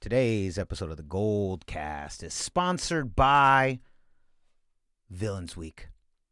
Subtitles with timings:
[0.00, 3.80] Today's episode of the Gold Cast is sponsored by
[5.10, 5.88] Villains Week.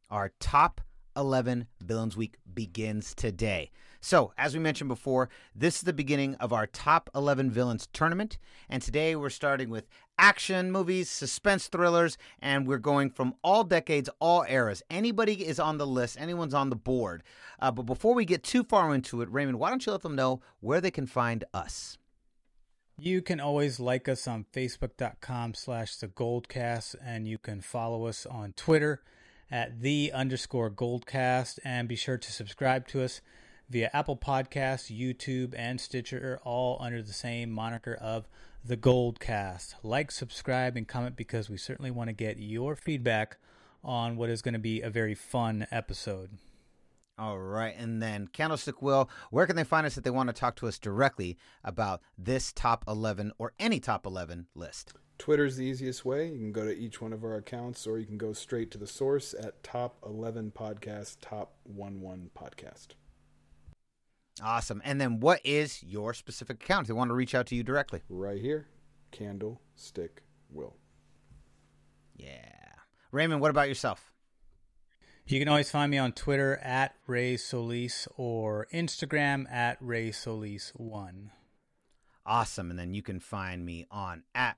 [0.08, 0.82] Our top
[1.16, 3.72] 11 Villains Week begins today.
[4.00, 8.38] So, as we mentioned before, this is the beginning of our top 11 villains tournament.
[8.68, 14.08] And today we're starting with action movies, suspense thrillers, and we're going from all decades,
[14.20, 14.84] all eras.
[14.88, 17.24] Anybody is on the list, anyone's on the board.
[17.58, 20.14] Uh, but before we get too far into it, Raymond, why don't you let them
[20.14, 21.98] know where they can find us?
[22.98, 28.24] You can always like us on facebook.com slash the goldcast and you can follow us
[28.24, 29.02] on Twitter
[29.50, 33.20] at the underscore goldcast and be sure to subscribe to us
[33.68, 38.28] via Apple Podcasts, YouTube, and Stitcher, all under the same moniker of
[38.64, 39.74] the Goldcast.
[39.82, 43.36] Like, subscribe, and comment because we certainly want to get your feedback
[43.84, 46.30] on what is going to be a very fun episode.
[47.18, 47.74] All right.
[47.76, 50.68] And then Candlestick Will, where can they find us if they want to talk to
[50.68, 54.92] us directly about this top 11 or any top 11 list?
[55.18, 56.28] Twitter's the easiest way.
[56.28, 58.78] You can go to each one of our accounts or you can go straight to
[58.78, 62.88] the source at top 11 podcast, top 11 podcast.
[64.42, 64.82] Awesome.
[64.84, 67.62] And then what is your specific account if they want to reach out to you
[67.62, 68.02] directly?
[68.10, 68.66] Right here,
[69.10, 70.76] Candlestick Will.
[72.14, 72.42] Yeah.
[73.10, 74.12] Raymond, what about yourself?
[75.28, 81.30] You can always find me on Twitter at Ray Solis or Instagram at Ray Solis1.
[82.24, 82.70] Awesome.
[82.70, 84.56] And then you can find me on at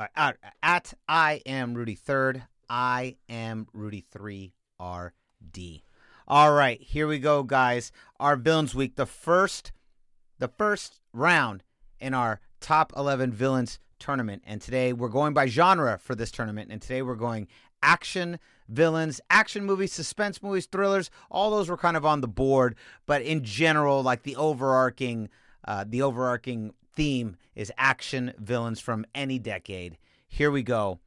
[0.00, 2.42] uh, at, at I am Rudy Third.
[2.68, 5.82] I am Rudy Three RD.
[6.26, 7.92] All right, here we go, guys.
[8.18, 9.70] Our villains week, the first,
[10.40, 11.62] the first round
[12.00, 16.72] in our top eleven villains tournament, and today we're going by genre for this tournament,
[16.72, 17.46] and today we're going
[17.82, 21.10] action villains, action movies, suspense movies, thrillers.
[21.30, 25.28] All those were kind of on the board, but in general, like the overarching,
[25.66, 29.98] uh, the overarching theme is action villains from any decade.
[30.28, 31.00] Here we go.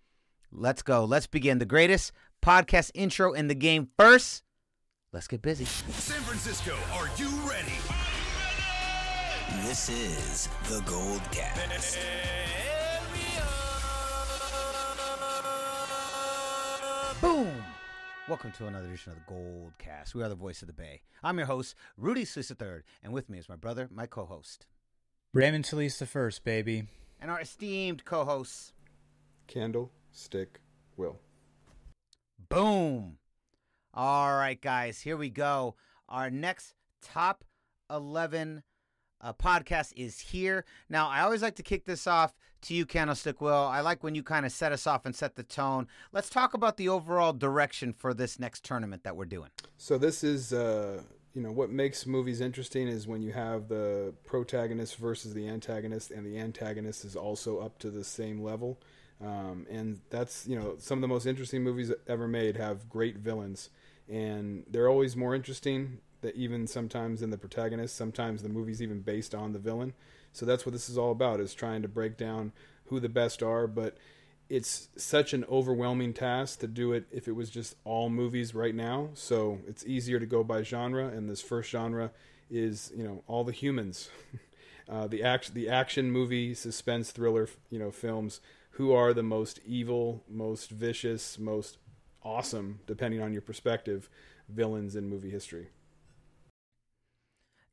[0.51, 1.05] Let's go.
[1.05, 1.59] Let's begin.
[1.59, 4.43] The greatest podcast intro in the game first.
[5.11, 5.65] Let's get busy.
[5.65, 7.73] San Francisco, are you ready?
[9.67, 11.99] This is the Gold Cast.
[17.23, 17.63] Boom!
[18.27, 20.13] Welcome to another edition of the Gold Cast.
[20.13, 20.99] We are the voice of the Bay.
[21.23, 24.67] I'm your host, Rudy Solis III, and with me is my brother, my co-host,
[25.33, 26.83] Raymond Solis the first, baby.
[27.21, 28.73] and our esteemed co-hosts.
[29.47, 30.59] Candlestick
[30.97, 31.17] Will.
[32.49, 33.19] Boom!
[33.93, 35.75] All right, guys, here we go.
[36.09, 37.45] Our next top
[37.89, 38.63] 11
[39.21, 40.65] uh, podcast is here.
[40.89, 43.53] Now, I always like to kick this off to you, Candlestick Will.
[43.53, 45.87] I like when you kind of set us off and set the tone.
[46.11, 49.49] Let's talk about the overall direction for this next tournament that we're doing.
[49.77, 51.01] So this is uh,
[51.33, 56.11] you know what makes movies interesting is when you have the protagonist versus the antagonist
[56.11, 58.79] and the antagonist is also up to the same level.
[59.21, 63.17] Um, and that's you know some of the most interesting movies ever made have great
[63.17, 63.69] villains
[64.09, 69.01] and they're always more interesting that even sometimes in the protagonist sometimes the movie's even
[69.01, 69.93] based on the villain.
[70.31, 72.51] So that's what this is all about is trying to break down
[72.85, 73.67] who the best are.
[73.67, 73.97] But
[74.49, 78.75] it's such an overwhelming task to do it if it was just all movies right
[78.75, 79.09] now.
[79.13, 82.11] So it's easier to go by genre and this first genre
[82.49, 84.09] is you know all the humans.
[84.89, 88.41] Uh, the action the action movie suspense thriller you know films
[88.71, 91.77] who are the most evil most vicious most
[92.21, 94.09] awesome depending on your perspective
[94.49, 95.69] villains in movie history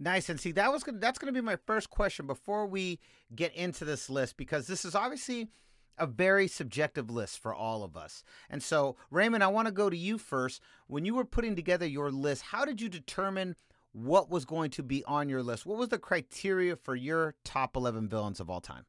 [0.02, 0.30] Nice.
[0.30, 2.98] And see, that was gonna, that's going to be my first question before we
[3.36, 5.50] get into this list because this is obviously
[5.98, 8.24] a very subjective list for all of us.
[8.48, 10.62] And so, Raymond, I want to go to you first.
[10.86, 13.54] When you were putting together your list, how did you determine
[13.92, 15.66] what was going to be on your list?
[15.66, 18.86] What was the criteria for your top 11 villains of all time?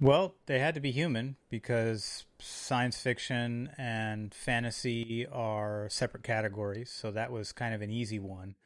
[0.00, 6.90] Well, they had to be human because science fiction and fantasy are separate categories.
[6.90, 8.56] So that was kind of an easy one.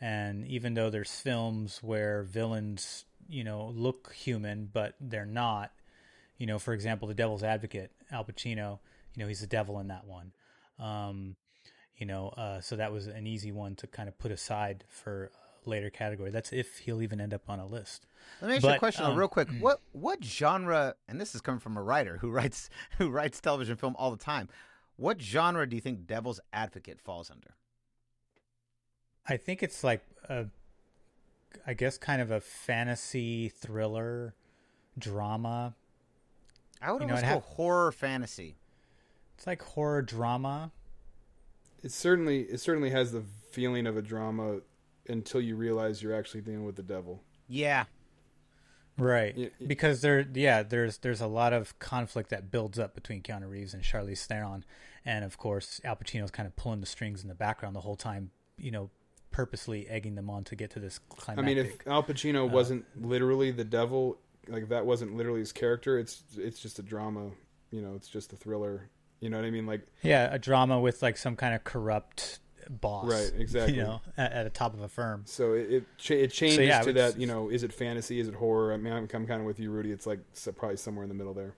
[0.00, 5.72] And even though there's films where villains, you know, look human, but they're not,
[6.36, 8.78] you know, for example, The Devil's Advocate, Al Pacino,
[9.14, 10.32] you know, he's the devil in that one.
[10.78, 11.36] Um,
[11.96, 15.32] you know, uh, so that was an easy one to kind of put aside for
[15.64, 16.30] later category.
[16.30, 18.06] That's if he'll even end up on a list.
[18.40, 19.48] Let me ask you a question um, real quick.
[19.58, 20.94] What what genre?
[21.08, 24.16] And this is coming from a writer who writes who writes television film all the
[24.16, 24.48] time.
[24.96, 27.54] What genre do you think Devil's Advocate falls under?
[29.28, 30.46] I think it's like a,
[31.66, 34.34] I guess, kind of a fantasy thriller
[34.98, 35.74] drama.
[36.80, 38.56] I would You know, almost I'd go have- horror fantasy.
[39.36, 40.72] It's like horror drama.
[41.82, 43.22] it certainly it certainly has the
[43.52, 44.60] feeling of a drama
[45.08, 47.84] until you realize you're actually dealing with the devil Yeah.
[48.96, 49.36] Right.
[49.36, 53.22] Y- y- because there yeah, there's there's a lot of conflict that builds up between
[53.22, 54.64] Keanu Reeves and Charlize Theron
[55.04, 57.94] and of course Al Pacino's kind of pulling the strings in the background the whole
[57.96, 58.90] time, you know,
[59.30, 61.44] purposely egging them on to get to this climactic.
[61.44, 65.98] I mean, if Al Pacino wasn't literally the devil, like that wasn't literally his character.
[65.98, 67.30] It's it's just a drama.
[67.70, 68.90] You know, it's just a thriller.
[69.20, 69.66] You know what I mean?
[69.66, 73.10] Like yeah, a drama with like some kind of corrupt boss.
[73.10, 73.76] Right, exactly.
[73.76, 75.22] You know, at, at the top of a firm.
[75.26, 77.18] so it it, cha- it changes yeah, to that.
[77.18, 78.20] You know, is it fantasy?
[78.20, 78.72] Is it horror?
[78.72, 79.90] I mean, I'm, I'm kind of with you, Rudy.
[79.90, 81.54] It's like so- probably somewhere in the middle there.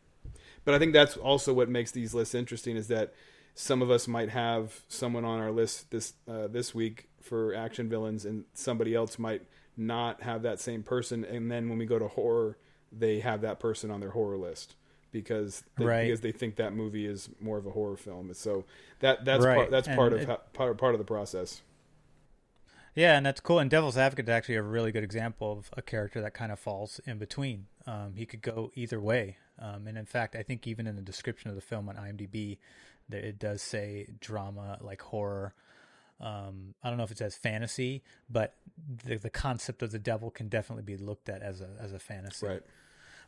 [0.64, 3.14] But I think that's also what makes these lists interesting is that
[3.54, 7.88] some of us might have someone on our list this uh, this week for action
[7.88, 9.42] villains, and somebody else might
[9.76, 11.24] not have that same person.
[11.24, 12.58] And then when we go to horror,
[12.92, 14.74] they have that person on their horror list
[15.12, 16.04] because they, Right.
[16.06, 18.32] because they think that movie is more of a horror film.
[18.34, 18.64] So
[19.00, 21.62] that that's Right, part, that's part of it- part part of the process.
[22.94, 23.60] Yeah, and that's cool.
[23.60, 26.58] And Devil's Advocate is actually a really good example of a character that kind of
[26.58, 27.66] falls in between.
[27.86, 29.36] Um, he could go either way.
[29.58, 32.58] Um, and in fact, I think even in the description of the film on IMDb,
[33.12, 35.54] it does say drama, like horror.
[36.20, 38.54] Um, I don't know if it says fantasy, but
[39.04, 41.98] the, the concept of the devil can definitely be looked at as a as a
[41.98, 42.46] fantasy.
[42.46, 42.62] Right.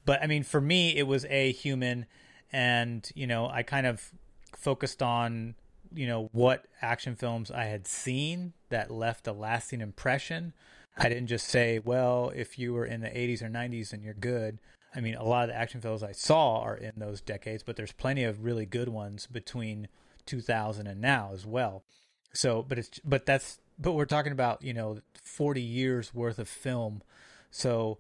[0.04, 2.06] But I mean, for me, it was a human,
[2.52, 4.12] and you know, I kind of
[4.56, 5.54] focused on
[5.94, 10.52] you know what action films I had seen that left a lasting impression.
[10.96, 14.12] I didn't just say, well, if you were in the 80s or 90s and you're
[14.12, 14.58] good.
[14.94, 17.76] I mean, a lot of the action films I saw are in those decades, but
[17.76, 19.88] there's plenty of really good ones between
[20.26, 21.82] 2000 and now as well.
[22.32, 26.48] So, but it's but that's but we're talking about you know 40 years worth of
[26.48, 27.02] film.
[27.50, 27.98] So,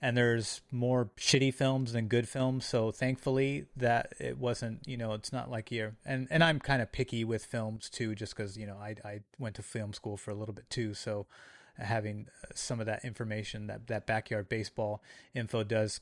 [0.00, 2.64] and there's more shitty films than good films.
[2.64, 6.82] So thankfully that it wasn't you know it's not like you're and and I'm kind
[6.82, 10.16] of picky with films too, just because you know I I went to film school
[10.16, 10.94] for a little bit too.
[10.94, 11.26] So
[11.78, 15.02] having some of that information that that backyard baseball
[15.34, 16.00] info does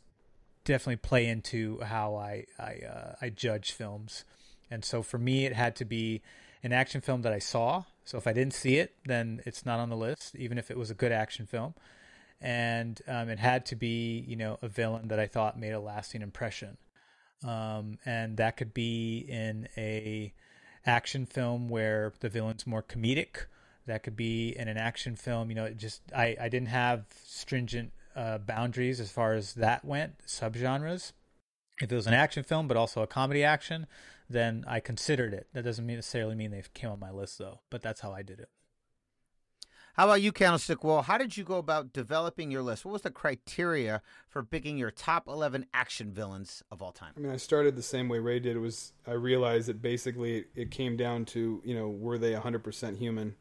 [0.65, 4.25] definitely play into how I I uh, I judge films.
[4.71, 6.23] And so for me, it had to be
[6.62, 7.85] an action film that I saw.
[8.05, 10.77] So if I didn't see it, then it's not on the list, even if it
[10.77, 11.75] was a good action film.
[12.41, 15.81] And um, it had to be, you know, a villain that I thought made a
[15.81, 16.79] lasting impression.
[17.47, 20.33] Um, and that could be in a
[20.87, 23.47] action film where the villain's more comedic.
[23.87, 25.51] That could be in an action film.
[25.51, 29.85] You know, it just I, I didn't have stringent uh, boundaries as far as that
[29.85, 31.13] went, subgenres.
[31.81, 33.87] If it was an action film, but also a comedy action,
[34.31, 35.49] then I considered it.
[35.53, 38.38] That doesn't necessarily mean they came on my list though, but that's how I did
[38.41, 38.49] it.
[39.94, 41.03] How about you, Candlestick Will?
[41.03, 42.85] How did you go about developing your list?
[42.85, 47.12] What was the criteria for picking your top 11 action villains of all time?
[47.17, 48.56] I mean, I started the same way Ray did.
[48.56, 52.99] It was I realized that basically it came down to you know were they 100%
[52.99, 53.35] human,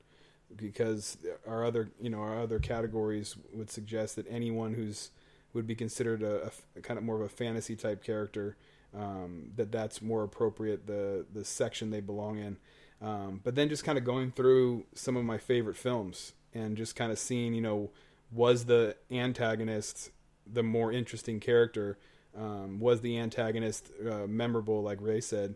[0.56, 5.12] because our other you know our other categories would suggest that anyone who's
[5.54, 6.52] would be considered a
[6.82, 8.58] kind of more of a fantasy type character
[8.98, 12.58] um, that that's more appropriate the the section they belong in.
[13.02, 16.96] Um, but then just kind of going through some of my favorite films and just
[16.96, 17.92] kind of seeing you know
[18.32, 20.12] was the antagonist
[20.52, 21.98] the more interesting character?
[22.38, 25.56] Um, was the antagonist uh, memorable like ray said?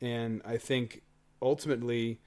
[0.00, 1.02] And i think
[1.42, 2.20] ultimately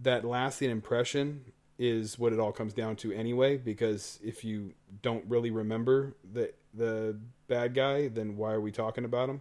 [0.00, 1.44] that lasting impression
[1.78, 6.52] is what it all comes down to anyway because if you don't really remember the
[6.74, 7.16] the
[7.48, 9.40] bad guy then why are we talking about him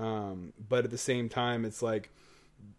[0.00, 2.10] um, but at the same time it's like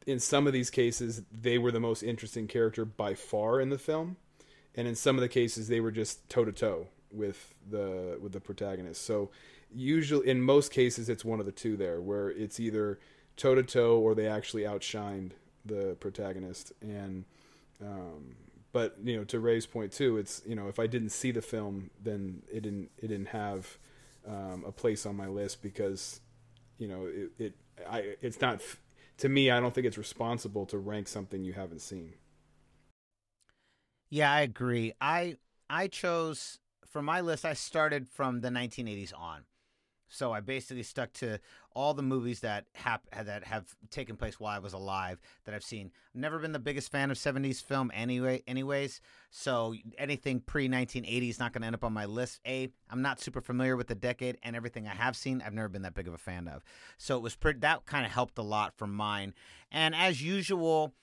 [0.08, 3.78] in some of these cases they were the most interesting character by far in the
[3.78, 4.18] film.
[4.76, 8.32] And in some of the cases they were just toe to toe with the with
[8.32, 9.04] the protagonist.
[9.06, 9.30] So
[9.74, 13.00] usually in most cases it's one of the two there where it's either
[13.38, 15.32] toe to toe or they actually outshined
[15.64, 16.74] the protagonist.
[16.82, 17.26] And
[17.82, 18.36] um,
[18.72, 21.42] but you know to Ray's point too it's you know if I didn't see the
[21.42, 23.78] film then it didn't it didn't have
[24.28, 26.22] um, a place on my list because
[26.82, 27.54] you know it, it
[27.90, 28.62] I it's not
[29.20, 32.16] to me I don't think it's responsible to rank something you haven't seen
[34.10, 34.94] Yeah, I agree.
[35.00, 35.38] I
[35.70, 37.46] I chose for my list.
[37.46, 39.44] I started from the 1980s on,
[40.10, 41.40] so I basically stuck to
[41.74, 45.64] all the movies that hap- that have taken place while I was alive that I've
[45.64, 45.92] seen.
[46.14, 48.44] I've never been the biggest fan of 70s film anyway.
[48.48, 52.40] Anyways, so anything pre 1980 is not going to end up on my list.
[52.46, 55.70] A, I'm not super familiar with the decade, and everything I have seen, I've never
[55.70, 56.64] been that big of a fan of.
[56.98, 57.60] So it was pretty.
[57.60, 59.34] That kind of helped a lot for mine.
[59.72, 60.94] And as usual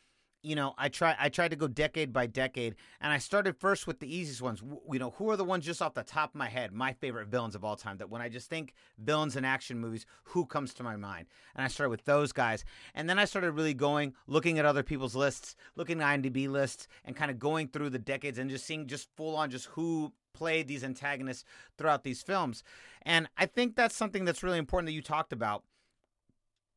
[0.42, 3.87] you know, I try I tried to go decade by decade, and I started first
[3.87, 4.61] with the easiest ones.
[4.61, 6.92] W- You know, who are the ones just off the top of my head, my
[6.92, 7.99] favorite villains of all time?
[7.99, 11.26] That when I just think villains in action movies, who comes to my mind?
[11.54, 12.64] And I started with those guys,
[12.95, 16.87] and then I started really going, looking at other people's lists, looking at IMDb lists,
[17.04, 20.12] and kind of going through the decades and just seeing just full on just who
[20.35, 21.45] played these antagonists
[21.76, 22.62] throughout these films.
[23.02, 25.64] And I think that's something that's really important that you talked about.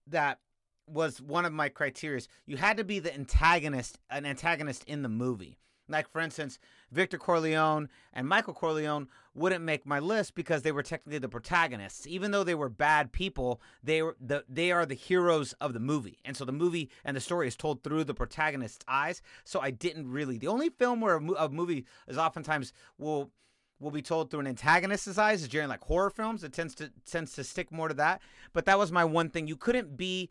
[0.08, 0.39] That
[0.88, 2.21] was one of my criteria.
[2.45, 5.57] You had to be the antagonist, an antagonist in the movie.
[5.91, 6.57] Like for instance,
[6.91, 12.07] Victor Corleone and Michael Corleone wouldn't make my list because they were technically the protagonists.
[12.07, 15.79] Even though they were bad people, they were the they are the heroes of the
[15.79, 16.19] movie.
[16.23, 19.21] And so the movie and the story is told through the protagonist's eyes.
[19.43, 20.38] So I didn't really.
[20.38, 23.31] The only film where a, a movie is oftentimes will
[23.79, 26.43] will be told through an antagonist's eyes is during like horror films.
[26.43, 28.21] It tends to tends to stick more to that.
[28.53, 29.47] But that was my one thing.
[29.47, 30.29] You couldn't be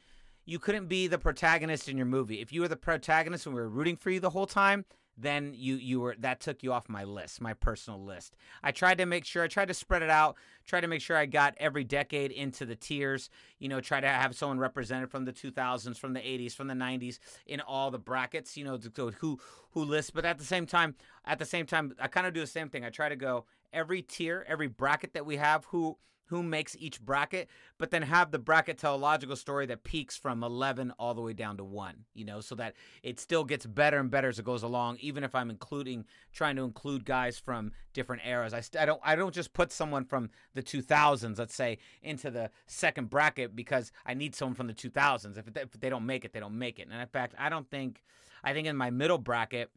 [0.50, 2.40] you couldn't be the protagonist in your movie.
[2.40, 4.85] If you were the protagonist and we were rooting for you the whole time,
[5.16, 8.35] then you you were that took you off my list, my personal list.
[8.61, 11.16] I tried to make sure I tried to spread it out, tried to make sure
[11.16, 13.30] I got every decade into the tiers,
[13.61, 16.75] you know, try to have someone represented from the 2000s, from the 80s, from the
[16.75, 19.38] 90s in all the brackets, you know, go who
[19.71, 22.40] who lists, but at the same time, at the same time I kind of do
[22.40, 22.85] the same thing.
[22.85, 25.97] I try to go every tier, every bracket that we have who
[26.31, 30.17] who makes each bracket, but then have the bracket tell a logical story that peaks
[30.17, 33.67] from 11 all the way down to 1, you know, so that it still gets
[33.67, 37.39] better and better as it goes along, even if I'm including, trying to include guys
[37.39, 38.55] from different eras.
[38.55, 42.31] I, st- I, don't, I don't just put someone from the 2000s, let's say, into
[42.31, 45.37] the second bracket because I need someone from the 2000s.
[45.37, 46.89] If, if they don't make it, they don't make it.
[46.91, 48.05] And in fact, I don't think,
[48.45, 49.71] I think in my middle bracket,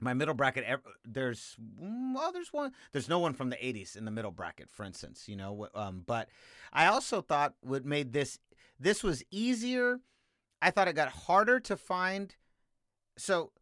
[0.00, 0.64] my middle bracket
[1.04, 4.84] there's well there's one there's no one from the 80s in the middle bracket for
[4.84, 6.28] instance you know um, but
[6.72, 8.38] i also thought what made this
[8.78, 10.00] this was easier
[10.60, 12.36] i thought it got harder to find
[13.16, 13.52] so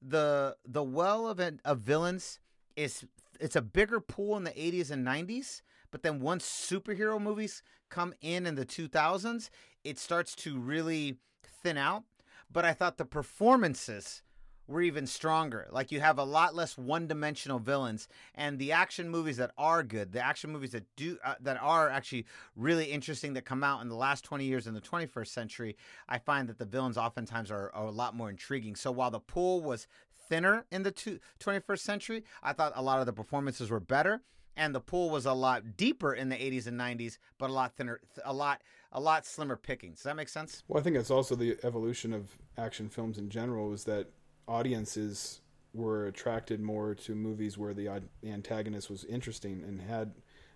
[0.00, 2.40] the the well of of villains
[2.76, 3.04] is
[3.40, 8.14] it's a bigger pool in the 80s and 90s but then once superhero movies come
[8.20, 9.50] in in the 2000s
[9.84, 11.18] it starts to really
[11.62, 12.04] thin out
[12.50, 14.22] but i thought the performances
[14.66, 15.68] were even stronger.
[15.70, 20.12] Like you have a lot less one-dimensional villains, and the action movies that are good,
[20.12, 23.88] the action movies that do uh, that are actually really interesting that come out in
[23.88, 25.76] the last 20 years in the 21st century,
[26.08, 28.76] I find that the villains oftentimes are, are a lot more intriguing.
[28.76, 29.86] So while the pool was
[30.28, 34.22] thinner in the two, 21st century, I thought a lot of the performances were better.
[34.56, 37.76] And the pool was a lot deeper in the 80s and 90s, but a lot
[37.76, 39.96] thinner, a lot, a lot slimmer pickings.
[39.96, 40.62] Does that make sense?
[40.68, 43.72] Well, I think that's also the evolution of action films in general.
[43.72, 44.06] Is that
[44.46, 45.40] audiences
[45.72, 50.12] were attracted more to movies where the, the antagonist was interesting and had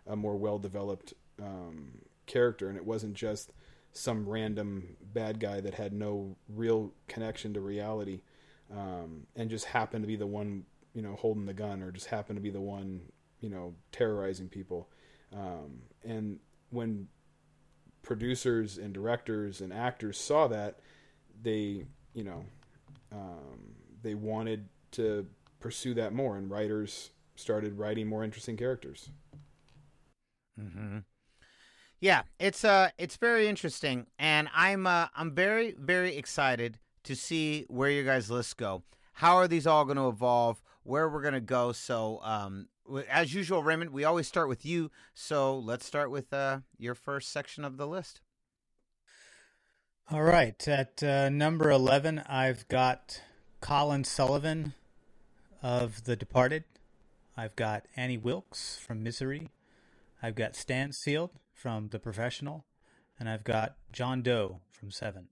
[0.06, 3.52] a more well developed um, character, and it wasn't just
[3.92, 8.20] some random bad guy that had no real connection to reality
[8.70, 10.64] um, and just happened to be the one
[10.94, 13.00] you know holding the gun or just happened to be the one
[13.40, 14.88] you know terrorizing people.
[15.32, 16.38] Um, and
[16.70, 17.08] when
[18.02, 20.78] producers and directors and actors saw that
[21.42, 22.44] they you know
[23.12, 25.26] um, they wanted to
[25.60, 29.10] pursue that more and writers started writing more interesting characters
[30.60, 30.98] Mm-hmm.
[32.00, 37.64] Yeah, it's uh, it's very interesting, and I'm uh, I'm very very excited to see
[37.68, 38.82] where your guys' lists go.
[39.14, 40.62] How are these all going to evolve?
[40.84, 41.72] Where we're going to go?
[41.72, 42.68] So, um,
[43.10, 44.90] as usual, Raymond, we always start with you.
[45.14, 48.20] So let's start with uh, your first section of the list.
[50.10, 50.66] All right.
[50.66, 53.20] At uh, number 11, I've got
[53.60, 54.72] Colin Sullivan
[55.62, 56.64] of The Departed.
[57.36, 59.50] I've got Annie Wilkes from Misery.
[60.22, 62.64] I've got Stansfield from The Professional.
[63.20, 65.28] And I've got John Doe from Seven.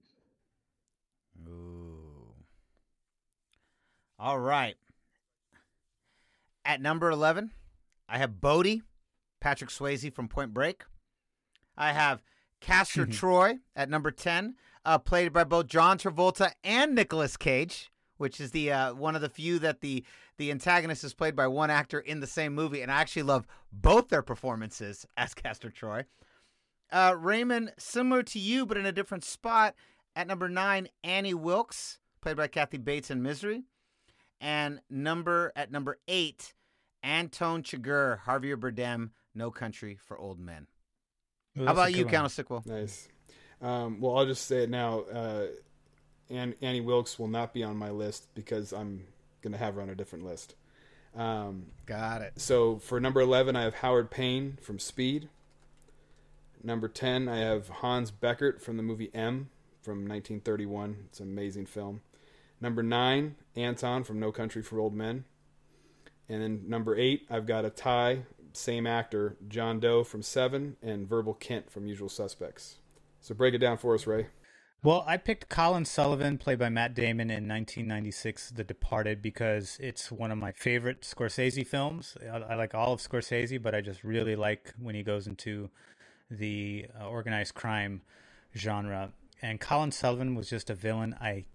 [1.49, 2.35] Ooh.
[4.19, 4.77] All right.
[6.67, 7.51] At number 11,
[8.11, 8.83] I have Bodhi,
[9.41, 10.85] Patrick Swayze from Point Break.
[11.79, 12.23] I have
[12.61, 14.57] Castor Troy at number 10,
[14.87, 19.21] uh, played by both John Travolta and Nicolas Cage, which is the uh, one of
[19.21, 20.05] the few that the
[20.39, 23.47] the antagonist is played by one actor in the same movie, and I actually love
[23.73, 26.05] both their performances as Castor Troy.
[26.93, 29.75] Uh, Raymond, similar to you, but in a different spot.
[30.15, 33.65] At number nine, Annie Wilkes, played by Kathy Bates in Misery.
[34.41, 36.55] And number at number eight,
[37.03, 40.69] Anton Chigurh, Javier Bardem, No Country for Old Men.
[41.59, 42.13] Ooh, How about you, good one.
[42.13, 42.63] Candlestick Will?
[42.67, 43.09] nice
[43.63, 45.47] um, well i'll just say it now uh,
[46.31, 49.05] Ann- annie wilkes will not be on my list because i'm
[49.43, 50.55] going to have her on a different list
[51.17, 52.35] um, Got it.
[52.37, 55.29] So for number 11, I have Howard Payne from Speed.
[56.63, 59.49] Number 10, I have Hans Beckert from the movie M
[59.83, 60.97] from 1931.
[61.07, 62.03] It's an amazing film.
[62.61, 65.25] Number nine, Anton from No Country for Old Men.
[66.29, 68.23] And then number eight, I've got a tie,
[68.53, 72.77] same actor, John Doe from Seven, and Verbal Kint from Usual Suspects.
[73.21, 74.27] So break it down for us, Ray.
[74.83, 80.13] Well, I picked Colin Sullivan, played by Matt Damon in 1996, The Departed, because it's
[80.13, 82.17] one of my favorite Scorsese films.
[82.23, 85.71] I, I like all of Scorsese, but I just really like when he goes into
[86.31, 88.03] the uh, organized crime
[88.57, 89.13] genre.
[89.43, 91.47] And Colin Sullivan was just a villain I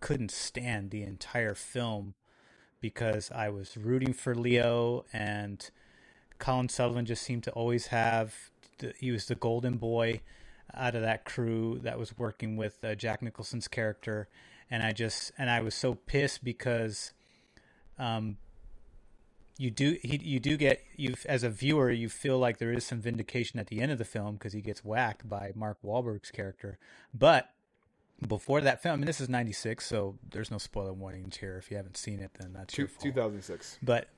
[0.00, 2.14] couldn't stand the entire film
[2.80, 5.70] because I was rooting for Leo and
[6.38, 10.20] Colin Sullivan just seemed to always have the, he was the golden boy
[10.76, 14.28] out of that crew that was working with uh, Jack Nicholson's character
[14.70, 17.12] and I just and I was so pissed because
[17.98, 18.36] um
[19.56, 22.84] you do he, you do get you as a viewer you feel like there is
[22.84, 26.30] some vindication at the end of the film because he gets whacked by Mark Wahlberg's
[26.30, 26.78] character
[27.12, 27.50] but
[28.26, 31.56] before that film, I mean, this is '96, so there's no spoiler warnings here.
[31.58, 33.02] If you haven't seen it, then that's Two, your fault.
[33.02, 33.78] 2006.
[33.82, 34.08] But,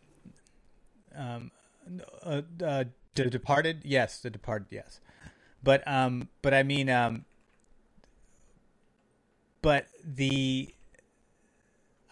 [1.15, 1.51] um,
[2.23, 2.85] uh, uh,
[3.15, 5.01] The Departed, yes, The Departed, yes.
[5.63, 7.25] But, um, but I mean, um,
[9.63, 10.73] but the,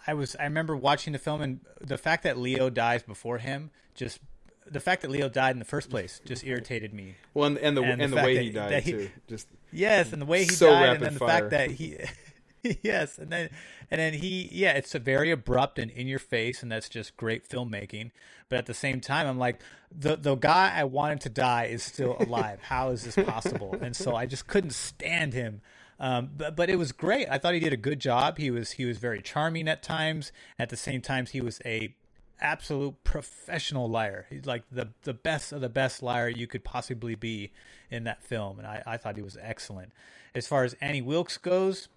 [0.06, 3.70] I was, I remember watching the film, and the fact that Leo dies before him
[3.94, 4.18] just.
[4.66, 7.16] The fact that Leo died in the first place just irritated me.
[7.34, 9.10] Well, and, and the And and the the, way that- he died he- too.
[9.28, 11.28] Just Yes, and the way he So died, and then the fire.
[11.28, 11.98] fact that he,
[12.82, 13.50] yes, and then
[13.90, 17.16] and then he, yeah, it's a very abrupt and in your face, and that's just
[17.16, 18.10] great filmmaking.
[18.48, 21.82] But at the same time, I'm like, the the guy I wanted to die is
[21.82, 22.60] still alive.
[22.62, 23.76] How is this possible?
[23.80, 25.60] And so I just couldn't stand him.
[26.00, 27.28] Um, but but it was great.
[27.30, 28.38] I thought he did a good job.
[28.38, 30.32] He was he was very charming at times.
[30.58, 31.94] At the same times, he was a
[32.40, 34.26] absolute professional liar.
[34.30, 37.52] He's like the the best of the best liar you could possibly be
[37.90, 39.92] in that film, and I, I thought he was excellent.
[40.34, 41.88] As far as Annie Wilkes goes,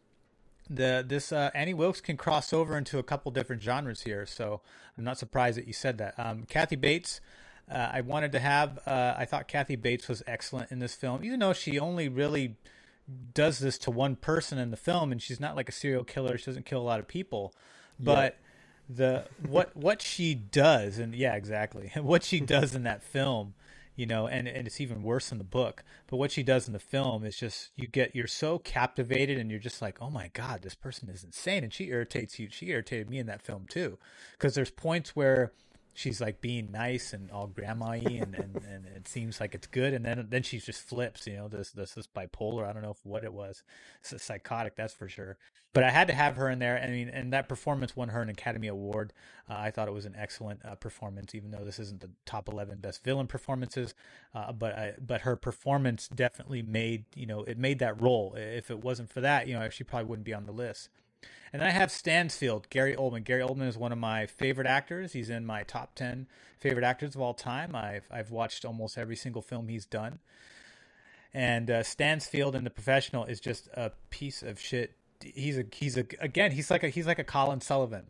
[0.69, 4.61] the this uh, Annie Wilkes can cross over into a couple different genres here, so
[4.97, 6.15] I'm not surprised that you said that.
[6.17, 7.21] Um, Kathy Bates,
[7.71, 8.79] uh, I wanted to have.
[8.85, 12.55] Uh, I thought Kathy Bates was excellent in this film, even though she only really
[13.33, 16.37] does this to one person in the film, and she's not like a serial killer.
[16.37, 17.53] She doesn't kill a lot of people,
[17.99, 18.37] but
[18.89, 23.53] the what what she does, and yeah, exactly, what she does in that film,
[23.97, 25.83] you know, and and it's even worse in the book.
[26.07, 29.51] But what she does in the film is just you get you're so captivated, and
[29.51, 32.47] you're just like, oh my god, this person is insane, and she irritates you.
[32.49, 33.97] She irritated me in that film too,
[34.33, 35.51] because there's points where
[35.97, 39.95] she's like being nice and all grandma-y and, and, and it seems like it's good.
[39.95, 42.69] And then then she just flips you know this this is bipolar.
[42.69, 43.63] I don't know if, what it was.
[43.99, 45.37] It's psychotic that's for sure.
[45.73, 46.79] But i had to have her in there.
[46.81, 49.11] I mean and that performance won her an academy award.
[49.49, 52.47] Uh, i thought it was an excellent uh, performance even though this isn't the top
[52.47, 53.95] 11 best villain performances.
[54.35, 58.35] Uh, but I, but her performance definitely made you know it made that role.
[58.37, 60.89] If it wasn't for that you know she probably wouldn't be on the list
[61.53, 63.23] and then I have Stansfield, Gary Oldman.
[63.23, 65.13] Gary Oldman is one of my favorite actors.
[65.13, 66.27] He's in my top 10
[66.59, 67.75] favorite actors of all time.
[67.75, 70.19] I've, I've watched almost every single film he's done.
[71.33, 74.95] And uh, Stansfield in The Professional is just a piece of shit.
[75.21, 78.05] He's a he's a again he's like a he's like a Colin Sullivan,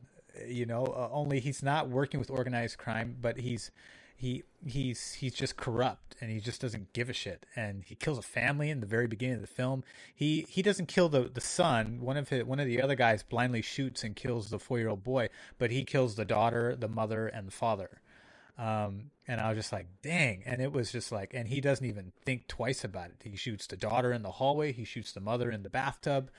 [0.45, 0.85] you know.
[0.85, 3.71] Uh, only he's not working with organized crime, but he's
[4.19, 7.45] he he's he's just corrupt and he just doesn't give a shit.
[7.55, 9.83] And he kills a family in the very beginning of the film.
[10.13, 12.01] He he doesn't kill the the son.
[12.01, 14.89] One of his one of the other guys blindly shoots and kills the four year
[14.89, 18.01] old boy but he kills the daughter the mother and the father.
[18.57, 20.41] Um and i was just like dang.
[20.47, 23.21] And it was just like and he doesn't even think twice about it.
[23.23, 24.71] He shoots the daughter in the hallway.
[24.71, 26.31] He shoots the mother in the bathtub.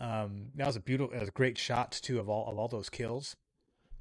[0.00, 2.90] Um that was a beautiful it was great shots too of all of all those
[2.90, 3.36] kills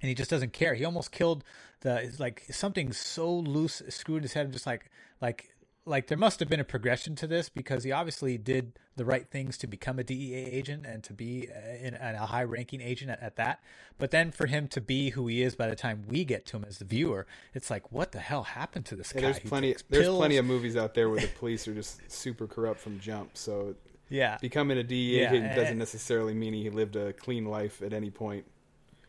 [0.01, 0.73] and he just doesn't care.
[0.73, 1.43] He almost killed
[1.81, 4.45] the like something so loose screwed his head.
[4.45, 4.89] I'm just like
[5.21, 5.51] like
[5.85, 9.27] like there must have been a progression to this because he obviously did the right
[9.27, 12.81] things to become a DEA agent and to be uh, in, in a high ranking
[12.81, 13.63] agent at, at that.
[13.97, 16.57] But then for him to be who he is by the time we get to
[16.57, 19.27] him as the viewer, it's like what the hell happened to this yeah, guy?
[19.27, 19.75] there's He plenty.
[19.89, 20.17] There's pills.
[20.17, 23.31] plenty of movies out there where the police are just super corrupt from jump.
[23.35, 23.75] So
[24.09, 24.37] yeah.
[24.41, 28.11] becoming a DEA Yeah, agent doesn't necessarily mean he lived a clean life at any
[28.11, 28.45] point.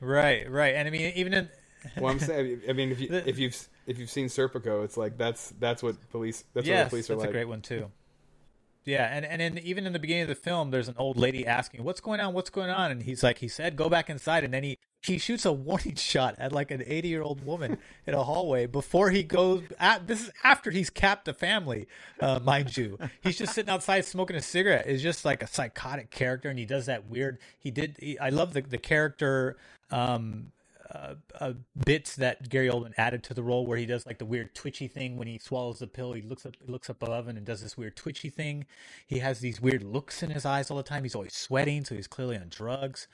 [0.00, 0.74] Right, right.
[0.74, 1.48] And I mean even in
[1.96, 5.16] Well, I'm saying, I mean, if you if you've if you've seen Serpico, it's like
[5.16, 7.28] that's that's what police that's what yes, the police are that's like.
[7.28, 7.90] That's a great one too.
[8.84, 11.46] Yeah, and and in, even in the beginning of the film, there's an old lady
[11.46, 12.32] asking, "What's going on?
[12.32, 15.18] What's going on?" And he's like, he said, "Go back inside," and then he he
[15.18, 19.10] shoots a warning shot at like an 80 year old woman in a hallway before
[19.10, 19.62] he goes.
[19.78, 21.88] At, this is after he's capped the family,
[22.20, 22.98] uh, mind you.
[23.22, 24.86] He's just sitting outside smoking a cigarette.
[24.86, 27.38] Is just like a psychotic character, and he does that weird.
[27.58, 27.96] He did.
[28.00, 29.56] He, I love the the character.
[29.90, 30.53] Um,
[30.92, 31.53] uh, uh,
[31.85, 34.88] bits that Gary Oldman added to the role, where he does like the weird twitchy
[34.88, 36.14] thing when he swallows the pill.
[36.14, 38.66] He looks up, looks up above and does this weird twitchy thing.
[39.07, 41.05] He has these weird looks in his eyes all the time.
[41.05, 43.07] He's always sweating, so he's clearly on drugs.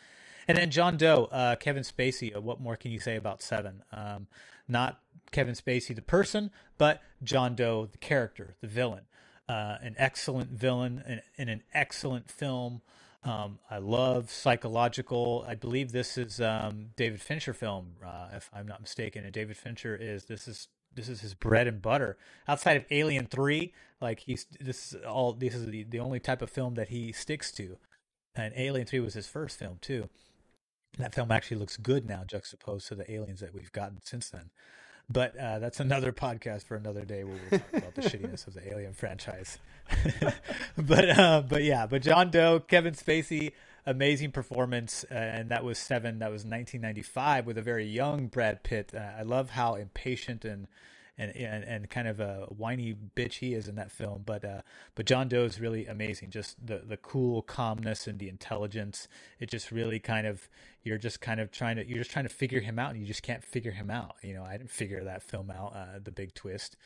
[0.49, 2.35] And then John Doe, uh, Kevin Spacey.
[2.35, 3.83] Uh, what more can you say about Seven?
[3.93, 4.27] Um,
[4.69, 9.03] not Kevin Spacey the person, but John Doe the character, the villain.
[9.49, 12.81] Uh, an excellent villain in, in an excellent film.
[13.27, 15.45] Um, I love psychological.
[15.49, 19.25] I believe this is um, David Fincher film, uh, if I'm not mistaken.
[19.25, 22.17] And David Fincher is this is this is his bread and butter.
[22.47, 26.41] Outside of Alien Three, like he's this is all this is the, the only type
[26.41, 27.79] of film that he sticks to.
[28.37, 30.09] And Alien Three was his first film too.
[30.99, 34.51] That film actually looks good now, juxtaposed to the aliens that we've gotten since then.
[35.09, 38.55] But uh, that's another podcast for another day where we'll talk about the shittiness of
[38.55, 39.59] the Alien franchise.
[40.77, 43.53] but uh, but yeah, but John Doe, Kevin Spacey,
[43.87, 46.19] amazing performance, uh, and that was seven.
[46.19, 48.93] That was 1995 with a very young Brad Pitt.
[48.95, 50.67] Uh, I love how impatient and
[51.19, 54.23] and, and and kind of a whiny bitch he is in that film.
[54.25, 54.63] But uh,
[54.95, 56.31] but John Doe is really amazing.
[56.31, 59.09] Just the the cool calmness and the intelligence.
[59.41, 60.49] It just really kind of
[60.83, 63.07] you're just kind of trying to you're just trying to figure him out, and you
[63.07, 64.17] just can't figure him out.
[64.23, 65.75] You know, I didn't figure that film out.
[65.75, 66.77] Uh, the big twist.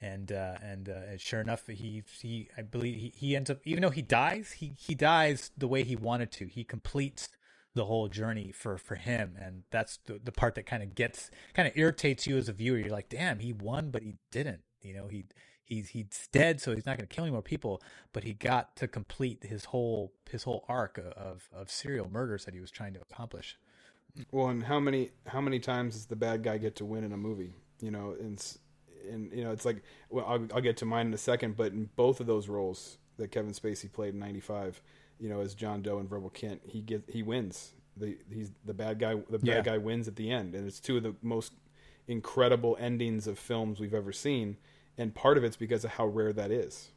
[0.00, 3.82] And uh, and, uh, sure enough, he he I believe he, he ends up even
[3.82, 6.46] though he dies, he he dies the way he wanted to.
[6.46, 7.28] He completes
[7.74, 9.36] the whole journey for for him.
[9.40, 12.52] And that's the, the part that kind of gets kind of irritates you as a
[12.52, 12.78] viewer.
[12.78, 14.60] You're like damn he won but he didn't.
[14.82, 15.24] You know he
[15.64, 17.82] he's he's dead so he's not going to kill any more people.
[18.12, 22.54] But he got to complete his whole his whole arc of of serial murders that
[22.54, 23.58] he was trying to accomplish.
[24.32, 27.12] Well and how many how many times does the bad guy get to win in
[27.12, 27.54] a movie?
[27.80, 28.40] You know and
[29.08, 31.72] and you know it's like well I'll, I'll get to mine in a second but
[31.72, 34.82] in both of those roles that kevin spacey played in 95
[35.20, 37.72] you know, as John Doe and Verbal Kint, he get he wins.
[37.96, 39.14] The he's the bad guy.
[39.30, 39.60] The bad Yeah.
[39.62, 41.52] guy wins at the end, and it's two of the most
[42.06, 44.56] incredible endings of films we've ever seen.
[44.96, 46.90] And part of it's because of how rare that is.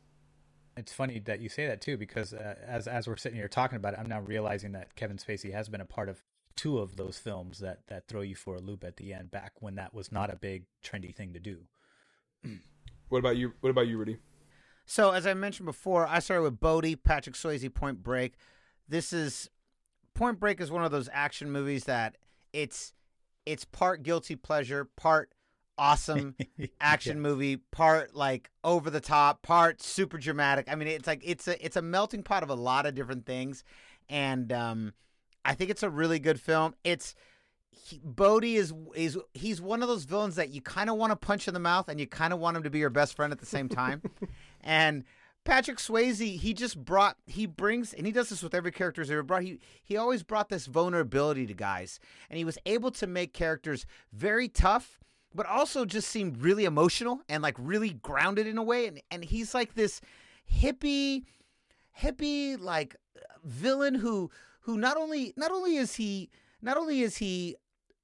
[0.77, 3.75] it's funny that you say that too because uh, as as we're sitting here talking
[3.75, 6.23] about it i'm now realizing that kevin spacey has been a part of
[6.55, 9.51] two of those films that that throw you for a loop at the end back
[9.59, 11.57] when that was not a big trendy thing to do
[13.09, 13.51] What about you?
[13.59, 14.17] What about you, Rudy?
[14.91, 18.33] So as I mentioned before, I started with Bodhi, Patrick Swayze, Point Break.
[18.89, 19.49] This is
[20.13, 22.17] Point Break is one of those action movies that
[22.51, 22.91] it's
[23.45, 25.31] it's part guilty pleasure, part
[25.77, 26.35] awesome
[26.81, 27.21] action Yeah.
[27.21, 30.67] movie, part like over the top, part super dramatic.
[30.69, 33.25] I mean, it's like it's a it's a melting pot of a lot of different
[33.25, 33.63] things,
[34.09, 34.93] and um,
[35.45, 36.75] I think it's a really good film.
[36.83, 37.15] It's
[37.69, 41.15] he, Bodhi is is he's one of those villains that you kind of want to
[41.15, 43.31] punch in the mouth and you kind of want him to be your best friend
[43.31, 44.01] at the same time.
[44.61, 45.03] and
[45.43, 49.09] Patrick Swayze, he just brought he brings and he does this with every character he's
[49.09, 49.43] ever brought.
[49.43, 53.85] He he always brought this vulnerability to guys, and he was able to make characters
[54.13, 54.99] very tough,
[55.33, 58.85] but also just seem really emotional and like really grounded in a way.
[58.85, 59.99] And and he's like this
[60.51, 61.23] hippie,
[61.99, 62.95] hippie like
[63.43, 64.29] villain who
[64.61, 66.29] who not only not only is he
[66.61, 67.55] not only is he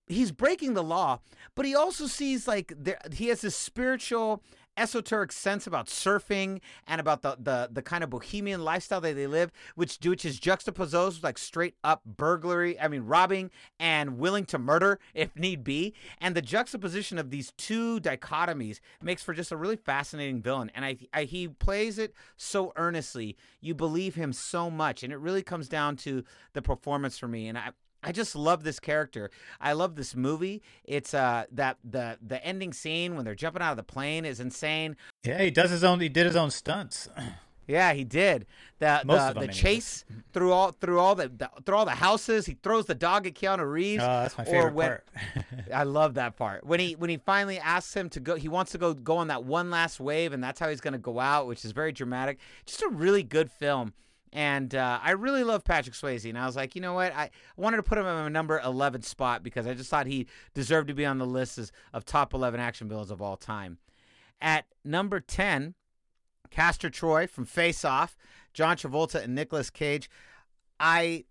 [0.08, 1.20] he's breaking the law,
[1.54, 4.42] but he also sees like there, he has this spiritual
[4.78, 9.28] esoteric sense about surfing and about the, the the kind of bohemian lifestyle that they
[9.28, 14.46] live which which is juxtaposed with like straight up burglary i mean robbing and willing
[14.46, 15.94] to murder if need be.
[16.20, 20.72] And the juxtaposition of these two dichotomies makes for just a really fascinating villain.
[20.76, 23.38] And I, I he plays it so earnestly.
[23.62, 25.04] You believe him so much.
[25.04, 27.48] And it really comes down to the performance for me.
[27.48, 27.72] And i
[28.04, 29.32] I just love this character.
[29.60, 30.62] I love this movie.
[30.84, 34.40] It's uh that the the ending scene when they're jumping out of the plane is
[34.40, 34.96] insane.
[35.24, 37.10] yeah he does his own he did his own stunts
[37.70, 38.46] Yeah, he did.
[38.80, 42.46] The Most the, the chase through all through all the, the through all the houses.
[42.46, 44.02] He throws the dog at Keanu Reeves.
[44.02, 45.06] oh that's my favorite when- part
[45.74, 48.36] I love that part when he when he finally asks him to go.
[48.36, 50.94] He wants to go go on that one last wave, and that's how he's going
[50.94, 52.38] to go out, which is very dramatic.
[52.66, 53.92] Just a really good film,
[54.34, 56.28] and uh, I really love Patrick Swayze.
[56.28, 57.14] And I was like, you know what?
[57.14, 60.28] I wanted to put him in my number eleven spot because I just thought he
[60.54, 63.78] deserved to be on the list as, of top eleven action villains of all time.
[64.42, 65.76] At number ten,
[66.50, 68.18] Castor Troy from Face Off,
[68.54, 70.10] John Travolta and Nicolas Cage.
[70.80, 71.26] I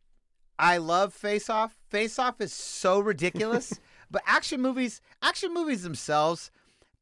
[0.59, 1.77] I love Face Off.
[1.89, 3.79] Face Off is so ridiculous,
[4.11, 6.51] but action movies, action movies themselves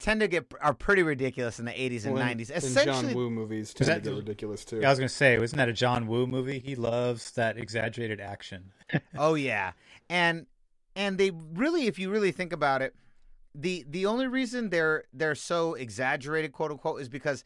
[0.00, 2.30] tend to get are pretty ridiculous in the 80s and Well, 90s.
[2.30, 4.80] and John Essentially, Woo movies tend that to get ridiculous too.
[4.80, 8.20] yeah, i was gonna say wasn't that a john woo movie he loves that exaggerated
[8.20, 8.72] action
[9.18, 9.72] oh yeah.
[10.10, 10.46] And
[10.96, 12.94] and they really if you really think about it,
[13.54, 17.42] the the only reason they're they're so exaggerated quote unquote is because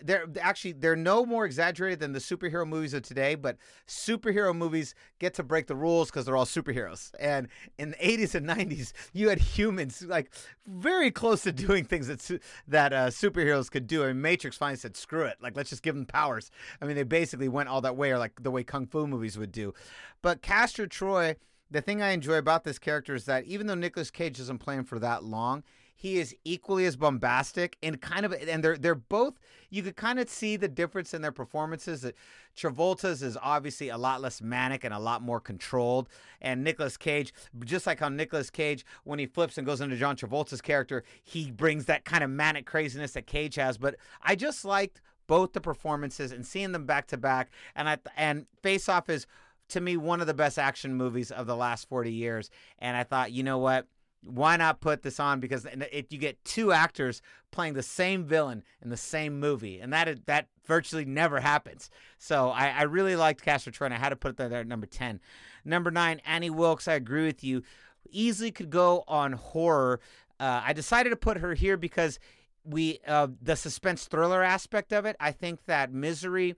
[0.00, 3.56] they're actually they're no more exaggerated than the superhero movies of today but
[3.86, 7.12] superhero movies get to break the rules because they're all superheroes.
[7.18, 10.30] And in the 80s and 90s you had humans like
[10.66, 14.04] very close to doing things that that uh, superheroes could do.
[14.04, 15.38] I mean, matrix finally said screw it.
[15.40, 16.50] Like let's just give them powers.
[16.80, 19.38] I mean they basically went all that way or like the way kung fu movies
[19.38, 19.74] would do.
[20.22, 21.36] But castor troy
[21.70, 24.84] the thing I enjoy about this character is that even though Nicolas Cage isn't playing
[24.84, 29.38] for that long, he is equally as bombastic and kind of and they're they're both
[29.70, 32.02] you could kind of see the difference in their performances.
[32.02, 32.14] That
[32.56, 36.08] Travolta's is obviously a lot less manic and a lot more controlled.
[36.40, 37.32] And Nicolas Cage
[37.64, 41.50] just like how Nicolas Cage when he flips and goes into John Travolta's character he
[41.50, 43.78] brings that kind of manic craziness that Cage has.
[43.78, 47.50] But I just liked both the performances and seeing them back to back.
[47.74, 49.26] And I and Face Off is
[49.70, 52.50] to me one of the best action movies of the last 40 years.
[52.78, 53.86] And I thought you know what
[54.24, 55.40] why not put this on?
[55.40, 59.92] Because it, you get two actors playing the same villain in the same movie and
[59.92, 61.90] that that virtually never happens.
[62.18, 64.86] So i, I really liked Castor Troy i had to put that there at number
[64.86, 65.20] 10
[65.64, 66.88] number 9 annie wilkes.
[66.88, 67.62] I agree with you.
[68.10, 70.00] Easily could go on horror.
[70.40, 72.18] Uh, i decided to put her here because
[72.64, 76.56] we uh, the suspense thriller aspect of it i think that misery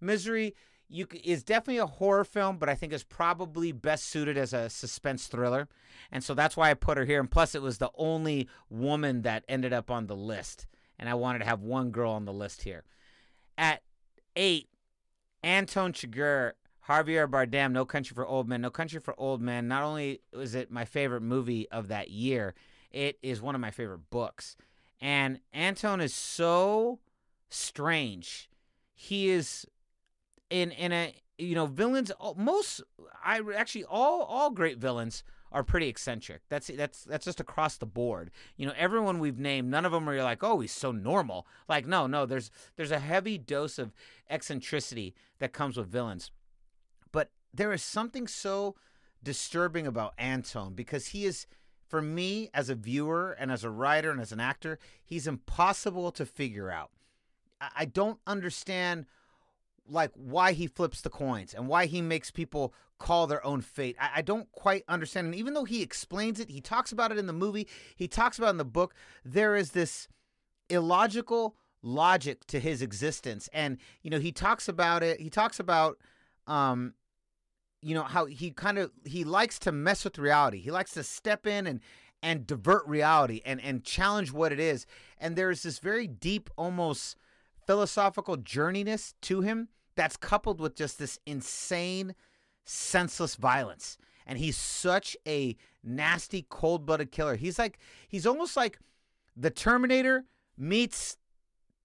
[0.00, 0.54] misery
[0.88, 4.70] you is definitely a horror film, but I think is probably best suited as a
[4.70, 5.68] suspense thriller,
[6.10, 7.20] and so that's why I put her here.
[7.20, 10.66] And plus, it was the only woman that ended up on the list,
[10.98, 12.84] and I wanted to have one girl on the list here.
[13.56, 13.82] At
[14.36, 14.68] eight,
[15.42, 16.52] Anton Chigurh,
[16.88, 18.62] Javier Bardem, No Country for Old Men.
[18.62, 19.68] No Country for Old Men.
[19.68, 22.54] Not only was it my favorite movie of that year,
[22.90, 24.56] it is one of my favorite books.
[25.00, 26.98] And Anton is so
[27.50, 28.48] strange.
[28.94, 29.66] He is
[30.50, 32.82] in in a you know villains oh, most
[33.24, 36.42] I actually all all great villains are pretty eccentric.
[36.48, 38.30] That's that's that's just across the board.
[38.56, 41.86] You know, everyone we've named, none of them are like, "Oh, he's so normal." Like,
[41.86, 43.92] no, no, there's there's a heavy dose of
[44.28, 46.30] eccentricity that comes with villains.
[47.12, 48.76] But there is something so
[49.22, 51.46] disturbing about Anton because he is
[51.88, 56.12] for me as a viewer and as a writer and as an actor, he's impossible
[56.12, 56.90] to figure out.
[57.74, 59.06] I don't understand
[59.88, 63.96] like why he flips the coins and why he makes people call their own fate.
[64.00, 65.26] I, I, don't quite understand.
[65.26, 68.38] And even though he explains it, he talks about it in the movie, he talks
[68.38, 70.08] about it in the book, there is this
[70.68, 73.48] illogical logic to his existence.
[73.52, 75.98] And, you know, he talks about it, he talks about
[76.46, 76.94] um
[77.82, 80.58] you know how he kind of he likes to mess with reality.
[80.58, 81.80] He likes to step in and
[82.22, 84.86] and divert reality and and challenge what it is.
[85.18, 87.16] And there's this very deep almost
[87.66, 92.14] philosophical journeyness to him that's coupled with just this insane,
[92.64, 93.98] senseless violence.
[94.28, 97.34] And he's such a nasty, cold blooded killer.
[97.34, 98.78] He's like, he's almost like
[99.36, 100.24] the Terminator
[100.56, 101.16] meets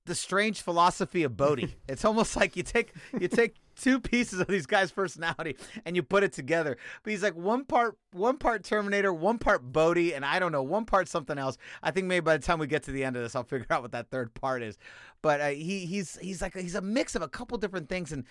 [0.05, 1.75] the strange philosophy of Bodhi.
[1.89, 5.55] it's almost like you take you take two pieces of these guys' personality
[5.85, 6.77] and you put it together.
[7.03, 10.63] But he's like one part one part Terminator, one part Bodhi, and I don't know,
[10.63, 11.57] one part something else.
[11.81, 13.67] I think maybe by the time we get to the end of this, I'll figure
[13.69, 14.77] out what that third part is.
[15.21, 18.25] But uh, he he's he's like he's a mix of a couple different things, and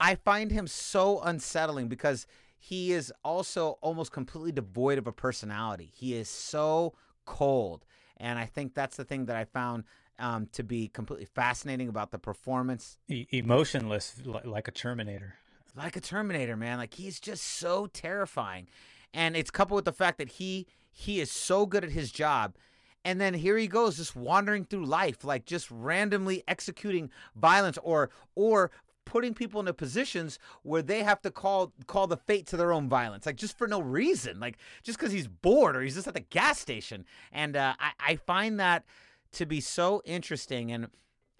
[0.00, 2.26] I find him so unsettling because
[2.58, 5.90] he is also almost completely devoid of a personality.
[5.94, 7.84] He is so cold,
[8.16, 9.84] and I think that's the thing that I found
[10.18, 12.98] um, to be completely fascinating about the performance.
[13.08, 15.34] E- emotionless, like a Terminator.
[15.76, 16.78] Like a Terminator, man.
[16.78, 18.68] Like he's just so terrifying,
[19.12, 22.54] and it's coupled with the fact that he he is so good at his job.
[23.06, 28.10] And then here he goes, just wandering through life, like just randomly executing violence or
[28.34, 28.70] or
[29.04, 32.88] putting people into positions where they have to call call the fate to their own
[32.88, 36.14] violence, like just for no reason, like just because he's bored or he's just at
[36.14, 37.04] the gas station.
[37.32, 38.84] And uh, I, I find that
[39.34, 40.88] to be so interesting and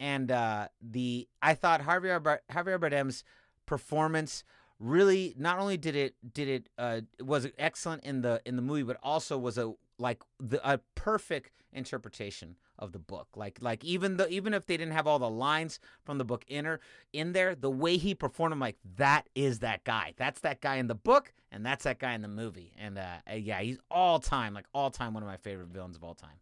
[0.00, 3.24] and uh, the I thought Javier Bar- Javier Bardem's
[3.66, 4.44] performance
[4.80, 8.82] really not only did it did it uh, was excellent in the in the movie
[8.82, 13.28] but also was a like the, a perfect interpretation of the book.
[13.36, 16.44] Like like even though even if they didn't have all the lines from the book
[16.48, 16.80] inner
[17.12, 20.14] in there the way he performed I'm like that is that guy.
[20.16, 22.72] That's that guy in the book and that's that guy in the movie.
[22.78, 26.04] And uh, yeah he's all time like all time one of my favorite villains of
[26.04, 26.38] all time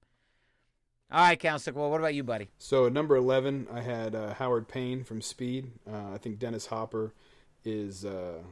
[1.13, 1.79] all right, Counselor.
[1.79, 2.49] Well, what about you, buddy?
[2.59, 5.71] So number eleven, I had uh, Howard Payne from Speed.
[5.87, 7.13] Uh, I think Dennis Hopper
[7.65, 8.43] is uh,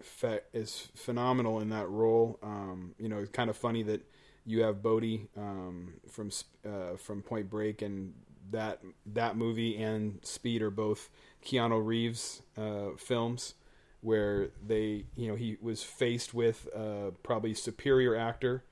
[0.00, 2.38] fe- is phenomenal in that role.
[2.42, 4.06] Um, you know, it's kind of funny that
[4.46, 6.30] you have Bodhi um, from
[6.64, 8.14] uh, from Point Break and
[8.50, 11.10] that that movie and Speed are both
[11.44, 13.54] Keanu Reeves uh, films
[14.00, 18.62] where they you know he was faced with uh, probably superior actor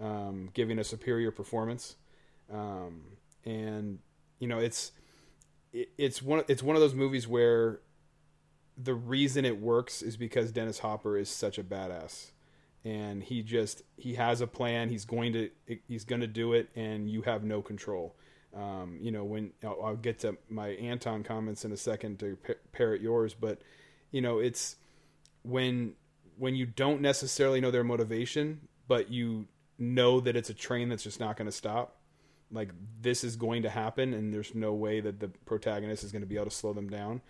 [0.00, 1.96] um, giving a superior performance
[2.52, 3.02] um,
[3.44, 3.98] and
[4.38, 4.92] you know it's
[5.72, 7.80] it, it's one it's one of those movies where
[8.76, 12.30] the reason it works is because Dennis Hopper is such a badass
[12.84, 15.50] and he just he has a plan he's going to
[15.88, 18.14] he's going to do it and you have no control
[18.54, 22.38] um, you know when I'll, I'll, get to my Anton comments in a second to
[22.72, 23.60] parrot yours but
[24.12, 24.76] you know it's
[25.42, 25.94] when
[26.36, 29.46] when you don't necessarily know their motivation, but you
[29.78, 31.95] know that it's a train that's just not going to stop.
[32.50, 36.22] Like this is going to happen, and there's no way that the protagonist is going
[36.22, 37.22] to be able to slow them down.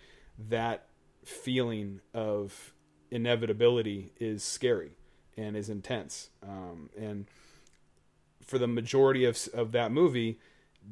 [0.49, 0.85] That
[1.25, 2.73] feeling of
[3.09, 4.91] inevitability is scary
[5.35, 6.29] and is intense.
[6.43, 7.25] Um, and
[8.45, 10.39] for the majority of of that movie,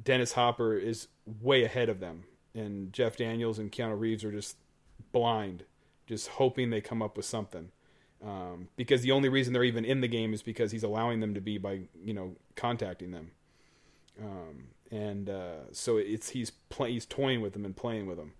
[0.03, 4.57] Dennis Hopper is way ahead of them, and Jeff Daniels and Keanu Reeves are just
[5.11, 5.63] blind,
[6.07, 7.71] just hoping they come up with something.
[8.23, 11.33] Um, because the only reason they're even in the game is because he's allowing them
[11.33, 13.31] to be by you know contacting them.
[14.21, 18.33] Um, and uh, so it's he's play, he's toying with them and playing with them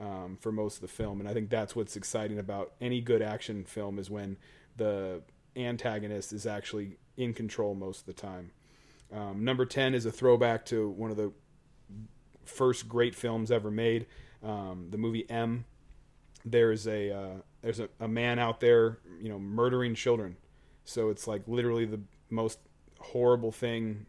[0.00, 3.22] um, for most of the film, and I think that's what's exciting about any good
[3.22, 4.38] action film is when
[4.76, 5.22] the
[5.56, 8.50] antagonist is actually in control most of the time.
[9.12, 11.32] Um, number ten is a throwback to one of the
[12.44, 14.06] first great films ever made,
[14.42, 15.64] um, the movie M.
[16.44, 20.36] There's a uh, there's a, a man out there, you know, murdering children.
[20.84, 22.58] So it's like literally the most
[22.98, 24.06] horrible thing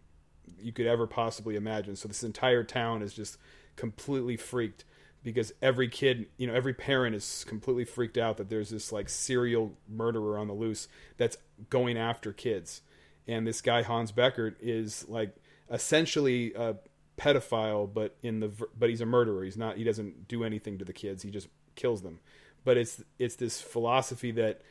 [0.59, 1.95] you could ever possibly imagine.
[1.95, 3.37] So this entire town is just
[3.75, 4.85] completely freaked
[5.23, 9.09] because every kid, you know, every parent is completely freaked out that there's this like
[9.09, 11.37] serial murderer on the loose that's
[11.69, 12.81] going after kids.
[13.27, 15.35] And this guy Hans Beckert is like
[15.69, 16.75] essentially a
[17.17, 19.43] pedophile, but in the but he's a murderer.
[19.43, 19.77] He's not.
[19.77, 21.23] He doesn't do anything to the kids.
[21.23, 22.19] He just kills them.
[22.63, 24.61] But it's it's this philosophy that,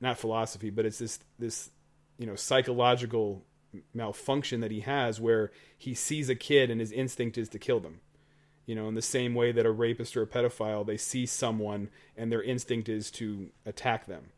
[0.00, 1.70] not philosophy, but it's this this
[2.18, 3.44] you know psychological
[3.92, 7.80] malfunction that he has where he sees a kid and his instinct is to kill
[7.80, 8.00] them.
[8.66, 11.90] You know in the same way that a rapist or a pedophile they see someone
[12.16, 14.30] and their instinct is to attack them.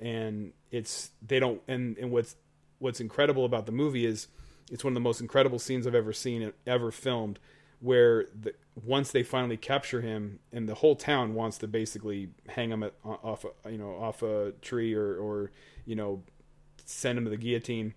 [0.00, 2.36] And it's they don't and and what's
[2.78, 4.28] what's incredible about the movie is
[4.70, 7.38] it's one of the most incredible scenes I've ever seen ever filmed
[7.82, 12.70] where the, once they finally capture him and the whole town wants to basically hang
[12.70, 15.50] him at, off a, you know off a tree or or
[15.84, 16.22] you know
[16.84, 17.92] send him to the guillotine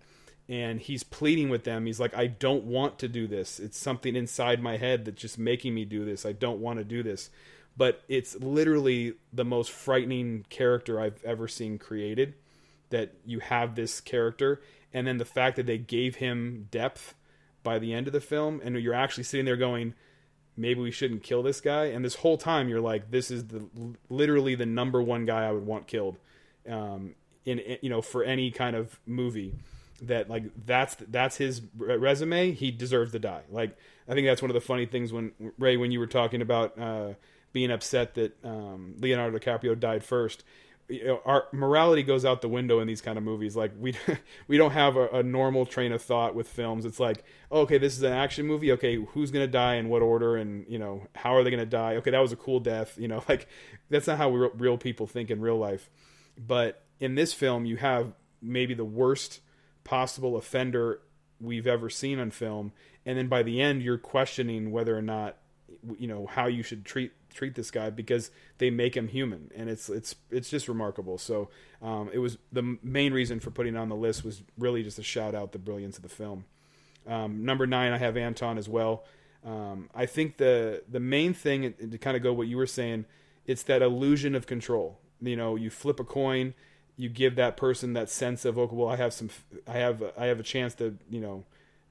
[0.47, 1.85] and he's pleading with them.
[1.85, 3.59] He's like, I don't want to do this.
[3.59, 6.25] It's something inside my head that's just making me do this.
[6.25, 7.29] I don't want to do this.
[7.77, 12.35] But it's literally the most frightening character I've ever seen created.
[12.91, 14.61] That you have this character,
[14.93, 17.15] and then the fact that they gave him depth
[17.63, 19.95] by the end of the film, and you're actually sitting there going,
[20.55, 21.85] maybe we shouldn't kill this guy.
[21.85, 23.65] And this whole time, you're like, this is the
[24.07, 26.17] literally the number one guy I would want killed,
[26.69, 29.55] um, in you know for any kind of movie
[30.01, 32.51] that like that's that's his resume.
[32.51, 33.43] He deserves to die.
[33.49, 33.77] Like
[34.07, 36.77] I think that's one of the funny things when Ray when you were talking about
[36.79, 37.13] uh,
[37.53, 40.43] being upset that um, Leonardo DiCaprio died first.
[40.87, 43.55] You know, our morality goes out the window in these kind of movies.
[43.55, 43.95] Like we
[44.47, 46.85] we don't have a, a normal train of thought with films.
[46.85, 48.71] It's like, okay, this is an action movie.
[48.73, 51.95] Okay, who's gonna die in what order, and you know how are they gonna die?
[51.95, 52.97] Okay, that was a cool death.
[52.99, 53.47] You know, like
[53.89, 55.89] that's not how real people think in real life.
[56.37, 59.39] But in this film, you have maybe the worst
[59.85, 60.99] possible offender
[61.39, 62.73] we've ever seen on film.
[63.05, 65.37] And then by the end you're questioning whether or not
[65.97, 69.51] you know how you should treat treat this guy because they make him human.
[69.55, 71.17] And it's it's it's just remarkable.
[71.17, 71.49] So
[71.81, 75.03] um, it was the main reason for putting on the list was really just to
[75.03, 76.45] shout out the brilliance of the film.
[77.07, 79.05] Um, number nine i have anton as well.
[79.45, 83.05] Um, i think the the main thing to kind of go what you were saying
[83.45, 84.99] it's that illusion of control.
[85.21, 86.53] You know you flip a coin
[86.97, 89.29] you give that person that sense of okay well i have some
[89.67, 91.43] i have i have a chance to you know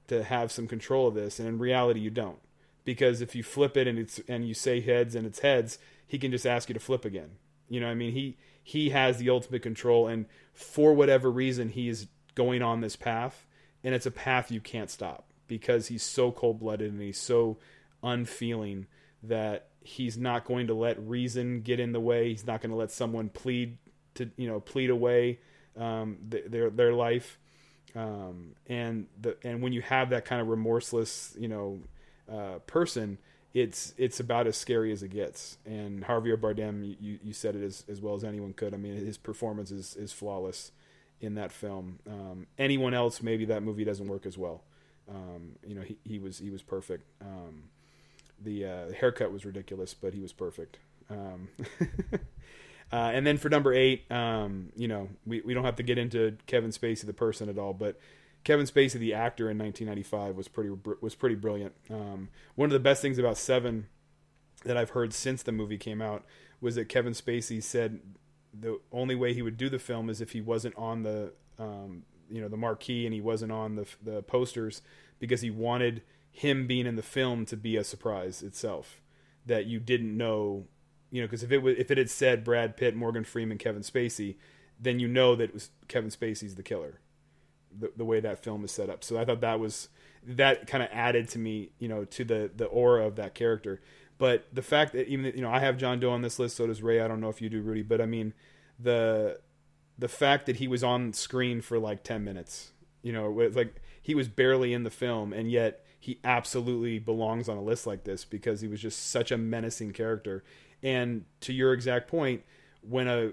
[0.08, 1.38] to have some control of this.
[1.38, 2.38] And in reality you don't.
[2.84, 6.18] Because if you flip it and it's and you say heads and it's heads he
[6.18, 7.30] can just ask you to flip again.
[7.68, 8.12] You know i mean?
[8.12, 10.06] He he has the ultimate control.
[10.06, 13.46] And for whatever reason he is going on this path.
[13.82, 17.58] And it's a path you can't stop because he's so cold-blooded and he's so
[18.02, 18.86] unfeeling
[19.22, 22.30] that he's not going to let reason get in the way.
[22.30, 23.76] He's not going to let someone plead
[24.14, 25.38] to you know plead away
[25.78, 27.38] um, their their life,
[27.94, 31.80] um, and the and when you have that kind of remorseless you know
[32.30, 33.18] uh, person,
[33.54, 35.58] it's it's about as scary as it gets.
[35.64, 38.74] And Javier Bardem, you, you said it as, as well as anyone could.
[38.74, 40.72] I mean, his performance is, is flawless
[41.20, 42.00] in that film.
[42.08, 44.62] Um, anyone else, maybe that movie doesn't work as well.
[45.08, 47.04] Um, you know, he, he was he was perfect.
[47.20, 47.64] Um,
[48.42, 50.78] the, uh, the haircut was ridiculous, but he was perfect.
[52.94, 55.98] Uh, and then for number eight, um, you know, we, we don't have to get
[55.98, 57.98] into Kevin Spacey the person at all, but
[58.44, 60.70] Kevin Spacey the actor in 1995 was pretty
[61.00, 61.74] was pretty brilliant.
[61.90, 63.88] Um, one of the best things about Seven
[64.64, 66.24] that I've heard since the movie came out
[66.60, 67.98] was that Kevin Spacey said
[68.52, 72.04] the only way he would do the film is if he wasn't on the um,
[72.30, 74.82] you know the marquee and he wasn't on the the posters
[75.18, 79.00] because he wanted him being in the film to be a surprise itself
[79.44, 80.68] that you didn't know
[81.14, 83.82] you know, because if it was if it had said Brad Pitt, Morgan Freeman, Kevin
[83.82, 84.34] Spacey,
[84.80, 86.98] then you know that it was Kevin Spacey's the killer.
[87.70, 89.04] The the way that film is set up.
[89.04, 89.90] So I thought that was
[90.26, 93.80] that kind of added to me, you know, to the the aura of that character.
[94.18, 96.66] But the fact that even you know I have John Doe on this list, so
[96.66, 97.00] does Ray.
[97.00, 98.34] I don't know if you do, Rudy, but I mean
[98.76, 99.38] the
[99.96, 103.54] the fact that he was on screen for like ten minutes, you know, it was
[103.54, 107.86] like he was barely in the film, and yet he absolutely belongs on a list
[107.86, 110.44] like this because he was just such a menacing character.
[110.82, 112.42] And to your exact point,
[112.82, 113.32] when a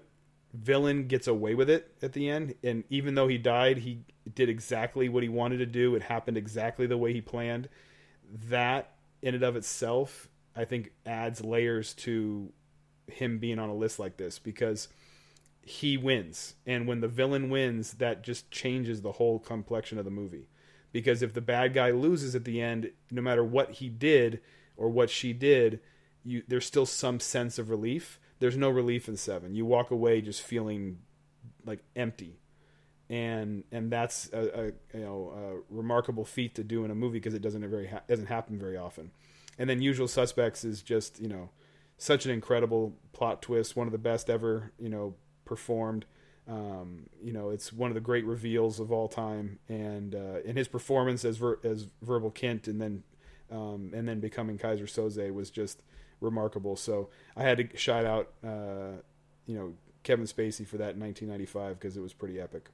[0.54, 4.48] villain gets away with it at the end, and even though he died, he did
[4.48, 5.96] exactly what he wanted to do.
[5.96, 7.68] It happened exactly the way he planned.
[8.48, 12.54] That in and of itself, I think, adds layers to
[13.08, 14.88] him being on a list like this because
[15.62, 16.56] he wins.
[16.66, 20.48] And when the villain wins, that just changes the whole complexion of the movie.
[20.92, 24.42] Because if the bad guy loses at the end, no matter what he did
[24.76, 25.80] or what she did,
[26.24, 28.20] you there's still some sense of relief.
[28.40, 29.56] There's no relief in seven.
[29.56, 31.00] You walk away just feeling
[31.66, 32.40] like empty,
[33.10, 34.66] and and that's a, a
[34.98, 38.02] you know a remarkable feat to do in a movie because it doesn't very ha-
[38.08, 39.12] doesn't happen very often.
[39.58, 41.50] And then Usual Suspects is just you know
[41.98, 45.16] such an incredible plot twist, one of the best ever you know
[45.46, 46.06] performed.
[46.48, 50.56] Um, you know, it's one of the great reveals of all time, and uh, in
[50.56, 53.04] his performance as Ver- as Verbal Kint, and then
[53.52, 55.82] um, and then becoming Kaiser Söze was just
[56.20, 56.76] remarkable.
[56.76, 59.02] So I had to shout out, uh,
[59.46, 59.74] you know,
[60.04, 62.70] Kevin Spacey for that in 1995 because it was pretty epic.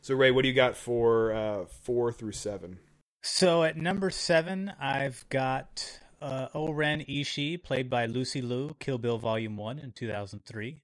[0.00, 2.78] So Ray, what do you got for uh, four through seven?
[3.22, 9.18] So at number seven, I've got uh, O-Ren Ishii, played by Lucy Liu, Kill Bill
[9.18, 10.80] Volume 1 in 2003.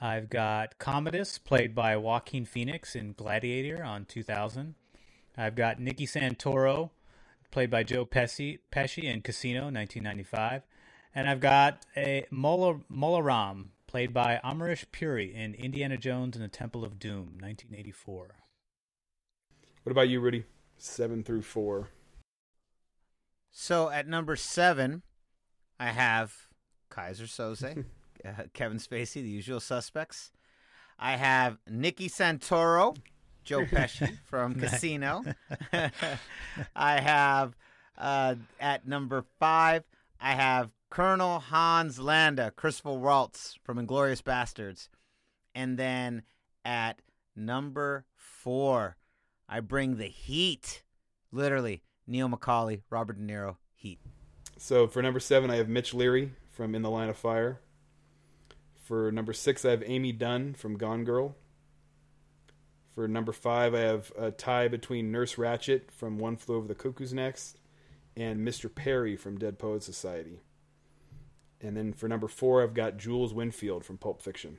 [0.00, 4.74] I've got Commodus, played by Joaquin Phoenix in Gladiator on 2000.
[5.36, 6.90] I've got Nikki Santoro,
[7.50, 10.62] played by Joe Pesci, Pesci in Casino 1995.
[11.14, 16.44] And I've got a Mola, Mola Ram, played by Amrish Puri in Indiana Jones and
[16.44, 18.36] the Temple of Doom 1984.
[19.82, 20.44] What about you, Rudy?
[20.76, 21.88] Seven through four.
[23.50, 25.02] So at number seven,
[25.80, 26.32] I have
[26.90, 27.84] Kaiser Söze,
[28.24, 30.32] uh, Kevin Spacey, The Usual Suspects.
[30.98, 32.96] I have Nikki Santoro,
[33.44, 35.24] Joe Pesci from Casino.
[36.76, 37.56] I have
[37.96, 39.84] uh, at number five,
[40.20, 44.88] I have Colonel Hans Landa, Christopher Waltz from Inglourious Basterds.
[45.54, 46.22] And then
[46.64, 47.00] at
[47.36, 48.96] number four,
[49.48, 50.82] I bring the heat.
[51.30, 53.98] Literally, Neil McCauley, Robert De Niro, heat.
[54.56, 57.60] So for number seven, I have Mitch Leary from In the Line of Fire.
[58.88, 61.36] For number six, I have Amy Dunne from Gone Girl.
[62.94, 66.74] For number five, I have a tie between Nurse Ratched from One Flew Over the
[66.74, 67.58] Cuckoo's Nest
[68.16, 68.74] and Mr.
[68.74, 70.40] Perry from Dead Poets Society.
[71.60, 74.56] And then for number four, I've got Jules Winfield from Pulp Fiction.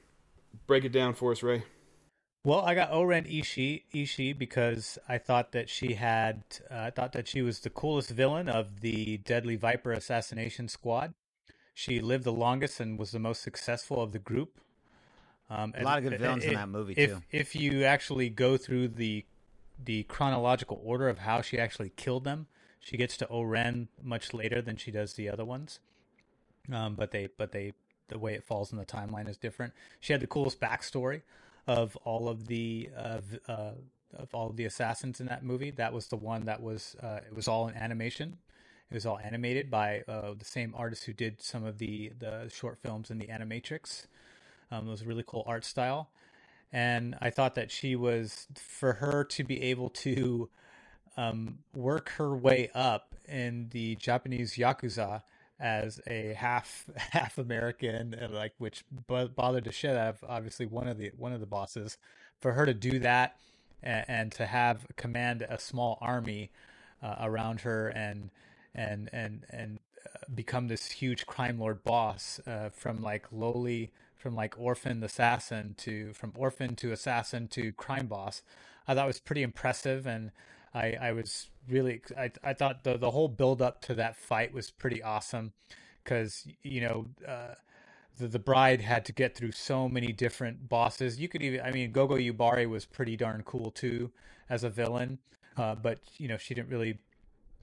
[0.68, 1.64] Break it down for us, Ray.
[2.44, 7.14] Well, I got O-Ren Ishii, Ishii because I thought that she had, uh, I thought
[7.14, 11.16] that she was the coolest villain of the Deadly Viper assassination squad.
[11.80, 14.60] She lived the longest and was the most successful of the group.
[15.50, 17.22] Um, A lot of good villains in that movie, if, too.
[17.32, 19.26] If you actually go through the
[19.82, 22.48] the chronological order of how she actually killed them,
[22.82, 25.80] she gets to O-Ren much later than she does the other ones.
[26.70, 27.72] Um, but they, but they,
[28.10, 29.72] the way it falls in the timeline is different.
[30.02, 31.22] She had the coolest backstory
[31.66, 33.72] of all of the uh, uh,
[34.18, 35.72] of all of the assassins in that movie.
[35.72, 38.40] That was the one that was uh, it was all in animation.
[38.90, 42.50] It was all animated by uh, the same artist who did some of the the
[42.54, 44.08] short films in the Animatrix.
[44.72, 46.10] Um, it was a really cool art style,
[46.74, 50.50] and I thought that she was for her to be able to
[51.18, 55.22] um, work her way up in the Japanese yakuza
[55.60, 60.98] as a half half American, like which bo- bothered the shit out obviously one of
[60.98, 61.98] the one of the bosses.
[62.40, 63.38] For her to do that
[63.84, 66.52] and, and to have command a small army
[67.04, 68.32] uh, around her and
[68.76, 74.36] and and and uh, become this huge crime lord boss uh, from like lowly from
[74.36, 78.42] like orphan assassin to from orphan to assassin to crime boss
[78.88, 80.32] i thought was pretty impressive and
[80.74, 84.54] i i was really i, I thought the the whole build up to that fight
[84.54, 85.54] was pretty awesome
[86.04, 87.56] because you know uh
[88.18, 91.20] the, the bride had to get through so many different bosses.
[91.20, 94.12] You could even, I mean, Gogo Yubari was pretty darn cool too
[94.50, 95.20] as a villain,
[95.58, 97.00] uh, but you know, she didn't really.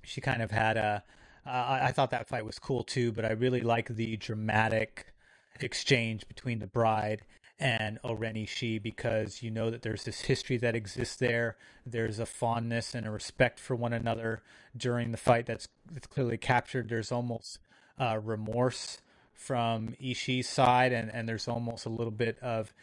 [0.07, 1.03] She kind of had a.
[1.47, 5.13] Uh, I thought that fight was cool too, but I really like the dramatic
[5.61, 7.23] exchange between the bride
[7.59, 11.57] and O-Ren Ishii because you know that there's this history that exists there.
[11.87, 14.43] There's a fondness and a respect for one another
[14.77, 16.89] during the fight that's, that's clearly captured.
[16.89, 17.59] There's almost
[17.99, 18.99] uh, remorse
[19.33, 22.75] from Ishii's side, and, and there's almost a little bit of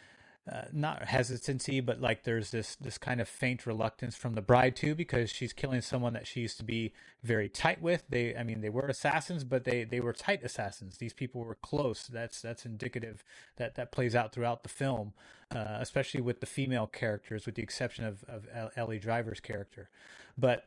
[0.50, 4.76] uh, not hesitancy, but like there's this this kind of faint reluctance from the bride
[4.76, 6.92] too, because she's killing someone that she used to be
[7.22, 8.02] very tight with.
[8.10, 10.98] They, I mean, they were assassins, but they they were tight assassins.
[10.98, 12.06] These people were close.
[12.06, 13.24] That's that's indicative
[13.56, 15.14] that that plays out throughout the film,
[15.54, 19.88] uh, especially with the female characters, with the exception of of Elle Driver's character.
[20.36, 20.66] But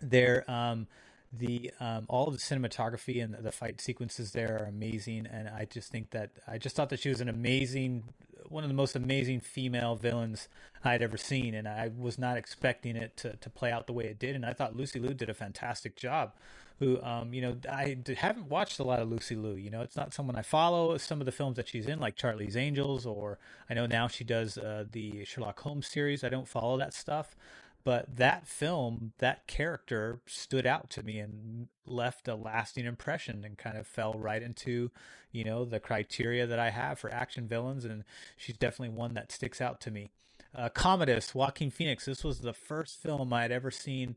[0.00, 0.86] there, um,
[1.32, 5.64] the um, all of the cinematography and the fight sequences there are amazing, and I
[5.64, 8.04] just think that I just thought that she was an amazing
[8.48, 10.48] one of the most amazing female villains
[10.84, 14.04] I'd ever seen, and I was not expecting it to, to play out the way
[14.04, 14.34] it did.
[14.36, 16.32] And I thought Lucy Liu did a fantastic job.
[16.78, 19.54] Who, um, you know, I haven't watched a lot of Lucy Liu.
[19.54, 20.96] You know, it's not someone I follow.
[20.98, 23.38] Some of the films that she's in, like Charlie's Angels, or
[23.70, 26.24] I know now she does uh, the Sherlock Holmes series.
[26.24, 27.36] I don't follow that stuff,
[27.84, 33.58] but that film, that character stood out to me and left a lasting impression and
[33.58, 34.90] kind of fell right into,
[35.32, 37.84] you know, the criteria that I have for action villains.
[37.84, 38.04] And
[38.36, 40.10] she's definitely one that sticks out to me.
[40.54, 42.04] Uh, Commodus, Joaquin Phoenix.
[42.04, 44.16] This was the first film I had ever seen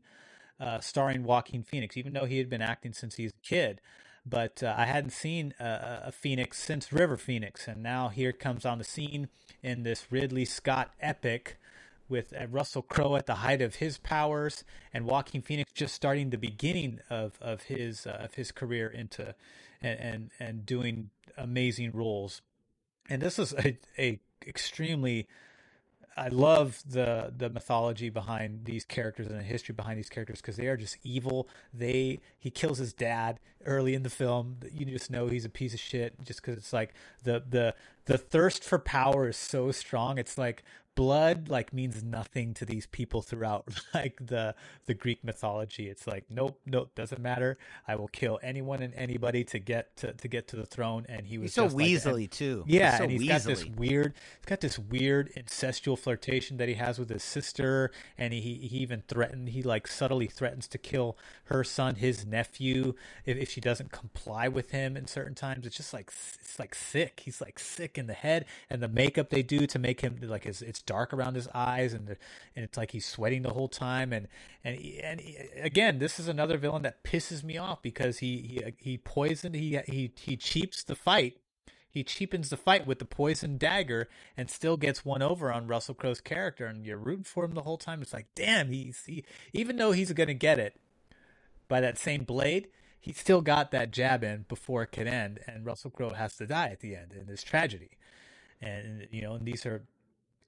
[0.60, 3.80] uh, starring Joaquin Phoenix, even though he had been acting since he was a kid.
[4.24, 7.68] But uh, I hadn't seen a, a Phoenix since River Phoenix.
[7.68, 9.28] And now here comes on the scene
[9.62, 11.58] in this Ridley Scott epic
[12.08, 16.30] with uh, Russell Crowe at the height of his powers and Joaquin Phoenix just starting
[16.30, 19.34] the beginning of of his uh, of his career into
[19.82, 22.42] and, and and doing amazing roles.
[23.08, 25.26] And this is a, a extremely
[26.16, 30.56] I love the the mythology behind these characters and the history behind these characters because
[30.56, 31.46] they are just evil.
[31.74, 34.56] They he kills his dad early in the film.
[34.72, 36.94] You just know he's a piece of shit just because it's like
[37.24, 37.74] the the
[38.06, 40.16] the thirst for power is so strong.
[40.16, 40.62] It's like
[40.96, 45.88] blood like means nothing to these people throughout like the the Greek mythology.
[45.88, 47.58] It's like nope, nope, doesn't matter.
[47.86, 51.06] I will kill anyone and anybody to get to, to get to the throne.
[51.08, 52.64] And he was he's so weaselly like, too.
[52.66, 53.28] Yeah, he's so and he's weaselly.
[53.28, 57.92] got this weird, he's got this weird incestual flirtation that he has with his sister,
[58.18, 62.94] and he he even threatened, he like subtly threatens to kill her son, his nephew,
[63.24, 65.66] if, if she doesn't comply with him in certain times.
[65.66, 67.20] It's just like it's like sick.
[67.24, 70.46] He's like sick in the head, and the makeup they do to make him like
[70.46, 74.12] it's, it's dark around his eyes, and and it's like he's sweating the whole time.
[74.12, 74.28] And
[74.64, 75.20] and and
[75.60, 79.78] again, this is another villain that pisses me off because he he he poisoned he
[79.86, 81.38] he he cheaps the fight.
[81.90, 85.94] He cheapens the fight with the poison dagger and still gets one over on Russell
[85.94, 88.02] Crowe's character, and you're rooting for him the whole time.
[88.02, 90.78] It's like, damn, he's he, even though he's going to get it
[91.68, 92.68] by that same blade,
[93.00, 96.46] he still got that jab in before it could end, and Russell Crowe has to
[96.46, 97.90] die at the end in this tragedy.
[98.60, 99.82] And you know, and these are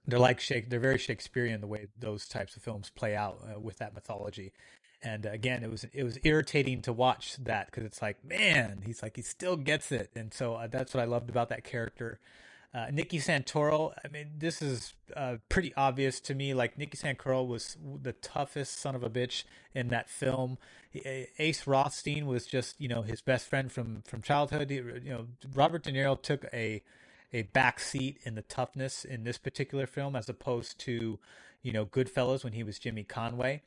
[0.09, 3.61] they're like Shake, they're very Shakespearean the way those types of films play out uh,
[3.61, 4.53] with that mythology.
[5.03, 8.83] And uh, again, it was it was irritating to watch that because it's like, man,
[8.85, 11.63] he's like he still gets it, and so uh, that's what I loved about that
[11.63, 12.19] character.
[12.75, 16.53] Uh, Nicky Santoro, I mean, this is uh, pretty obvious to me.
[16.53, 19.45] Like Nicky Santoro was the toughest son of a bitch
[19.75, 20.59] in that film.
[21.39, 24.71] Ace Rothstein was just you know his best friend from from childhood.
[24.71, 26.83] You know, Robert De Niro took a
[27.33, 31.19] a back seat in the toughness in this particular film as opposed to
[31.63, 33.63] you know Goodfellas when he was Jimmy Conway.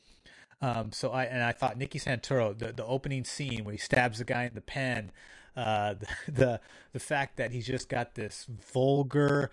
[0.61, 4.19] Um, so I and I thought Nicky Santoro, the the opening scene where he stabs
[4.19, 5.11] the guy in the pen,
[5.55, 5.95] uh,
[6.25, 6.61] the, the
[6.93, 9.51] the fact that he's just got this vulgar.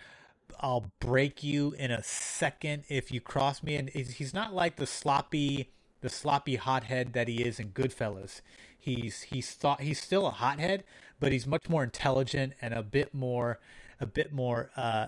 [0.60, 4.86] I'll break you in a second if you cross me, and he's not like the
[4.86, 8.40] sloppy, the sloppy hothead that he is in Goodfellas.
[8.78, 10.84] He's he's thought he's still a hothead,
[11.20, 13.58] but he's much more intelligent and a bit more,
[14.00, 14.70] a bit more.
[14.76, 15.06] Uh,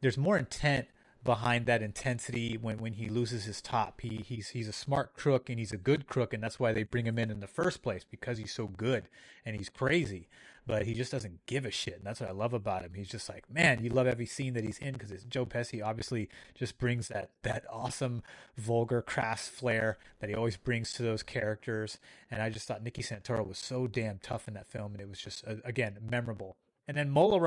[0.00, 0.86] there's more intent
[1.24, 4.00] behind that intensity when, when he loses his top.
[4.00, 6.84] He he's he's a smart crook and he's a good crook, and that's why they
[6.84, 9.08] bring him in in the first place because he's so good
[9.44, 10.28] and he's crazy.
[10.66, 12.92] But he just doesn't give a shit, and that's what I love about him.
[12.94, 15.82] He's just like, man, you love every scene that he's in because it's Joe Pesci.
[15.82, 18.22] Obviously, just brings that that awesome,
[18.56, 21.98] vulgar, crass flair that he always brings to those characters.
[22.30, 25.08] And I just thought Nicky Santoro was so damn tough in that film, and it
[25.08, 26.56] was just again memorable.
[26.86, 27.40] And then Mola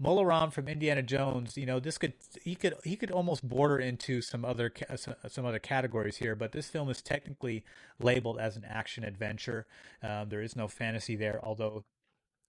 [0.00, 1.56] Ram, from Indiana Jones.
[1.56, 4.72] You know, this could he could he could almost border into some other
[5.28, 7.64] some other categories here, but this film is technically
[8.00, 9.66] labeled as an action adventure.
[10.02, 11.84] Um, there is no fantasy there, although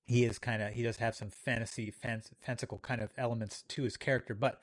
[0.06, 1.92] he is kind of he does have some fantasy
[2.42, 4.62] fanciful kind of elements to his character, but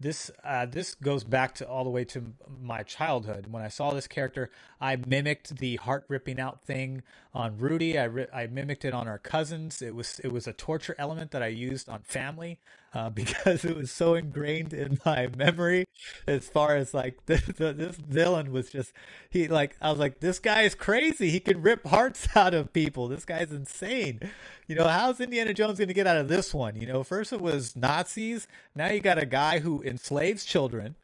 [0.00, 3.46] this uh, this goes back to all the way to my childhood.
[3.50, 7.02] When I saw this character, I mimicked the heart ripping out thing
[7.34, 7.98] on Rudy.
[7.98, 9.80] I ri- I mimicked it on our cousins.
[9.80, 12.58] It was it was a torture element that I used on family.
[12.96, 15.84] Uh, because it was so ingrained in my memory.
[16.26, 18.92] As far as like the, the, this villain was just
[19.28, 21.30] he like I was like this guy is crazy.
[21.30, 23.08] He can rip hearts out of people.
[23.08, 24.20] This guy's insane.
[24.66, 26.76] You know how's Indiana Jones going to get out of this one?
[26.76, 28.48] You know, first it was Nazis.
[28.74, 30.96] Now you got a guy who enslaves children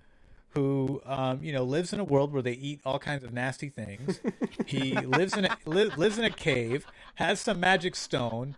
[0.55, 3.69] who um, you know lives in a world where they eat all kinds of nasty
[3.69, 4.21] things.
[4.67, 8.55] he lives in a li- lives in a cave, has some magic stone,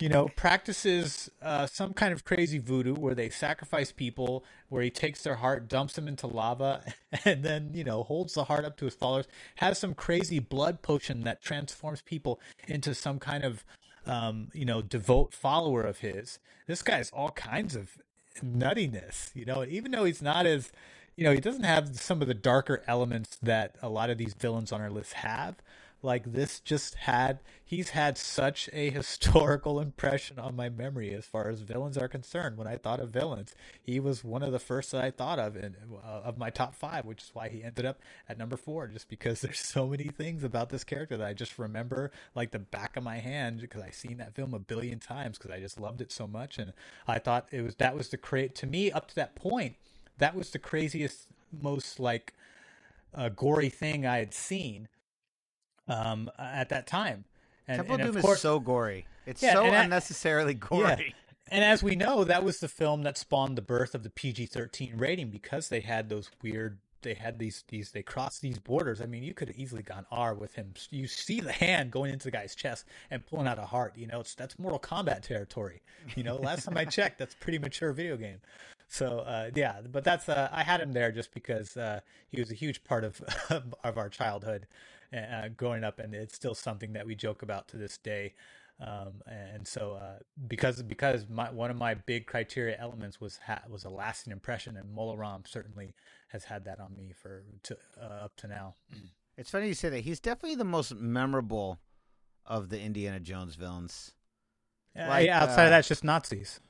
[0.00, 4.90] you know, practices uh, some kind of crazy voodoo where they sacrifice people, where he
[4.90, 6.82] takes their heart, dumps them into lava,
[7.24, 9.26] and then you know holds the heart up to his followers.
[9.56, 13.64] Has some crazy blood potion that transforms people into some kind of
[14.06, 16.38] um, you know devout follower of his.
[16.66, 17.98] This guy's all kinds of
[18.44, 20.72] nuttiness, you know, even though he's not as
[21.16, 24.34] you know, he doesn't have some of the darker elements that a lot of these
[24.34, 25.56] villains on our list have.
[26.02, 31.48] Like this just had he's had such a historical impression on my memory as far
[31.48, 32.56] as villains are concerned.
[32.56, 35.56] When I thought of villains, he was one of the first that I thought of
[35.56, 38.88] in uh, of my top 5, which is why he ended up at number 4
[38.88, 42.58] just because there's so many things about this character that I just remember like the
[42.58, 45.80] back of my hand because I've seen that film a billion times because I just
[45.80, 46.72] loved it so much and
[47.08, 49.76] I thought it was that was the create to me up to that point
[50.18, 51.28] that was the craziest,
[51.60, 52.34] most like
[53.14, 54.88] uh, gory thing I had seen
[55.88, 57.24] um, at that time.
[57.68, 59.06] And, Temple and Doom course, is so gory.
[59.26, 60.82] It's yeah, so unnecessarily gory.
[60.82, 60.96] Yeah.
[61.48, 64.46] And as we know, that was the film that spawned the birth of the PG
[64.46, 66.78] thirteen rating because they had those weird.
[67.02, 69.00] They had these these they crossed these borders.
[69.00, 70.74] I mean, you could have easily gone R with him.
[70.90, 73.92] You see the hand going into the guy's chest and pulling out a heart.
[73.96, 75.82] You know, it's that's Mortal Kombat territory.
[76.16, 78.40] You know, last time I checked, that's pretty mature video game.
[78.88, 82.50] So uh, yeah, but that's uh, I had him there just because uh, he was
[82.50, 83.20] a huge part of
[83.84, 84.66] of our childhood
[85.12, 88.34] uh, growing up, and it's still something that we joke about to this day.
[88.78, 93.62] Um, and so uh, because because my, one of my big criteria elements was ha-
[93.70, 95.94] was a lasting impression, and Mola Ram certainly
[96.28, 98.74] has had that on me for to, uh, up to now.
[99.38, 100.00] It's funny you say that.
[100.00, 101.78] He's definitely the most memorable
[102.44, 104.12] of the Indiana Jones villains.
[104.94, 106.60] Like, yeah, outside of that, it's just Nazis.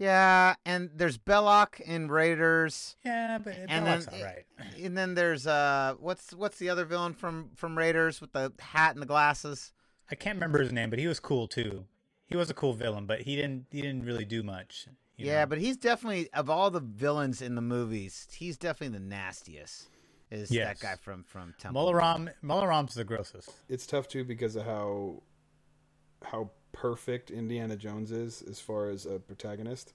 [0.00, 2.96] Yeah, and there's Belloq in Raiders.
[3.04, 4.44] Yeah, but and Belloq's then, all right.
[4.82, 8.94] And then there's uh, what's what's the other villain from from Raiders with the hat
[8.94, 9.74] and the glasses?
[10.10, 11.84] I can't remember his name, but he was cool too.
[12.24, 14.86] He was a cool villain, but he didn't he didn't really do much.
[15.18, 15.46] Yeah, know?
[15.48, 19.90] but he's definitely of all the villains in the movies, he's definitely the nastiest.
[20.30, 20.80] Is yes.
[20.80, 21.82] that guy from from Temple?
[21.82, 23.50] Mola Ram Mola Ram's the grossest.
[23.68, 25.22] It's tough too because of how
[26.24, 29.92] how perfect Indiana Jones is as far as a protagonist.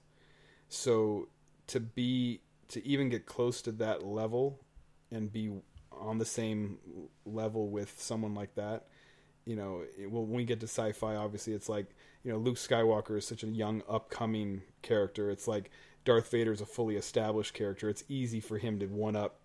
[0.68, 1.28] So
[1.68, 4.60] to be to even get close to that level
[5.10, 5.50] and be
[5.92, 6.78] on the same
[7.24, 8.86] level with someone like that,
[9.44, 11.86] you know, it, well, when we get to sci-fi, obviously it's like
[12.24, 15.30] you know Luke Skywalker is such a young upcoming character.
[15.30, 15.70] It's like
[16.04, 17.88] Darth Vader is a fully established character.
[17.88, 19.40] It's easy for him to one up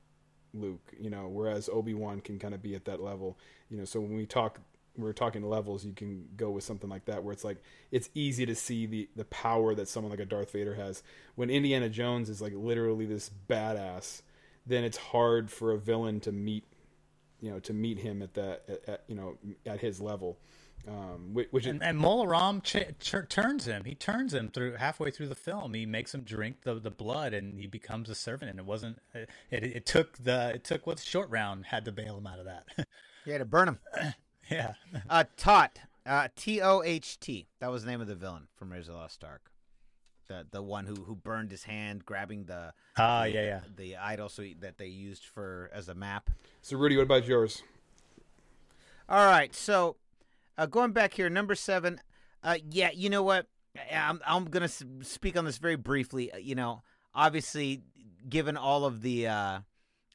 [0.53, 3.38] Luke, you know, whereas Obi Wan can kind of be at that level,
[3.69, 3.86] you know.
[3.86, 4.59] So when we talk
[4.98, 8.46] we're talking levels, you can go with something like that where it's like it's easy
[8.46, 11.04] to see the the power that someone like a Darth Vader has.
[11.36, 14.22] When Indiana Jones is like literally this badass,
[14.66, 16.66] then it's hard for a villain to meet,
[17.39, 20.38] you know, to meet him at that at, at you know at his level.
[20.88, 23.84] Um, which, and, and Mola Ram ch- ch- turns him.
[23.84, 25.76] He turns him through halfway through the film.
[25.76, 28.50] He makes him drink the, the blood, and he becomes a servant.
[28.50, 28.98] And it wasn't.
[29.14, 32.39] It, it, it took the it took what short round had to bail him out
[32.39, 32.66] of that.
[33.26, 33.80] yeah, to burn him.
[34.52, 34.74] Yeah.
[35.10, 35.70] uh, Toht.
[36.06, 37.47] Uh, T O H T.
[37.60, 39.52] That was the name of the villain from Raiders of the Lost Ark.
[40.28, 44.30] The the one who who burned his hand grabbing the ah yeah yeah the idol
[44.30, 46.30] so he, that they used for as a map.
[46.62, 47.62] So Rudy, what about yours?
[49.08, 49.97] All right, so
[50.58, 51.99] uh, going back here, number seven.
[52.43, 53.47] Uh, yeah, you know what?
[53.93, 56.32] I'm I'm gonna speak on this very briefly.
[56.32, 56.82] Uh, you know,
[57.14, 57.84] obviously,
[58.28, 59.60] given all of the uh,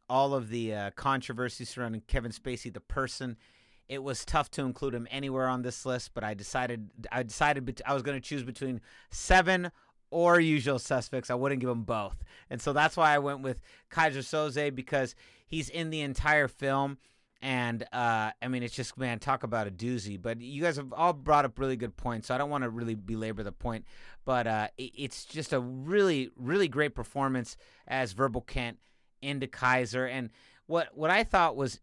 [0.08, 3.36] all of the uh, controversy surrounding Kevin Spacey, the person,
[3.88, 7.82] it was tough to include him anywhere on this list, but I decided I decided
[7.86, 8.80] I was going to choose between
[9.10, 9.70] seven
[10.10, 11.30] or Usual Suspects.
[11.30, 12.16] I wouldn't give him both,
[12.50, 13.60] and so that's why I went with
[13.90, 15.14] Kaiser Söze because
[15.46, 16.98] he's in the entire film.
[17.42, 20.20] And uh, I mean, it's just man, talk about a doozy.
[20.20, 22.70] But you guys have all brought up really good points, so I don't want to
[22.70, 23.84] really belabor the point.
[24.24, 27.56] But uh, it, it's just a really, really great performance
[27.86, 28.76] as Verbal Kint
[29.22, 30.06] into Kaiser.
[30.06, 30.30] And
[30.66, 31.80] what what I thought was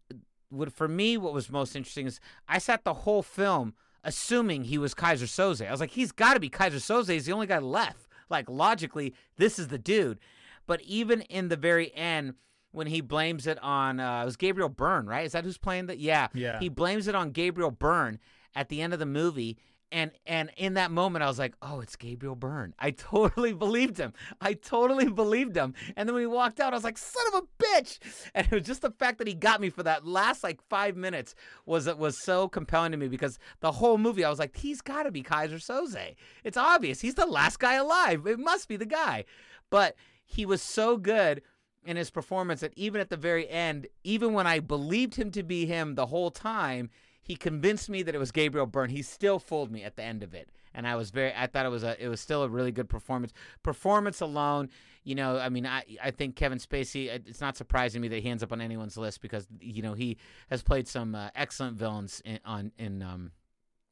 [0.54, 4.78] what for me what was most interesting is I sat the whole film assuming he
[4.78, 5.66] was Kaiser Söze.
[5.66, 7.08] I was like, he's got to be Kaiser Söze.
[7.08, 8.06] He's the only guy left.
[8.30, 10.18] Like logically, this is the dude.
[10.66, 12.34] But even in the very end,
[12.72, 15.24] when he blames it on uh, it was Gabriel Byrne, right?
[15.24, 15.98] Is that who's playing that?
[15.98, 16.58] Yeah, yeah.
[16.58, 18.18] He blames it on Gabriel Byrne
[18.54, 19.58] at the end of the movie,
[19.94, 23.96] and and in that moment I was like, "Oh, it's Gabriel Byrne." I totally believed
[23.96, 24.12] him.
[24.40, 25.72] I totally believed him.
[25.96, 27.98] And then when he walked out, I was like, "Son of a bitch!"
[28.34, 30.96] And it was just the fact that he got me for that last like five
[30.96, 34.80] minutes was was so compelling to me because the whole movie I was like, "He's
[34.80, 36.16] got to be Kaiser Söze.
[36.42, 37.00] It's obvious.
[37.00, 38.26] He's the last guy alive.
[38.26, 39.24] It must be the guy."
[39.70, 41.40] But he was so good
[41.84, 45.44] in his performance that even at the very end, even when I believed him to
[45.44, 46.90] be him the whole time,
[47.24, 48.90] he convinced me that it was Gabriel Byrne.
[48.90, 51.32] He still fooled me at the end of it, and I was very.
[51.34, 52.02] I thought it was a.
[52.02, 53.32] It was still a really good performance.
[53.62, 54.68] Performance alone,
[55.04, 55.38] you know.
[55.38, 57.08] I mean, I I think Kevin Spacey.
[57.08, 60.18] It's not surprising me that he ends up on anyone's list because you know he
[60.50, 63.32] has played some uh, excellent villains in, on in um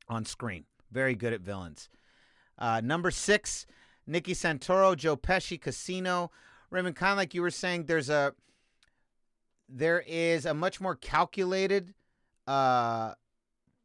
[0.09, 0.65] on screen.
[0.91, 1.89] Very good at villains.
[2.59, 3.67] Uh, number six,
[4.07, 6.31] Nicky Santoro, Joe Pesci, Casino.
[6.71, 8.35] Raymond, kind of like you were saying, there's a
[9.69, 11.95] there is a much more calculated
[12.47, 13.15] uh,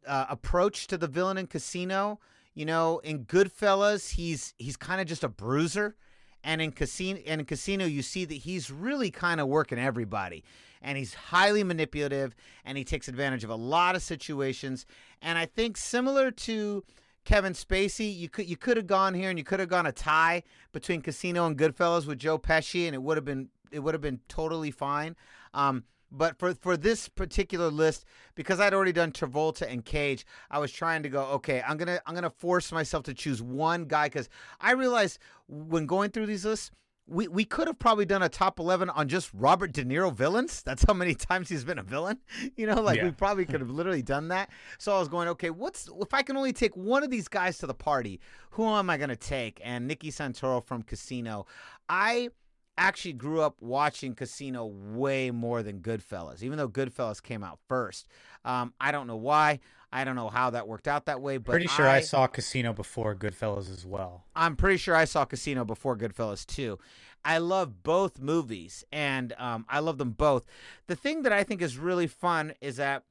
[0.08, 2.20] uh, approach to the villain in Casino.
[2.54, 5.96] You know, in Goodfellas, he's he's kind of just a bruiser,
[6.44, 10.44] and in Casino and in Casino, you see that he's really kind of working everybody,
[10.82, 12.36] and he's highly manipulative,
[12.66, 14.86] and he takes advantage of a lot of situations.
[15.22, 16.84] And I think similar to
[17.26, 19.92] Kevin Spacey, you could you could have gone here and you could have gone a
[19.92, 23.94] tie between Casino and Goodfellas with Joe Pesci, and it would have been it would
[23.94, 25.16] have been totally fine.
[25.54, 28.06] Um, but for for this particular list,
[28.36, 32.00] because I'd already done Travolta and Cage, I was trying to go, okay, I'm gonna
[32.06, 34.30] I'm gonna force myself to choose one guy because
[34.62, 36.72] I realized when going through these lists,
[37.10, 40.62] we, we could have probably done a top 11 on just Robert De Niro villains.
[40.62, 42.18] That's how many times he's been a villain.
[42.58, 43.06] You know, like Yeah.
[43.06, 44.50] we probably could have literally done that.
[44.78, 47.60] So I was going, okay, what's if I can only take one of these guys
[47.60, 48.20] to the party,
[48.52, 49.62] who am I going to take?
[49.64, 51.46] And Nicky Santoro from Casino.
[51.88, 52.30] I
[52.78, 58.08] actually grew up watching Casino way more than Goodfellas, even though Goodfellas came out first.
[58.46, 59.60] Um, I don't know why.
[59.92, 62.74] I don't know how that worked out that way, but Pretty sure I, saw Casino
[62.74, 64.26] before Goodfellas as well.
[64.36, 66.78] I'm pretty sure I saw Casino before Goodfellas too.
[67.24, 70.46] I love both movies, and um, I love them both.
[70.88, 73.04] The thing that I think is really fun is that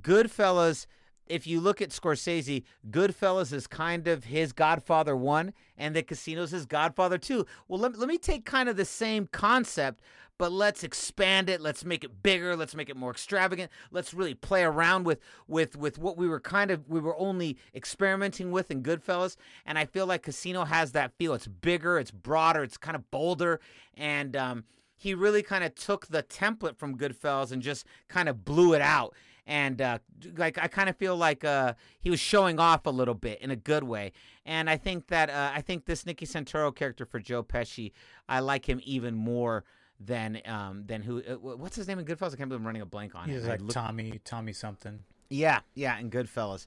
[0.00, 0.86] Goodfellas.
[1.26, 6.50] If you look at Scorsese, Goodfellas is kind of his Godfather one, and the Casino's
[6.50, 7.46] his Godfather two.
[7.68, 10.00] Well, let, let me take kind of the same concept,
[10.38, 11.60] but let's expand it.
[11.60, 12.56] Let's make it bigger.
[12.56, 13.70] Let's make it more extravagant.
[13.92, 17.56] Let's really play around with with with what we were kind of we were only
[17.74, 19.36] experimenting with in Goodfellas.
[19.64, 21.34] And I feel like Casino has that feel.
[21.34, 21.98] It's bigger.
[21.98, 22.64] It's broader.
[22.64, 23.60] It's kind of bolder.
[23.96, 24.64] And um,
[24.96, 28.82] he really kind of took the template from Goodfellas and just kind of blew it
[28.82, 29.14] out.
[29.46, 29.98] And uh,
[30.36, 33.50] like I kind of feel like uh, he was showing off a little bit in
[33.50, 34.12] a good way.
[34.46, 37.90] And I think that uh, I think this Nicky Santoro character for Joe Pesci,
[38.28, 39.64] I like him even more
[40.04, 42.32] than um than who uh, what's his name in Goodfellas?
[42.34, 43.48] I can't believe I'm running a blank on He's it.
[43.48, 45.00] Like look- Tommy, Tommy something.
[45.30, 46.66] yeah, yeah, in Goodfellas,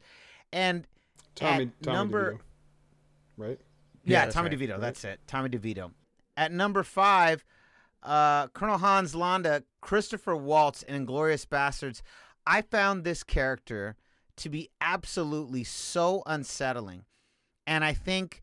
[0.53, 0.85] and
[1.35, 2.39] Tommy, at Tommy number DeVito,
[3.37, 3.59] right?
[4.05, 4.71] yeah, Yeah, Tommy right, DeVito.
[4.73, 4.79] right.
[4.81, 5.91] That's it, Tommy DeVito.
[6.37, 7.43] At number five,
[8.03, 12.01] uh, Colonel Hans Landa, Christopher Waltz in Inglourious Basterds.
[12.47, 13.95] I found this character
[14.37, 17.05] to be absolutely so unsettling,
[17.67, 18.41] and I think.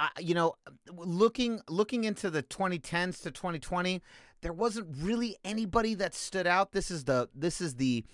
[0.00, 0.54] Uh, you know,
[0.94, 4.00] looking looking into the 2010s to 2020,
[4.42, 6.70] there wasn't really anybody that stood out.
[6.70, 8.04] This is the this is the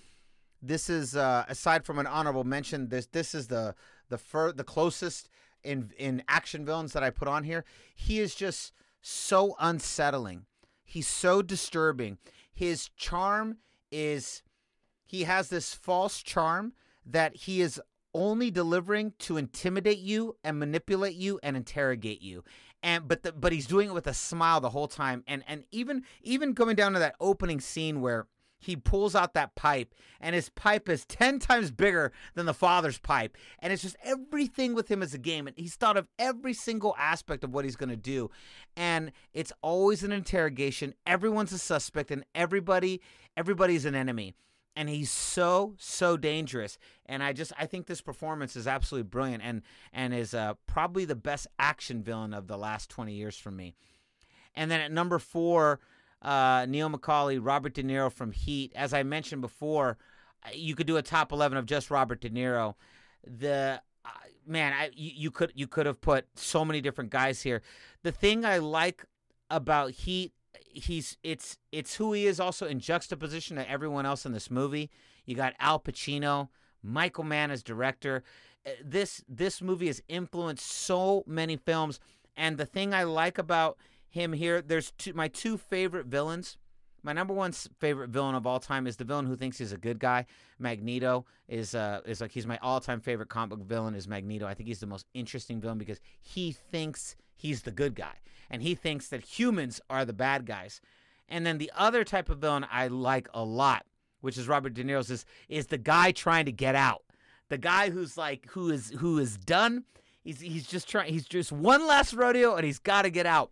[0.61, 2.89] this is uh, aside from an honorable mention.
[2.89, 3.75] This this is the
[4.09, 5.29] the fir- the closest
[5.63, 7.63] in in action villains that I put on here.
[7.95, 10.45] He is just so unsettling.
[10.83, 12.17] He's so disturbing.
[12.53, 13.57] His charm
[13.91, 14.41] is
[15.05, 16.73] he has this false charm
[17.05, 17.79] that he is
[18.13, 22.43] only delivering to intimidate you and manipulate you and interrogate you.
[22.81, 25.23] And but the, but he's doing it with a smile the whole time.
[25.27, 28.27] And and even even coming down to that opening scene where
[28.57, 32.97] he pulls out that pipe and his pipe is 10 times bigger than the father's
[32.97, 33.37] pipe.
[33.59, 35.45] And it's just everything with him is a game.
[35.45, 38.31] And he's thought of every single aspect of what he's going to do.
[38.75, 40.95] And it's always an interrogation.
[41.05, 43.01] Everyone's a suspect and everybody
[43.37, 44.33] everybody's an enemy
[44.75, 49.41] and he's so so dangerous and i just i think this performance is absolutely brilliant
[49.43, 49.61] and
[49.93, 53.75] and is uh, probably the best action villain of the last 20 years for me.
[54.53, 55.79] And then at number four
[56.21, 58.71] uh, neil mccauley robert de niro from heat.
[58.75, 59.97] As i mentioned before
[60.45, 62.75] uh, you could do a top 11 of just robert de niro.
[63.23, 64.09] The uh,
[64.45, 67.61] man I, you, you could you could have put so many different guys here.
[68.03, 69.05] The thing i like
[69.49, 70.33] about heat
[70.75, 74.89] he's it's it's who he is also in juxtaposition to everyone else in this movie.
[75.25, 76.49] You got Al Pacino,
[76.83, 78.23] Michael Mann as director.
[78.65, 81.99] Uh, This this movie has influenced so many films,
[82.35, 86.57] and the thing I like about him here, there's two, my two favorite villains.
[87.03, 89.77] my number one favorite villain of all time is the villain who thinks he's a
[89.77, 90.25] good guy.
[90.59, 94.47] Magneto is uh is like he's my all time favorite comic book villain is Magneto.
[94.47, 98.15] I think he's the most interesting villain because he thinks he's the good guy
[98.49, 100.81] and he thinks that humans are the bad guys.
[101.27, 103.85] And then the other type of villain I like a lot,
[104.21, 107.03] which is Robert De Niro's, is is the guy trying to get out.
[107.49, 109.85] The guy who's like who is who is done.
[110.23, 111.11] He's he's just trying.
[111.11, 113.51] He's just one last rodeo, and he's got to get out.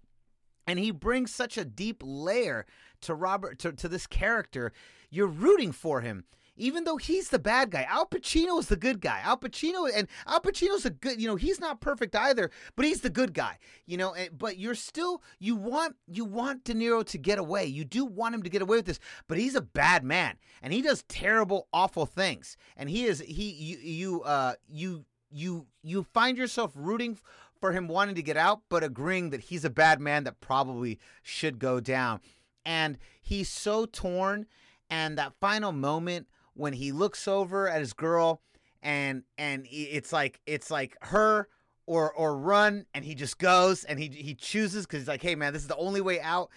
[0.66, 2.66] And he brings such a deep layer
[3.02, 4.72] to Robert to, to this character.
[5.10, 6.26] You're rooting for him.
[6.56, 9.20] Even though he's the bad guy, Al Pacino is the good guy.
[9.24, 13.02] Al Pacino and Al Pacino's a good, you know, he's not perfect either, but he's
[13.02, 14.14] the good guy, you know.
[14.14, 17.66] and- But you're still you want you want De Niro to get away.
[17.66, 20.72] You do want him to get away with this, but he's a bad man and
[20.74, 22.56] he does terrible, awful things.
[22.78, 27.18] And he is he you you uh you you you find yourself rooting
[27.60, 31.00] for him wanting to get out, but agreeing that he's a bad man that probably
[31.24, 32.20] should go down.
[32.64, 34.46] And he's so torn.
[34.90, 38.42] And that final moment when he looks over at his girl,
[38.82, 41.48] and and it's like it's like her
[41.86, 45.36] or or run, and he just goes and he he chooses because he's like, hey
[45.36, 46.50] man, this is the only way out.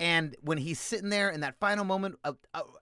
[0.00, 2.32] And when he's sitting there in that final moment uh,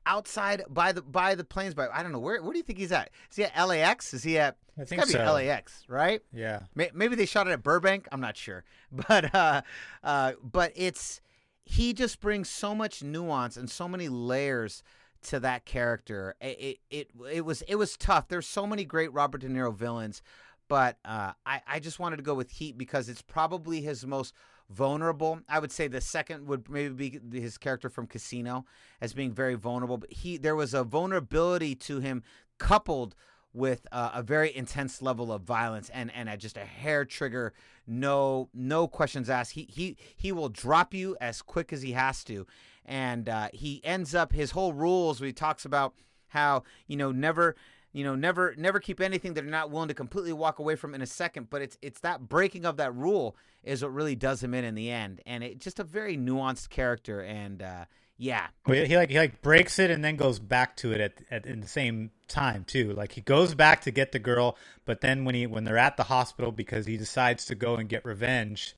[0.06, 2.78] outside by the by the planes, by I don't know where where do you think
[2.78, 3.10] he's at?
[3.30, 4.14] Is he at LAX?
[4.14, 4.56] Is he at?
[4.78, 5.32] I it's think gotta be so.
[5.34, 6.22] LAX, right?
[6.32, 6.60] Yeah.
[6.74, 8.08] Maybe they shot it at Burbank.
[8.10, 8.64] I'm not sure,
[9.08, 9.62] but uh,
[10.02, 11.20] uh, but it's
[11.64, 14.82] he just brings so much nuance and so many layers
[15.22, 16.34] to that character.
[16.40, 18.28] It it it, was it was tough.
[18.28, 20.22] There's so many great Robert De Niro villains,
[20.68, 24.34] but uh, I I just wanted to go with Heat because it's probably his most
[24.68, 25.40] vulnerable.
[25.48, 28.64] I would say the second would maybe be his character from Casino
[29.00, 29.98] as being very vulnerable.
[29.98, 32.22] But he there was a vulnerability to him
[32.58, 33.14] coupled
[33.52, 37.52] with uh, a very intense level of violence and and a, just a hair trigger
[37.86, 42.22] no no questions asked he he he will drop you as quick as he has
[42.22, 42.46] to
[42.84, 45.94] and uh, he ends up his whole rules he talks about
[46.28, 47.56] how you know never
[47.92, 50.94] you know never never keep anything that you're not willing to completely walk away from
[50.94, 54.42] in a second but it's it's that breaking of that rule is what really does
[54.42, 57.84] him in in the end and it's just a very nuanced character and uh
[58.16, 61.46] yeah he like he like breaks it and then goes back to it at, at
[61.46, 62.94] in the same time too.
[62.94, 64.56] Like he goes back to get the girl,
[64.86, 67.88] but then when he when they're at the hospital because he decides to go and
[67.88, 68.74] get revenge,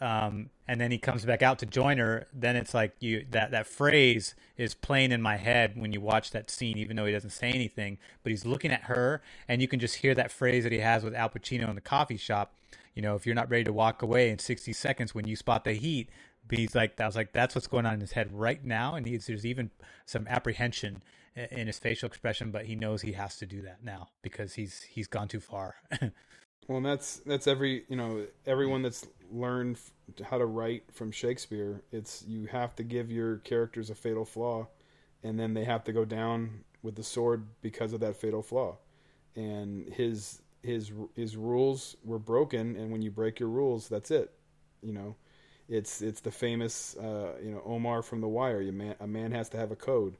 [0.00, 2.26] um, and then he comes back out to join her.
[2.32, 6.30] Then it's like you that that phrase is playing in my head when you watch
[6.32, 9.68] that scene, even though he doesn't say anything, but he's looking at her, and you
[9.68, 12.54] can just hear that phrase that he has with Al Pacino in the coffee shop.
[12.94, 15.64] You know, if you're not ready to walk away in 60 seconds when you spot
[15.64, 16.08] the heat,
[16.46, 18.94] but he's like, I was like, that's what's going on in his head right now,
[18.94, 19.70] and he's, there's even
[20.06, 21.02] some apprehension
[21.34, 24.82] in his facial expression, but he knows he has to do that now because he's
[24.82, 25.74] he's gone too far.
[26.68, 31.10] Well, and that's that's every you know everyone that's learned f- how to write from
[31.10, 31.82] Shakespeare.
[31.92, 34.68] It's you have to give your characters a fatal flaw,
[35.22, 38.76] and then they have to go down with the sword because of that fatal flaw.
[39.36, 44.32] And his his his rules were broken, and when you break your rules, that's it.
[44.82, 45.16] You know,
[45.68, 48.60] it's it's the famous uh, you know Omar from The Wire.
[48.60, 50.16] You man, a man has to have a code,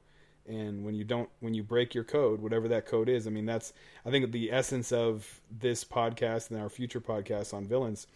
[0.47, 3.45] and when you don't when you break your code whatever that code is i mean
[3.45, 3.73] that's
[4.05, 8.07] i think the essence of this podcast and our future podcasts on villains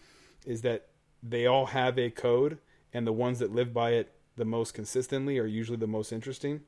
[0.46, 0.88] is that
[1.22, 2.58] they all have a code
[2.92, 6.62] and the ones that live by it the most consistently are usually the most interesting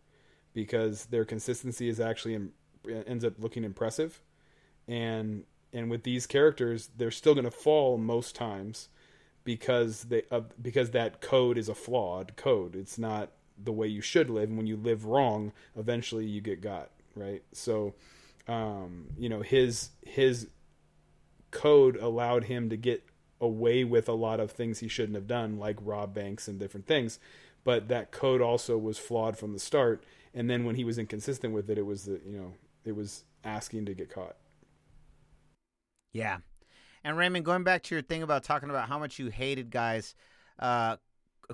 [0.53, 2.53] because their consistency is actually im-
[3.07, 4.21] ends up looking impressive.
[4.87, 8.89] And and with these characters they're still going to fall most times
[9.45, 12.77] because they uh, because that code is a flawed code.
[12.77, 13.31] It's not
[13.63, 17.43] the way you should live and when you live wrong eventually you get got right?
[17.53, 17.95] So
[18.49, 20.49] um you know his his
[21.51, 23.05] code allowed him to get
[23.43, 26.87] away with a lot of things he shouldn't have done like rob banks and different
[26.87, 27.19] things
[27.65, 31.53] but that code also was flawed from the start and then when he was inconsistent
[31.53, 34.37] with it it was the you know it was asking to get caught
[36.15, 36.39] Yeah.
[37.05, 40.15] And Raymond, going back to your thing about talking about how much you hated guys,
[40.59, 40.97] uh,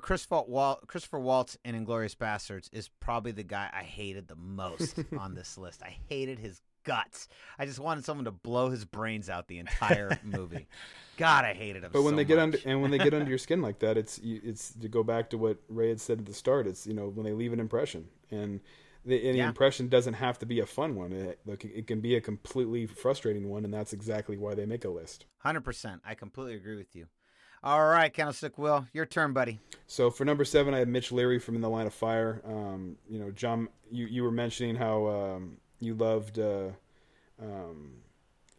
[0.01, 4.99] Christopher, Wal- Christopher Waltz in Inglourious Basterds is probably the guy I hated the most
[5.19, 5.83] on this list.
[5.83, 7.29] I hated his guts.
[7.59, 10.67] I just wanted someone to blow his brains out the entire movie.
[11.17, 11.91] God, I hated him.
[11.93, 12.43] But when so they get much.
[12.43, 15.03] under and when they get under your skin like that, it's you, it's to go
[15.03, 16.67] back to what Ray had said at the start.
[16.67, 18.61] It's you know when they leave an impression, and
[19.05, 19.49] the, Yeah.
[19.49, 21.13] impression doesn't have to be a fun one.
[21.13, 24.85] It, like, it can be a completely frustrating one, and that's exactly why they make
[24.85, 25.25] a list.
[25.39, 27.07] Hundred percent, I completely agree with you.
[27.65, 29.59] All right, Candlestick Will, your turn, buddy.
[29.89, 32.41] So for number seven, I had Mitch Leary from In the Line of Fire.
[32.45, 36.39] Um, you know, John, you you were mentioning how um, you loved.
[36.39, 36.71] Uh,
[37.41, 37.93] um,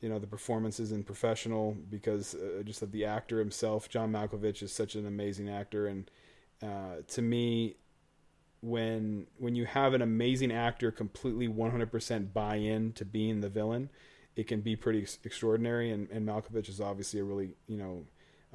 [0.01, 4.63] you know the performances in professional because uh, just of the actor himself john malkovich
[4.63, 6.09] is such an amazing actor and
[6.63, 7.75] uh, to me
[8.61, 13.89] when when you have an amazing actor completely 100% buy in to being the villain,
[14.35, 15.91] it can be pretty ex- extraordinary.
[15.91, 18.05] And, and Malkovich is obviously a really you know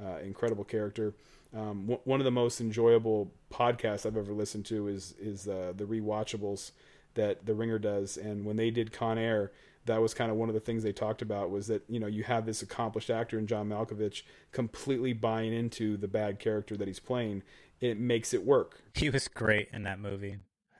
[0.03, 1.15] uh, incredible character.
[1.55, 5.73] Um, w- one of the most enjoyable podcasts I've ever listened to is is uh,
[5.75, 6.71] the rewatchables
[7.15, 9.51] that the Ringer does, and when they did Con Air,
[9.85, 12.07] that was kind of one of the things they talked about was that you know
[12.07, 16.87] you have this accomplished actor in John Malkovich completely buying into the bad character that
[16.87, 17.43] he's playing.
[17.79, 18.81] It makes it work.
[18.95, 20.37] He was great in that movie.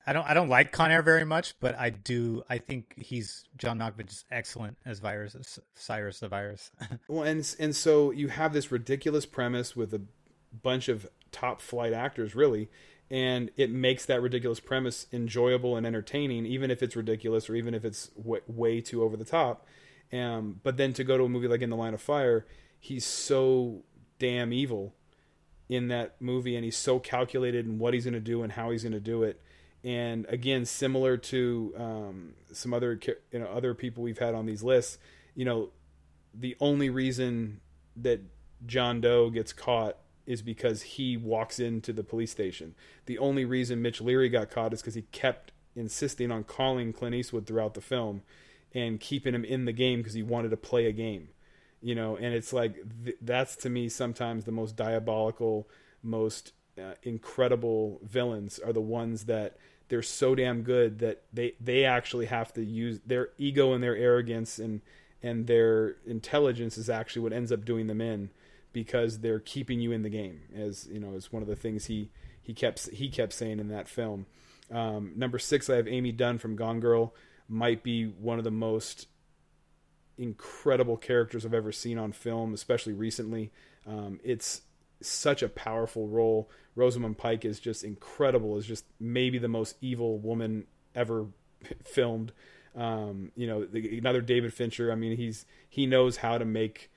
[0.07, 3.43] I don't I don't like Con Air very much, but I do I think he's
[3.57, 6.71] John Malkovich is excellent as virus Cyrus the virus.
[7.07, 10.01] well, and and so you have this ridiculous premise with a
[10.61, 12.69] bunch of top flight actors, really,
[13.09, 17.73] and it makes that ridiculous premise enjoyable and entertaining, even if it's ridiculous or even
[17.73, 19.65] if it's w- way too over the top.
[20.11, 22.45] Um, but then to go to a movie like In the Line of Fire,
[22.79, 23.83] he's so
[24.19, 24.95] damn evil
[25.67, 28.69] in that movie, and he's so calculated in what he's going to do and how
[28.69, 29.41] he's going to do it
[29.85, 32.99] and again, similar to um, some other
[33.31, 34.97] you know other people we've had on these lists,
[35.35, 35.69] you know,
[36.33, 37.61] the only reason
[37.95, 38.19] that
[38.65, 42.75] John Doe gets caught is because he walks into the police station.
[43.05, 47.15] The only reason Mitch Leary got caught is because he kept insisting on calling Clint
[47.15, 48.21] Eastwood throughout the film
[48.73, 51.29] and keeping him in the game because he wanted to play a game.
[51.81, 55.69] You know, and it's like th- that's to me sometimes the most diabolical,
[56.01, 59.57] most uh, incredible villains are the ones that
[59.87, 63.95] they're so damn good that they they actually have to use their ego and their
[63.95, 64.81] arrogance and
[65.21, 68.29] and their intelligence is actually what ends up doing them in
[68.75, 71.85] because they're keeping you in the game as you know is one of the things
[71.85, 72.11] he
[72.43, 74.27] he kept he kept saying in that film
[74.71, 77.15] um, number six i have Amy Dunne from gone girl
[77.47, 79.07] might be one of the most
[80.17, 83.51] incredible characters i've ever seen on film especially recently
[83.87, 84.61] um, it's
[85.01, 86.49] such a powerful role.
[86.75, 88.57] Rosamund Pike is just incredible.
[88.57, 91.27] Is just maybe the most evil woman ever
[91.83, 92.31] filmed.
[92.75, 94.91] Um, you know, the, another David Fincher.
[94.91, 96.91] I mean, he's he knows how to make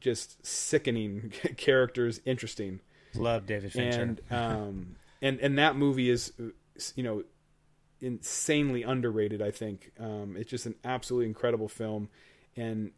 [0.00, 2.80] just sickening characters interesting.
[3.14, 4.02] Love David Fincher.
[4.02, 6.32] And um, and and that movie is,
[6.96, 7.24] you know,
[8.00, 9.40] insanely underrated.
[9.40, 12.08] I think um, it's just an absolutely incredible film,
[12.56, 12.90] and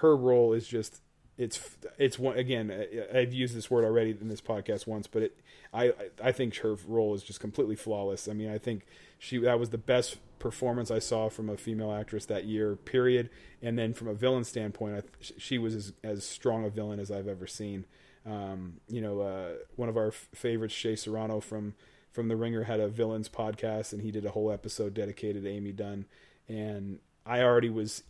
[0.00, 1.00] her role is just
[1.38, 2.86] it's it's one again.
[3.14, 5.40] I've used this word already in this podcast once, but it
[5.72, 8.28] I I think her role is just completely flawless.
[8.28, 8.86] I mean, I think
[9.18, 12.76] she that was the best performance I saw from a female actress that year.
[12.76, 13.30] Period.
[13.62, 17.10] And then from a villain standpoint, I, she was as as strong a villain as
[17.10, 17.86] I've ever seen.
[18.24, 21.74] Um, you know, uh, one of our f- favorites, Shea Serrano from
[22.12, 25.50] from The Ringer, had a villains podcast, and he did a whole episode dedicated to
[25.50, 26.06] Amy Dunne.
[26.48, 28.02] And I already was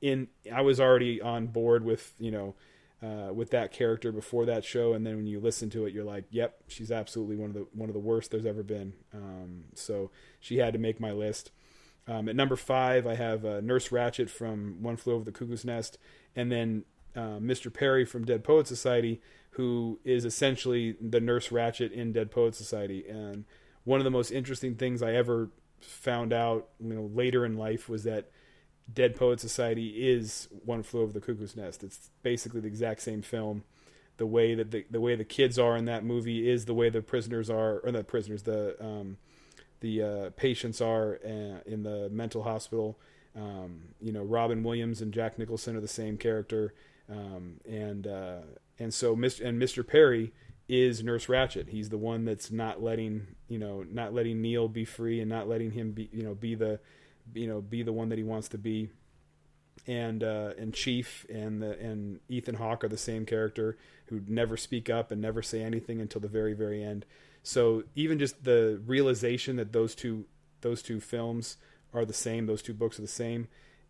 [0.00, 0.28] in.
[0.52, 2.54] I was already on board with you know
[3.02, 6.04] uh, with that character before that show, and then when you listen to it, you're
[6.04, 9.64] like, "Yep, she's absolutely one of the one of the worst there's ever been." Um,
[9.74, 11.50] so she had to make my list.
[12.06, 15.64] Um, at number five, I have uh, Nurse Ratched from One Flew Over the Cuckoo's
[15.64, 15.98] Nest,
[16.34, 16.84] and then
[17.14, 17.72] uh, Mr.
[17.72, 23.04] Perry from Dead Poet Society, who is essentially the Nurse Ratched in Dead Poet Society.
[23.08, 23.44] And
[23.84, 25.50] one of the most interesting things I ever
[25.80, 28.30] found out, you know, later in life was that
[28.92, 31.82] Dead Poet Society is One Flew Over the Cuckoo's Nest.
[31.82, 33.64] It's basically the exact same film.
[34.18, 36.90] The way that the the way the kids are in that movie is the way
[36.90, 39.16] the prisoners are, or the prisoners, the um,
[39.80, 42.98] the uh, patients are uh, in the mental hospital.
[43.34, 46.74] Um, you know, Robin Williams and Jack Nicholson are the same character,
[47.08, 48.40] um, and uh,
[48.78, 49.44] and so Mr.
[49.46, 49.86] and Mr.
[49.86, 50.32] Perry
[50.68, 51.68] is Nurse Ratched.
[51.68, 55.48] He's the one that's not letting you know not letting Neil be free and not
[55.48, 56.80] letting him be you know be the
[57.34, 58.90] you know be the one that he wants to be
[59.86, 64.56] and uh, and Chief and the and Ethan Hawke are the same character who'd never
[64.56, 67.04] speak up and never say anything until the very very end.
[67.42, 70.26] So even just the realization that those two
[70.60, 71.56] those two films
[71.92, 73.48] are the same, those two books are the same,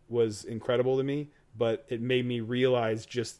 [0.09, 1.29] was incredible to me.
[1.55, 3.37] But it made me realize just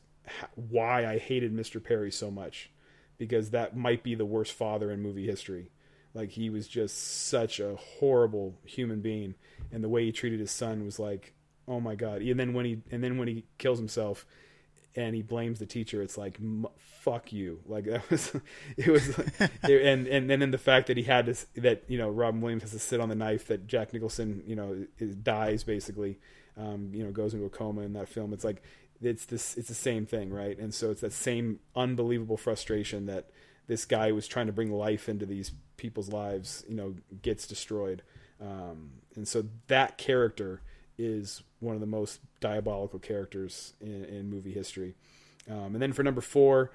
[0.55, 1.83] why I hated Mr.
[1.83, 2.69] Perry so much,
[3.17, 5.71] because that might be the worst father in movie history.
[6.13, 9.33] Like he was just such a horrible human being,
[9.73, 11.33] and the way he treated his son was like,
[11.67, 12.21] oh my god.
[12.21, 14.25] And then when he and then when he kills himself,
[14.95, 16.37] and he blames the teacher, it's like
[16.77, 17.59] fuck you.
[17.65, 18.35] Like that was
[18.77, 22.09] it was, it, and and then the fact that he had this that you know
[22.09, 24.85] Robin Williams has to sit on the knife that Jack Nicholson you know
[25.23, 26.19] dies basically,
[26.57, 28.33] um, you know goes into a coma in that film.
[28.33, 28.61] It's like
[29.01, 30.57] it's this it's the same thing, right?
[30.57, 33.29] And so it's that same unbelievable frustration that
[33.67, 38.03] this guy was trying to bring life into these people's lives, you know, gets destroyed.
[38.41, 40.61] Um, and so that character
[40.97, 44.95] is one of the most diabolical characters in, in movie history.
[45.49, 46.71] Um, and then for number four,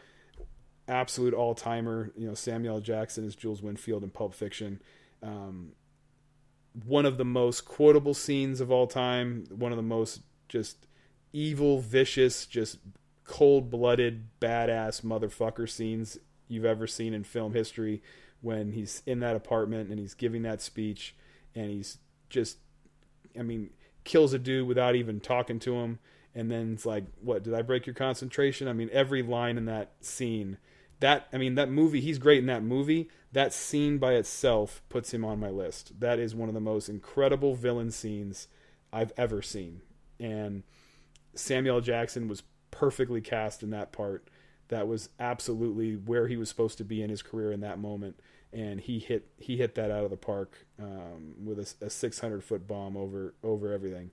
[0.87, 4.81] absolute all timer, you know, Samuel Jackson is Jules Winfield in Pulp Fiction.
[5.23, 5.73] Um,
[6.85, 9.45] one of the most quotable scenes of all time.
[9.51, 10.87] One of the most just
[11.33, 12.79] evil, vicious, just
[13.25, 18.03] cold blooded, badass motherfucker scenes you've ever seen in film history.
[18.41, 21.17] When he's in that apartment and he's giving that speech,
[21.59, 21.99] and he's
[22.31, 22.59] just,
[23.39, 23.71] I mean,
[24.05, 25.99] kills a dude without even talking to him.
[26.35, 28.69] And then it's like what did i break your concentration?
[28.69, 30.59] I mean every line in that scene
[31.01, 33.09] that i mean that movie he's great in that movie.
[33.33, 36.01] That scene by itself puts him on my list.
[36.01, 38.49] That is one of the most incredible villain scenes
[38.93, 39.83] i've ever seen.
[40.21, 40.63] And
[41.35, 44.29] samuel jackson was perfectly cast in that part.
[44.69, 48.21] That was absolutely where he was supposed to be in his career in that moment
[48.53, 52.45] and he hit he hit that out of the park um, with a, a 600
[52.45, 54.11] foot bomb over over everything.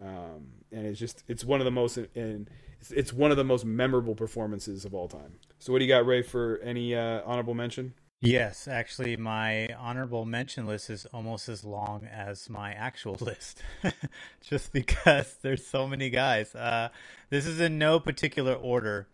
[0.00, 2.48] Um, and it's just it's one of the most and
[2.80, 5.40] it's, it's, one of the most memorable performances of all time.
[5.58, 7.94] So what do you got ray for any uh, honorable mention?
[8.20, 13.62] Yes actually my honorable mention list is almost as long as my actual list
[14.40, 16.54] just because there's so many guys.
[16.54, 16.90] Uh,
[17.30, 19.08] this is in no particular order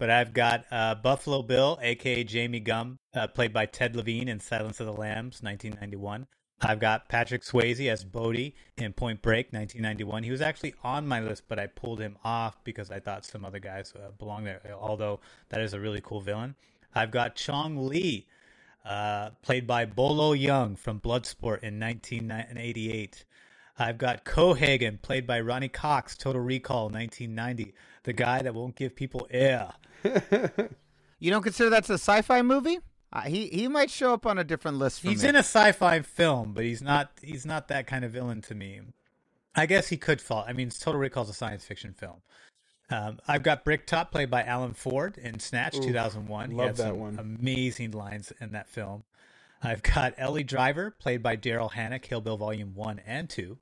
[0.00, 4.40] but I've got uh, Buffalo Bill, aka Jamie Gumb, uh, played by Ted Levine in
[4.40, 6.26] Silence of the Lambs, 1991.
[6.62, 10.22] I've got Patrick Swayze as Bodhi in Point Break, 1991.
[10.22, 13.44] He was actually on my list, but I pulled him off because I thought some
[13.44, 14.62] other guys uh, belonged there.
[14.74, 15.20] Although
[15.50, 16.54] that is a really cool villain.
[16.94, 18.26] I've got Chong Li,
[18.86, 23.26] uh, played by Bolo Yeung from Bloodsport in 1988.
[23.78, 27.74] I've got Cohaagen, played by Ronny Cox, Total Recall, 1990.
[28.04, 29.72] The guy that won't give people air
[31.18, 32.78] you don't consider that's a sci-fi movie?
[33.12, 35.02] Uh, he he might show up on a different list.
[35.02, 35.30] he's me.
[35.30, 38.80] in a sci-fi film, but he's not he's not that kind of villain to me.
[39.54, 40.44] I guess he could fall.
[40.46, 42.22] I mean, Total Recall is a science fiction film.
[42.88, 46.50] Um, I've got Bricktop, played by Alan Ford in Snatch, Ooh, 2001.
[46.50, 47.18] He love had that some one.
[47.18, 49.04] Amazing lines in that film.
[49.62, 53.58] I've got Ellie Driver, played by Daryl Hannah, Kill Bill Volume 1 and 2.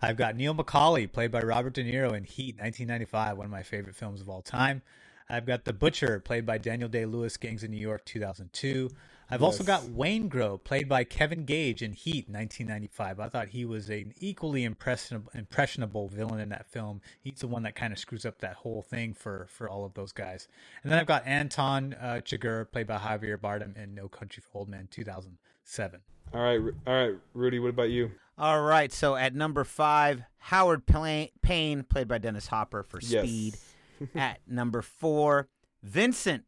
[0.00, 3.62] I've got Neil McCauley, played by Robert De Niro in Heat, 1995, one of my
[3.62, 4.82] favorite films of all time.
[5.30, 8.90] I've got The Butcher, played by Daniel Day Lewis, Gangs of New York, 2002.
[9.30, 9.46] I've yes.
[9.46, 13.20] also got Waingro, played by Kevin Gage in Heat, 1995.
[13.20, 17.02] I thought he was an equally impressionable, impressionable villain in that film.
[17.20, 19.92] He's the one that kind of screws up that whole thing for, for all of
[19.92, 20.48] those guys.
[20.82, 24.60] And then I've got Anton uh, Chigurh, played by Javier Bardem in No Country for
[24.60, 26.00] Old Men, 2007.
[26.32, 27.58] All right, all right, Rudy.
[27.58, 28.12] What about you?
[28.38, 33.54] All right, so at number five, Howard Payne, played by Dennis Hopper for Speed.
[33.54, 33.67] Yes.
[34.14, 35.48] At number four,
[35.82, 36.44] Vincent,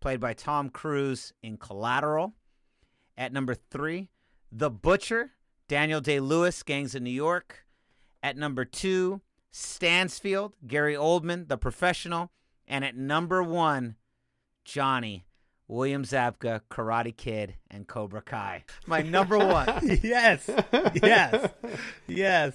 [0.00, 2.34] played by Tom Cruise in Collateral.
[3.16, 4.08] At number three,
[4.52, 5.32] The Butcher,
[5.68, 7.64] Daniel Day Lewis, Gangs of New York.
[8.22, 9.20] At number two,
[9.50, 12.30] Stansfield, Gary Oldman, The Professional.
[12.66, 13.96] And at number one,
[14.64, 15.24] Johnny,
[15.66, 18.64] William Zabka, Karate Kid, and Cobra Kai.
[18.86, 19.68] My number one.
[20.02, 20.48] yes.
[21.02, 21.50] Yes.
[22.06, 22.54] Yes.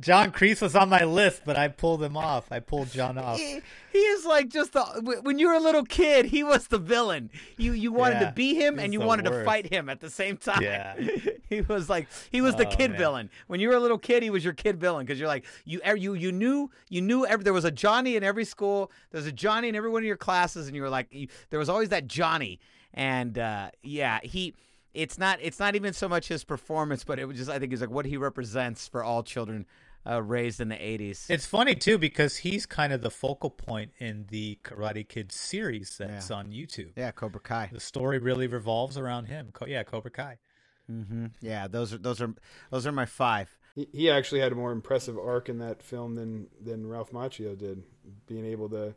[0.00, 2.50] John Kreese was on my list, but I pulled him off.
[2.50, 3.38] I pulled John off.
[3.38, 3.60] He,
[3.92, 7.30] he is like just the when you were a little kid, he was the villain.
[7.58, 9.40] You you wanted yeah, to be him and you wanted worst.
[9.40, 10.62] to fight him at the same time.
[10.62, 10.94] Yeah.
[11.50, 12.98] he was like he was the oh, kid man.
[12.98, 13.30] villain.
[13.46, 15.80] When you were a little kid, he was your kid villain because you're like you
[15.96, 18.90] you you knew you knew every, there was a Johnny in every school.
[19.10, 21.28] There was a Johnny in every one of your classes, and you were like you,
[21.50, 22.58] there was always that Johnny.
[22.94, 24.54] And uh, yeah, he
[24.94, 27.72] it's not it's not even so much his performance, but it was just I think
[27.72, 29.66] it's like what he represents for all children
[30.06, 31.28] uh, raised in the 80s.
[31.28, 35.98] It's funny too because he's kind of the focal point in the Karate Kid series
[35.98, 36.36] that's yeah.
[36.36, 36.92] on YouTube.
[36.96, 37.70] Yeah, Cobra Kai.
[37.72, 39.50] The story really revolves around him.
[39.52, 40.38] Co- yeah, Cobra Kai.
[40.90, 41.26] Mm-hmm.
[41.40, 42.34] Yeah, those are those are
[42.70, 43.56] those are my five.
[43.74, 47.56] He, he actually had a more impressive arc in that film than than Ralph Macchio
[47.56, 47.84] did,
[48.26, 48.94] being able to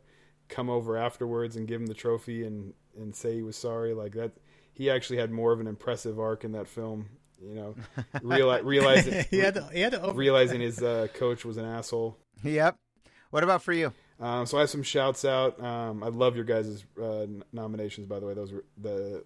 [0.48, 4.14] come over afterwards and give him the trophy and and say he was sorry like
[4.14, 4.32] that.
[4.72, 7.10] He actually had more of an impressive arc in that film
[7.42, 7.74] you know,
[8.20, 11.64] reali- realizing he had to, he had to over- realizing his uh, coach was an
[11.64, 12.16] asshole.
[12.42, 12.76] Yep.
[13.30, 13.92] What about for you?
[14.20, 15.62] Um, so I have some shouts out.
[15.62, 18.34] Um, I love your guys' uh, nominations, by the way.
[18.34, 19.24] Those were the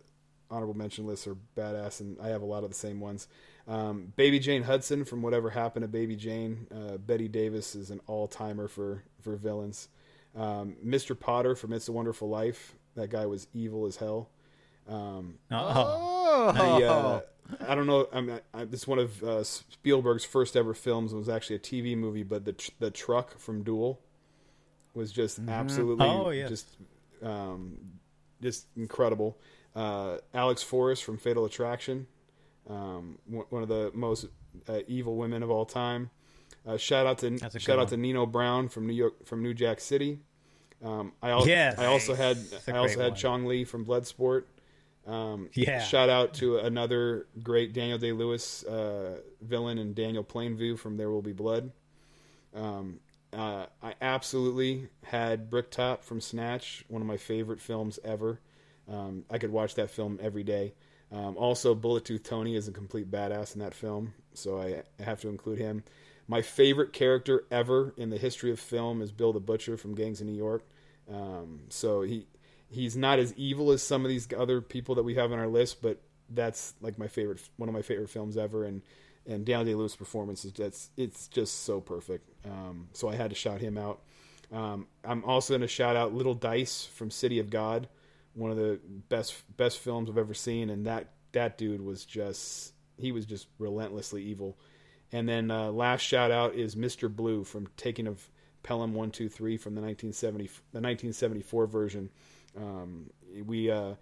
[0.50, 3.28] honorable mention lists are badass, and I have a lot of the same ones.
[3.66, 6.66] Um, Baby Jane Hudson from Whatever Happened to Baby Jane.
[6.74, 9.88] Uh, Bette Davis is an all timer for for villains.
[10.36, 11.10] Mr.
[11.10, 12.74] Um, Potter from It's a Wonderful Life.
[12.94, 14.30] That guy was evil as hell.
[14.88, 16.52] Um, oh.
[16.52, 17.20] The, uh,
[17.66, 18.08] I don't know.
[18.12, 21.12] I mean, I, this is one of uh, Spielberg's first ever films.
[21.12, 24.00] It was actually a TV movie, but the tr- the truck from Duel
[24.94, 25.48] was just mm-hmm.
[25.48, 26.48] absolutely oh, yes.
[26.48, 26.76] just
[27.22, 27.78] um,
[28.42, 29.38] just incredible.
[29.74, 32.06] Uh, Alex Forrest from Fatal Attraction,
[32.68, 34.26] um, one of the most
[34.68, 36.10] uh, evil women of all time.
[36.66, 37.86] Uh, shout out to shout out one.
[37.88, 40.20] to Nino Brown from New York from New Jack City.
[40.84, 41.78] Um, I also yes.
[41.78, 43.18] I also had I also had one.
[43.18, 44.44] Chong Li from Bloodsport.
[45.08, 45.80] Um, Yeah.
[45.82, 51.10] Shout out to another great Daniel Day Lewis uh, villain and Daniel Plainview from There
[51.10, 51.72] Will Be Blood.
[52.54, 53.00] Um,
[53.32, 58.40] uh, I absolutely had Bricktop from Snatch, one of my favorite films ever.
[58.90, 60.74] Um, I could watch that film every day.
[61.10, 65.02] Um, also, Bullet Tooth Tony is a complete badass in that film, so I, I
[65.02, 65.84] have to include him.
[66.26, 70.20] My favorite character ever in the history of film is Bill the Butcher from Gangs
[70.20, 70.62] of New York.
[71.10, 72.26] Um, so he
[72.70, 75.48] he's not as evil as some of these other people that we have on our
[75.48, 76.00] list, but
[76.30, 78.64] that's like my favorite, one of my favorite films ever.
[78.64, 78.82] And
[79.26, 82.28] and Daniel Day Lewis' performance is it's just so perfect.
[82.46, 84.00] Um, so I had to shout him out.
[84.50, 87.88] Um, I'm also going to shout out Little Dice from City of God,
[88.34, 92.72] one of the best best films I've ever seen, and that that dude was just
[92.96, 94.58] he was just relentlessly evil.
[95.12, 97.14] And then uh, last shout out is Mr.
[97.14, 98.30] Blue from Taking of
[98.62, 102.10] Pelham One Two Three from the 1970 the 1974 version.
[102.56, 103.10] Um,
[103.44, 103.94] we uh,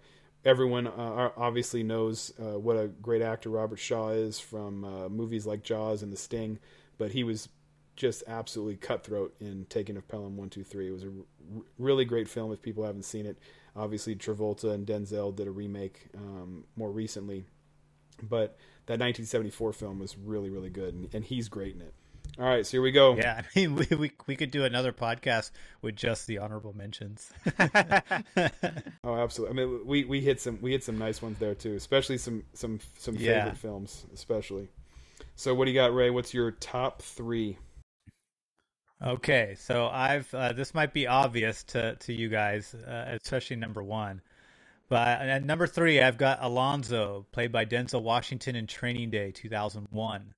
[0.45, 5.45] everyone uh, obviously knows uh, what a great actor Robert Shaw is from uh, movies
[5.45, 6.59] like Jaws and The Sting,
[6.97, 7.49] but he was
[7.95, 10.87] just absolutely cutthroat in Taking of Pelham One Two Three.
[10.87, 12.51] It was a r- really great film.
[12.51, 13.37] If people haven't seen it,
[13.75, 17.45] obviously Travolta and Denzel did a remake um, more recently,
[18.21, 21.93] but that 1974 film was really really good, and, and he's great in it.
[22.39, 23.15] All right, so here we go.
[23.15, 25.51] Yeah, I mean, we, we we could do another podcast
[25.81, 27.31] with just the honorable mentions.
[29.03, 29.61] Oh, absolutely.
[29.61, 32.43] I mean, we, we hit some we hit some nice ones there too, especially some
[32.53, 33.53] some some favorite Yeah.
[33.53, 34.67] films, especially.
[35.35, 36.09] So, what do you got, Ray?
[36.09, 37.57] What's your top three?
[39.03, 43.81] Okay, so I've uh, this might be obvious to to you guys, uh, especially number
[43.83, 44.21] one,
[44.89, 50.33] but at number three I've got Alonzo, played by Denzel Washington in Training Day 2001.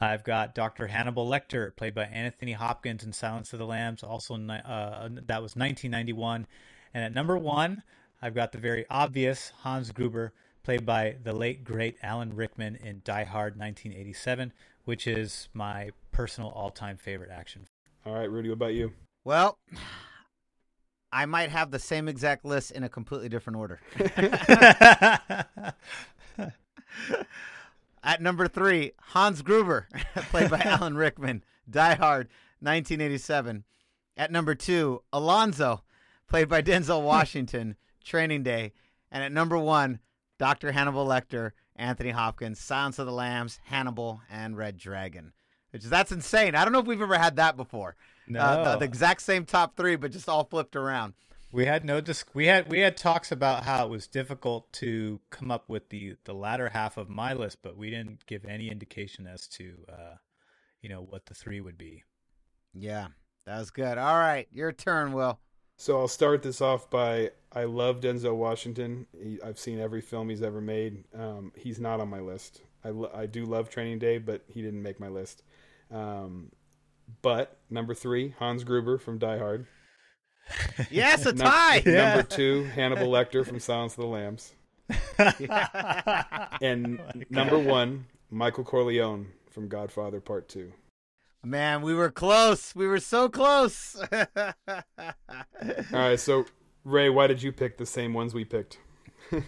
[0.00, 0.88] I've got Dr.
[0.88, 5.56] Hannibal Lecter, played by Anthony Hopkins in Silence of the Lambs, also uh, that was
[5.56, 6.46] 1991.
[6.92, 7.82] And at number one,
[8.20, 10.32] I've got the very obvious Hans Gruber,
[10.62, 14.52] played by the late great Alan Rickman in Die Hard 1987,
[14.84, 17.66] which is my personal all-time favorite action
[18.04, 18.92] All right, Rudy, what about you?
[19.24, 19.58] Well,
[21.12, 23.80] I might have the same exact list in a completely different order.
[28.06, 29.88] At number three, Hans Gruber,
[30.30, 32.28] played by Alan Rickman, Die Hard,
[32.60, 33.64] 1987.
[34.16, 35.82] At number two, Alonzo,
[36.28, 37.74] played by Denzel Washington,
[38.04, 38.72] Training Day.
[39.10, 39.98] And at number one,
[40.38, 40.70] Dr.
[40.70, 45.32] Hannibal Lecter, Anthony Hopkins, Silence of the Lambs, Hannibal, and Red Dragon.
[45.72, 46.54] Which is, that's insane.
[46.54, 47.96] I don't know if we've ever had that before.
[48.28, 51.14] No, Uh, the, the exact same top three, but just all flipped around.
[51.52, 55.20] We had no dis- we had we had talks about how it was difficult to
[55.30, 58.70] come up with the the latter half of my list, but we didn't give any
[58.70, 60.14] indication as to uh,
[60.82, 62.04] you know what the three would be.
[62.74, 63.08] Yeah,
[63.46, 63.98] that was good.
[63.98, 65.38] All right, your turn, Will.
[65.78, 69.06] So I'll start this off by I love Denzel Washington.
[69.12, 71.04] He, I've seen every film he's ever made.
[71.14, 72.62] Um, he's not on my list.
[72.82, 75.42] I, lo- I do love Training Day, but he didn't make my list.
[75.90, 76.50] Um,
[77.20, 79.66] but number three, Hans Gruber from Die Hard.
[80.90, 81.82] Yes, a Num- tie.
[81.84, 84.54] Number two, Hannibal Lecter from Silence of the Lambs.
[86.62, 87.00] And
[87.30, 90.72] number one, Michael Corleone from Godfather Part Two.
[91.44, 92.74] Man, we were close.
[92.74, 93.96] We were so close.
[94.12, 94.52] All
[95.92, 96.44] right, so
[96.84, 98.78] Ray, why did you pick the same ones we picked?
[99.32, 99.46] uh,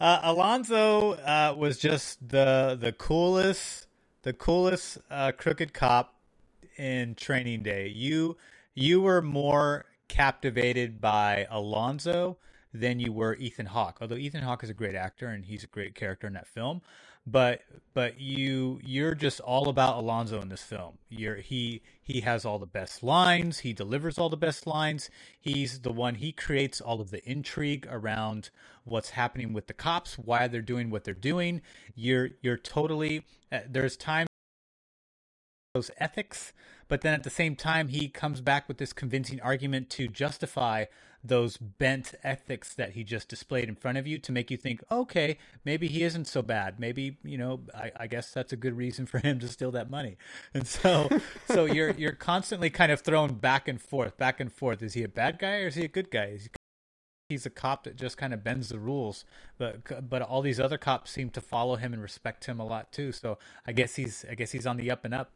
[0.00, 3.86] Alonzo uh, was just the the coolest,
[4.22, 6.19] the coolest uh, crooked cop
[6.80, 7.88] in Training Day.
[7.88, 8.36] You
[8.74, 12.38] you were more captivated by Alonzo
[12.72, 13.98] than you were Ethan Hawke.
[14.00, 16.80] Although Ethan Hawke is a great actor and he's a great character in that film,
[17.26, 17.62] but
[17.92, 20.98] but you you're just all about Alonzo in this film.
[21.10, 25.10] You're he he has all the best lines, he delivers all the best lines.
[25.38, 28.50] He's the one he creates all of the intrigue around
[28.84, 31.60] what's happening with the cops, why they're doing what they're doing.
[31.94, 34.29] You're you're totally uh, there's times
[35.74, 36.52] those ethics,
[36.88, 40.84] but then at the same time he comes back with this convincing argument to justify
[41.22, 44.82] those bent ethics that he just displayed in front of you to make you think,
[44.90, 46.80] okay, maybe he isn't so bad.
[46.80, 49.90] Maybe you know, I, I guess that's a good reason for him to steal that
[49.90, 50.16] money.
[50.54, 51.08] And so,
[51.46, 54.82] so you're you're constantly kind of thrown back and forth, back and forth.
[54.82, 56.26] Is he a bad guy or is he a good guy?
[56.26, 56.48] Is he
[57.28, 59.24] he's a cop that just kind of bends the rules
[59.56, 62.90] but but all these other cops seem to follow him and respect him a lot
[62.90, 63.38] too so
[63.68, 65.30] i guess he's i guess he's on the up and up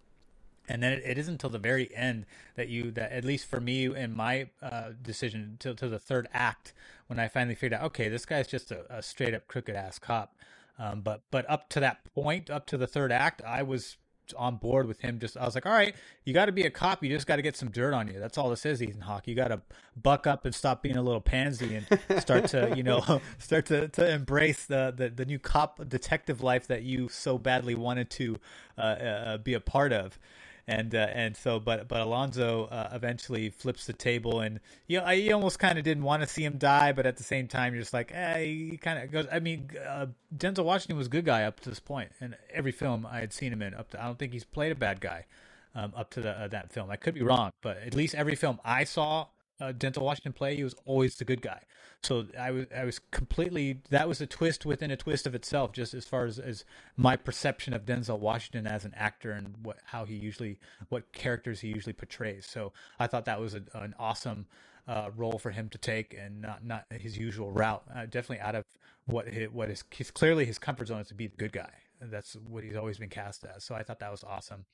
[0.68, 2.26] and then it, it isn't until the very end
[2.56, 6.28] that you that at least for me in my uh, decision till to the third
[6.32, 6.72] act
[7.06, 9.98] when I finally figured out okay this guy's just a, a straight up crooked ass
[9.98, 10.36] cop
[10.78, 13.96] um, but but up to that point up to the third act I was
[14.36, 15.18] on board with him.
[15.18, 17.02] Just I was like, all right, you got to be a cop.
[17.02, 18.18] You just got to get some dirt on you.
[18.18, 19.26] That's all this is, Ethan Hawke.
[19.26, 19.60] You got to
[20.00, 23.88] buck up and stop being a little pansy and start to you know start to,
[23.88, 28.38] to embrace the, the the new cop detective life that you so badly wanted to
[28.78, 30.18] uh, uh, be a part of
[30.66, 35.04] and uh, and so but but Alonzo uh, eventually flips the table and you know
[35.04, 37.48] I you almost kind of didn't want to see him die but at the same
[37.48, 41.08] time you're just like eh, he kind of goes I mean uh, Denzel Washington was
[41.08, 43.74] a good guy up to this point and every film I had seen him in
[43.74, 45.26] up to I don't think he's played a bad guy
[45.74, 46.90] um, up to the, uh, that film.
[46.90, 49.26] I could be wrong but at least every film I saw
[49.60, 51.60] uh, Denzel Washington play, he was always the good guy.
[52.02, 55.72] So I was I was completely that was a twist within a twist of itself,
[55.72, 56.64] just as far as, as
[56.96, 60.58] my perception of Denzel Washington as an actor and what how he usually
[60.88, 62.46] what characters he usually portrays.
[62.46, 64.46] So I thought that was a, an awesome
[64.86, 67.84] uh, role for him to take and not not his usual route.
[67.94, 68.64] Uh, definitely out of
[69.06, 71.70] what his, what is clearly his comfort zone is to be the good guy.
[72.00, 73.64] That's what he's always been cast as.
[73.64, 74.66] So I thought that was awesome.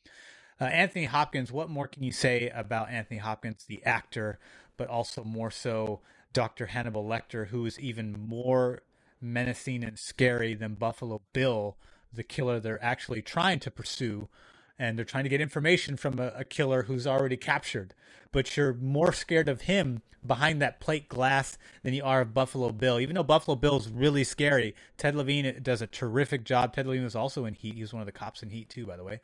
[0.60, 4.38] Uh, Anthony Hopkins, what more can you say about Anthony Hopkins, the actor,
[4.80, 6.00] but also more so
[6.32, 6.64] Dr.
[6.64, 8.80] Hannibal Lecter, who is even more
[9.20, 11.76] menacing and scary than Buffalo Bill,
[12.10, 14.30] the killer they're actually trying to pursue.
[14.78, 17.92] And they're trying to get information from a, a killer who's already captured.
[18.32, 22.72] But you're more scared of him behind that plate glass than you are of Buffalo
[22.72, 22.98] Bill.
[22.98, 26.72] Even though Buffalo Bill is really scary, Ted Levine does a terrific job.
[26.72, 27.74] Ted Levine was also in Heat.
[27.74, 29.20] He was one of the cops in Heat too, by the way.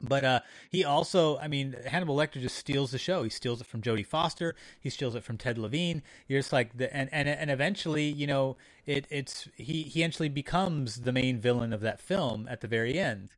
[0.00, 0.40] But uh,
[0.70, 3.22] he also, I mean, Hannibal Lecter just steals the show.
[3.22, 4.54] He steals it from Jodie Foster.
[4.80, 6.02] He steals it from Ted Levine.
[6.28, 8.56] You're just like the, and and and eventually, you know,
[8.86, 12.98] it it's he he actually becomes the main villain of that film at the very
[12.98, 13.30] end.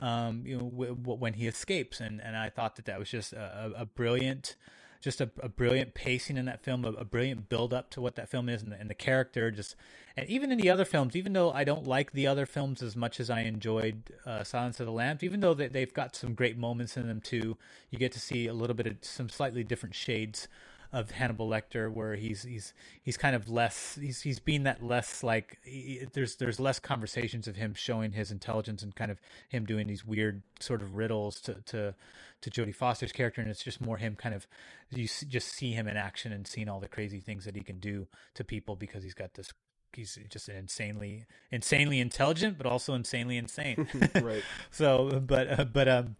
[0.00, 3.08] Um, you know, w- w- when he escapes, and and I thought that that was
[3.10, 4.56] just a, a brilliant
[5.00, 8.16] just a, a, brilliant pacing in that film, a, a brilliant build up to what
[8.16, 9.50] that film is, and the, and the, character.
[9.50, 9.76] Just
[10.16, 12.96] and even in the other films, even though I don't like the other films as
[12.96, 16.34] much as I enjoyed uh, Silence of the Lambs, even though they, they've got some
[16.34, 17.56] great moments in them too,
[17.90, 20.48] you get to see a little bit of some slightly different shades
[20.92, 25.22] of Hannibal Lecter, where he's he's he's kind of less he's he's being that less
[25.22, 29.64] like he, there's there's less conversations of him showing his intelligence and kind of him
[29.64, 31.94] doing these weird sort of riddles to to
[32.42, 34.46] to Jodie Foster's character, and it's just more him kind of
[34.90, 37.78] you just see him in action and seeing all the crazy things that he can
[37.78, 39.52] do to people because he's got this
[39.92, 43.88] he's just an insanely insanely intelligent but also insanely insane.
[44.20, 44.42] Right.
[44.70, 46.16] So but uh, but um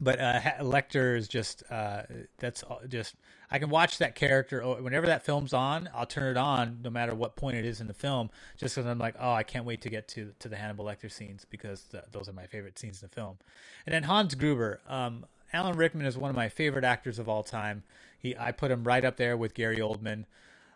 [0.00, 2.02] but uh, Lecter is just uh,
[2.38, 3.14] that's just
[3.50, 5.88] I can watch that character whenever that film's on.
[5.94, 8.88] I'll turn it on no matter what point it is in the film, just because
[8.88, 11.86] I'm like, oh, I can't wait to get to to the Hannibal Lecter scenes because
[12.12, 13.38] those are my favorite scenes in the film.
[13.86, 17.42] And then Hans Gruber, um, Alan Rickman is one of my favorite actors of all
[17.42, 17.82] time.
[18.18, 20.24] He I put him right up there with Gary Oldman,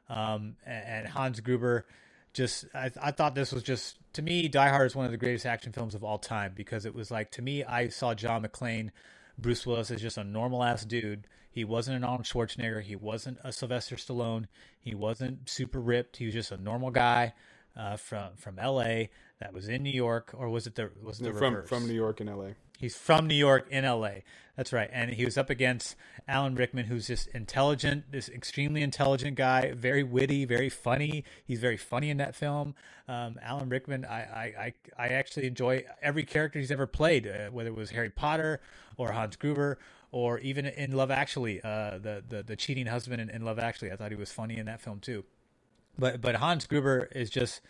[0.09, 1.87] um, and, and Hans Gruber
[2.33, 5.19] just I, I thought this was just to me Die Hard is one of the
[5.19, 8.43] greatest action films of all time because it was like to me I saw John
[8.45, 8.91] McClane
[9.39, 11.27] Bruce Willis is just a normal ass dude.
[11.51, 12.83] He wasn't an Arnold Schwarzenegger.
[12.83, 14.47] He wasn't a Sylvester Stallone.
[14.81, 16.17] He wasn't super ripped.
[16.17, 17.35] He was just a normal guy
[17.77, 19.11] uh, from from L.A.
[19.41, 21.69] that was in New York, or was it the was it the from reverse?
[21.69, 22.55] from New York and L.A.
[22.83, 24.25] He's from New York in L.A.
[24.57, 25.95] That's right, and he was up against
[26.27, 31.23] Alan Rickman, who's just intelligent, this extremely intelligent guy, very witty, very funny.
[31.45, 32.75] He's very funny in that film.
[33.07, 37.69] Um, Alan Rickman, I, I, I, actually enjoy every character he's ever played, uh, whether
[37.71, 38.61] it was Harry Potter
[38.97, 39.79] or Hans Gruber
[40.11, 43.93] or even in Love Actually, uh, the, the the cheating husband in, in Love Actually.
[43.93, 45.23] I thought he was funny in that film too.
[45.97, 47.61] But but Hans Gruber is just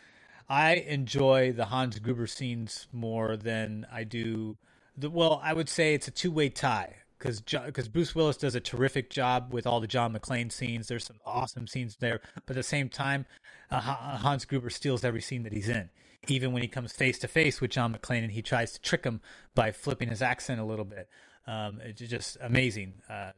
[0.48, 4.56] I enjoy the Hans Gruber scenes more than I do
[4.96, 8.54] the, well, I would say it's a two way tie because because Bruce Willis does
[8.54, 10.88] a terrific job with all the John McClane scenes.
[10.88, 13.26] There's some awesome scenes there, but at the same time,
[13.70, 15.90] uh, Hans Gruber steals every scene that he's in.
[16.28, 19.04] Even when he comes face to face with John McClane and he tries to trick
[19.04, 19.20] him
[19.54, 21.08] by flipping his accent a little bit,
[21.46, 22.94] um, it's just amazing.
[23.10, 23.32] Uh,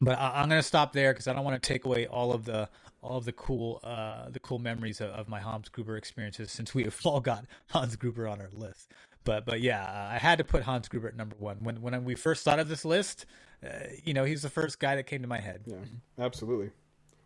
[0.00, 2.32] but I, am going to stop there because I don't want to take away all
[2.32, 2.68] of the
[3.02, 6.74] all of the cool uh, the cool memories of, of my Hans Gruber experiences since
[6.74, 8.92] we have all got Hans Gruber on our list.
[9.24, 11.58] But but yeah, I had to put Hans Gruber at number one.
[11.60, 13.26] When when we first thought of this list,
[13.64, 13.68] uh,
[14.02, 15.62] you know, he's the first guy that came to my head.
[15.66, 15.76] Yeah,
[16.18, 16.70] absolutely.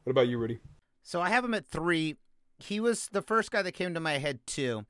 [0.04, 0.60] What about you, Rudy?
[1.02, 2.16] So I have him at three.
[2.58, 4.84] He was the first guy that came to my head too.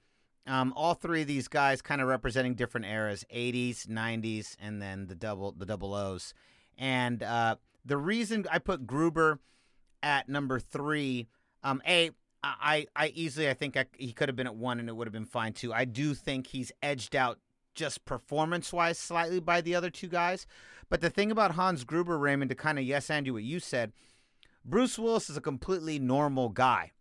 [0.46, 5.06] Um, all three of these guys kind of representing different eras: '80s, '90s, and then
[5.06, 6.34] the double the double O's.
[6.78, 9.40] And uh, the reason I put Gruber
[10.02, 11.28] at number three,
[11.62, 12.10] um, a
[12.60, 15.06] I, I easily I think I, he could have been at one and it would
[15.06, 15.72] have been fine too.
[15.72, 17.38] I do think he's edged out
[17.74, 20.46] just performance wise slightly by the other two guys.
[20.88, 23.60] But the thing about Hans Gruber, Raymond, to kind of yes and you what you
[23.60, 23.92] said,
[24.64, 26.92] Bruce Willis is a completely normal guy.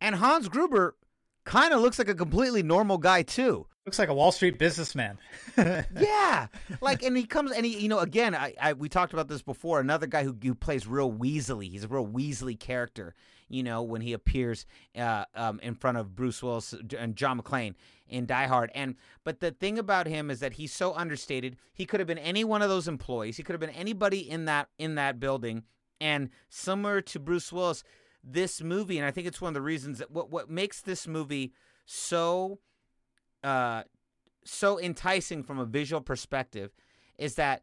[0.00, 0.96] And Hans Gruber
[1.44, 3.66] kind of looks like a completely normal guy too.
[3.86, 5.18] Looks like a Wall Street businessman.
[5.56, 6.48] yeah,
[6.80, 9.42] like, and he comes and he, you know, again, I, I we talked about this
[9.42, 9.78] before.
[9.78, 11.70] Another guy who, who plays real Weasley.
[11.70, 13.14] He's a real Weasley character.
[13.48, 14.66] You know, when he appears
[14.96, 17.74] uh, um, in front of Bruce Willis and John McClane
[18.08, 18.70] in Die Hard.
[18.74, 21.56] And but the thing about him is that he's so understated.
[21.72, 23.36] He could have been any one of those employees.
[23.36, 25.64] He could have been anybody in that in that building.
[26.00, 27.82] And similar to Bruce Willis,
[28.22, 31.06] this movie, and I think it's one of the reasons that what what makes this
[31.06, 31.52] movie
[31.84, 32.58] so
[33.44, 33.82] uh,
[34.44, 36.72] so enticing from a visual perspective
[37.18, 37.62] is that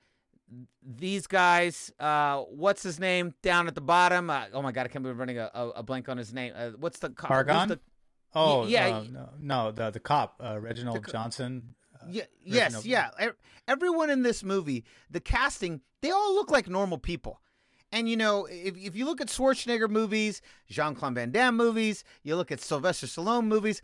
[0.86, 4.30] these guys, uh, what's his name down at the bottom?
[4.30, 6.54] Uh, oh my god, I can't believe I'm running a, a, blank on his name.
[6.56, 7.70] Uh, what's the co- who's Argon?
[7.70, 7.80] the-
[8.36, 11.76] Oh, yeah, uh, no, no, the the cop, uh, Reginald co- Johnson.
[11.96, 13.10] uh, Yeah, yes, Reginald- yeah.
[13.22, 13.38] E-
[13.68, 17.40] Everyone in this movie, the casting, they all look like normal people.
[17.92, 22.04] And you know, if, if you look at Schwarzenegger movies, Jean Claude Van Damme movies,
[22.24, 23.84] you look at Sylvester Stallone movies,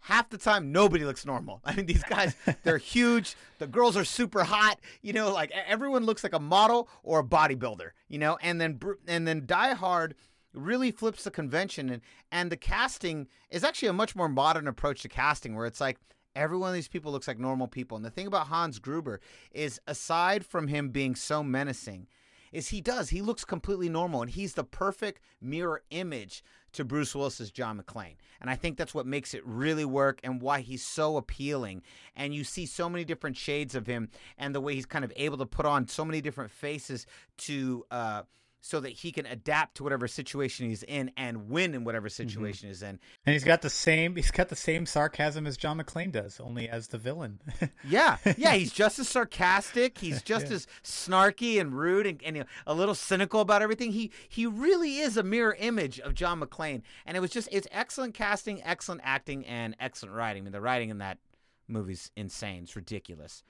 [0.00, 1.60] half the time nobody looks normal.
[1.64, 3.36] I mean, these guys, they're huge.
[3.58, 4.78] The girls are super hot.
[5.02, 7.90] You know, like everyone looks like a model or a bodybuilder.
[8.08, 10.14] You know, and then and then Die Hard
[10.56, 12.02] really flips the convention and
[12.32, 15.98] and the casting is actually a much more modern approach to casting where it's like
[16.34, 19.20] every one of these people looks like normal people and the thing about Hans Gruber
[19.52, 22.06] is aside from him being so menacing
[22.52, 26.42] is he does he looks completely normal and he's the perfect mirror image
[26.76, 28.16] to Bruce Willis's John McClane.
[28.40, 31.82] And I think that's what makes it really work and why he's so appealing.
[32.14, 35.12] And you see so many different shades of him and the way he's kind of
[35.16, 37.06] able to put on so many different faces
[37.38, 38.22] to uh
[38.66, 42.68] so that he can adapt to whatever situation he's in and win in whatever situation
[42.68, 42.98] he's in.
[43.24, 46.68] And he's got the same he's got the same sarcasm as John McClane does, only
[46.68, 47.40] as the villain.
[47.88, 49.98] Yeah, yeah, he's just as sarcastic.
[49.98, 53.92] He's just as snarky and rude and, and a little cynical about everything.
[53.92, 57.68] He he really is a mirror image of John McClane, and it was just it's
[57.70, 60.42] excellent casting, excellent acting, and excellent writing.
[60.42, 61.18] I mean, the writing in that
[61.68, 62.64] movie's insane.
[62.64, 63.44] It's ridiculous.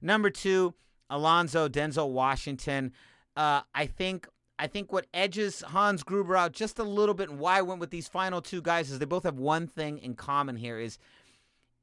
[0.00, 0.74] Number two,
[1.10, 2.92] Alonzo Denzel Washington.
[3.36, 4.28] Uh, I think
[4.62, 7.80] I think what edges Hans Gruber out just a little bit, and why I went
[7.80, 10.98] with these final two guys is they both have one thing in common here: is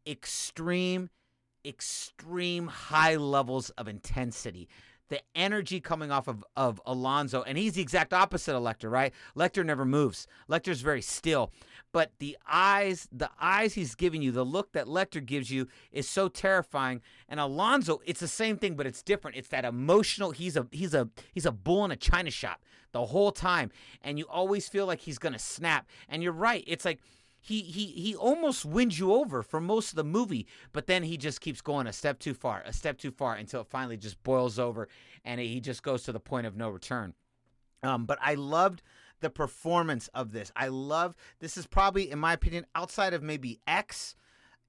[0.07, 1.09] extreme,
[1.65, 4.69] extreme high levels of intensity.
[5.09, 9.11] The energy coming off of, of Alonzo, and he's the exact opposite of Lecter, right?
[9.35, 10.25] Lecter never moves.
[10.47, 11.51] Lecter's very still.
[11.91, 16.07] But the eyes, the eyes he's giving you, the look that Lecter gives you is
[16.07, 17.01] so terrifying.
[17.27, 19.35] And Alonzo, it's the same thing, but it's different.
[19.35, 22.61] It's that emotional, he's a he's a he's a bull in a china shop
[22.91, 23.71] the whole time.
[24.01, 25.87] And you always feel like he's gonna snap.
[26.07, 26.63] And you're right.
[26.67, 26.99] It's like
[27.41, 31.17] he he he almost wins you over for most of the movie, but then he
[31.17, 34.21] just keeps going a step too far, a step too far until it finally just
[34.23, 34.87] boils over
[35.23, 37.13] and he just goes to the point of no return.
[37.81, 38.81] Um, but I loved
[39.21, 40.51] the performance of this.
[40.55, 44.15] I love this is probably, in my opinion, outside of maybe X.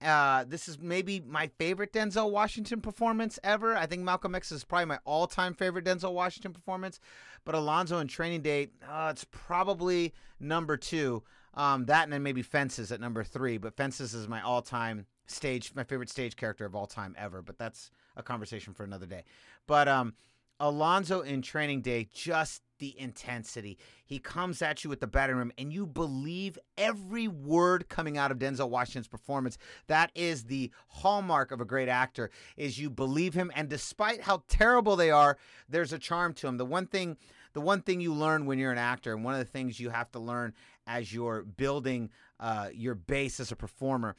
[0.02, 3.76] Uh, this is maybe my favorite Denzel Washington performance ever.
[3.76, 7.00] I think Malcolm X is probably my all-time favorite Denzel Washington performance,
[7.44, 11.22] but Alonzo in Training Day, uh, it's probably number two.
[11.54, 15.72] Um, that and then maybe Fences at number three, but Fences is my all-time stage,
[15.74, 17.42] my favorite stage character of all time ever.
[17.42, 19.24] But that's a conversation for another day.
[19.66, 20.14] But um,
[20.60, 23.78] Alonzo in Training Day, just the intensity.
[24.04, 28.30] He comes at you with the batting rim, and you believe every word coming out
[28.30, 29.56] of Denzel Washington's performance.
[29.86, 34.42] That is the hallmark of a great actor: is you believe him, and despite how
[34.48, 35.38] terrible they are,
[35.68, 36.58] there's a charm to him.
[36.58, 37.16] The one thing,
[37.54, 39.90] the one thing you learn when you're an actor, and one of the things you
[39.90, 40.52] have to learn
[40.86, 44.16] as you're building uh, your base as a performer,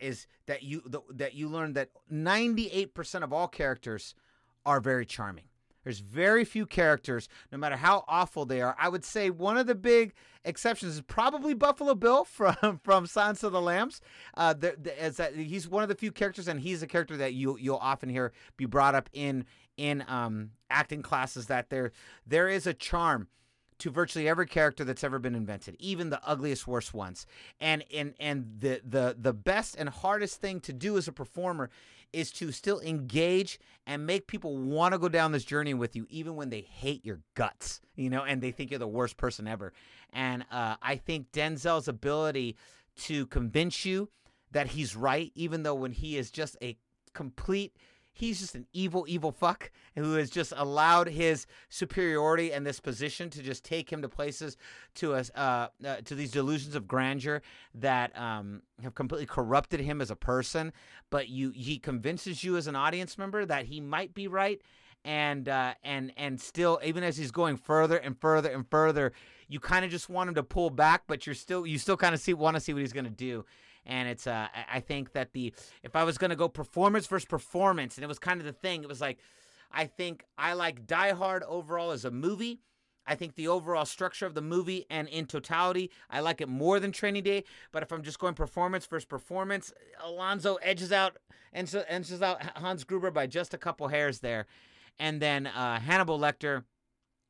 [0.00, 4.14] is that you that you learn that 98% of all characters
[4.66, 5.44] are very charming.
[5.84, 8.76] There's very few characters, no matter how awful they are.
[8.78, 13.42] I would say one of the big exceptions is probably Buffalo Bill from from Silence
[13.42, 14.00] of the Lambs.
[14.36, 17.34] Uh, the, the, that he's one of the few characters, and he's a character that
[17.34, 19.44] you you'll often hear be brought up in
[19.76, 21.46] in um, acting classes.
[21.46, 21.92] That there
[22.26, 23.28] there is a charm
[23.80, 27.26] to virtually every character that's ever been invented, even the ugliest, worst ones.
[27.58, 31.70] And and and the the the best and hardest thing to do as a performer
[32.12, 36.06] is to still engage and make people want to go down this journey with you,
[36.10, 39.46] even when they hate your guts, you know, and they think you're the worst person
[39.46, 39.72] ever.
[40.12, 42.56] And uh, I think Denzel's ability
[43.02, 44.08] to convince you
[44.52, 46.76] that he's right, even though when he is just a
[47.14, 47.76] complete
[48.20, 53.30] he's just an evil, evil fuck who has just allowed his superiority and this position
[53.30, 54.56] to just take him to places
[54.94, 57.40] to us, uh, uh, to these delusions of grandeur
[57.74, 60.72] that um, have completely corrupted him as a person.
[61.08, 64.60] But you, he convinces you as an audience member that he might be right.
[65.02, 69.12] And uh, and and still, even as he's going further and further and further,
[69.48, 72.14] you kind of just want him to pull back, but you're still you still kind
[72.14, 73.46] of see want to see what he's going to do
[73.90, 75.52] and it's uh, I- think that the
[75.82, 78.82] if I was gonna go performance versus performance, and it was kind of the thing,
[78.82, 79.18] it was like
[79.70, 82.60] I think I like Die Hard overall as a movie.
[83.06, 86.78] I think the overall structure of the movie and in totality, I like it more
[86.78, 87.44] than Training Day.
[87.72, 89.72] But if I'm just going performance versus performance,
[90.02, 91.16] Alonzo edges out
[91.52, 94.46] edges, edges out Hans Gruber by just a couple hairs there,
[94.98, 96.64] and then uh, Hannibal Lecter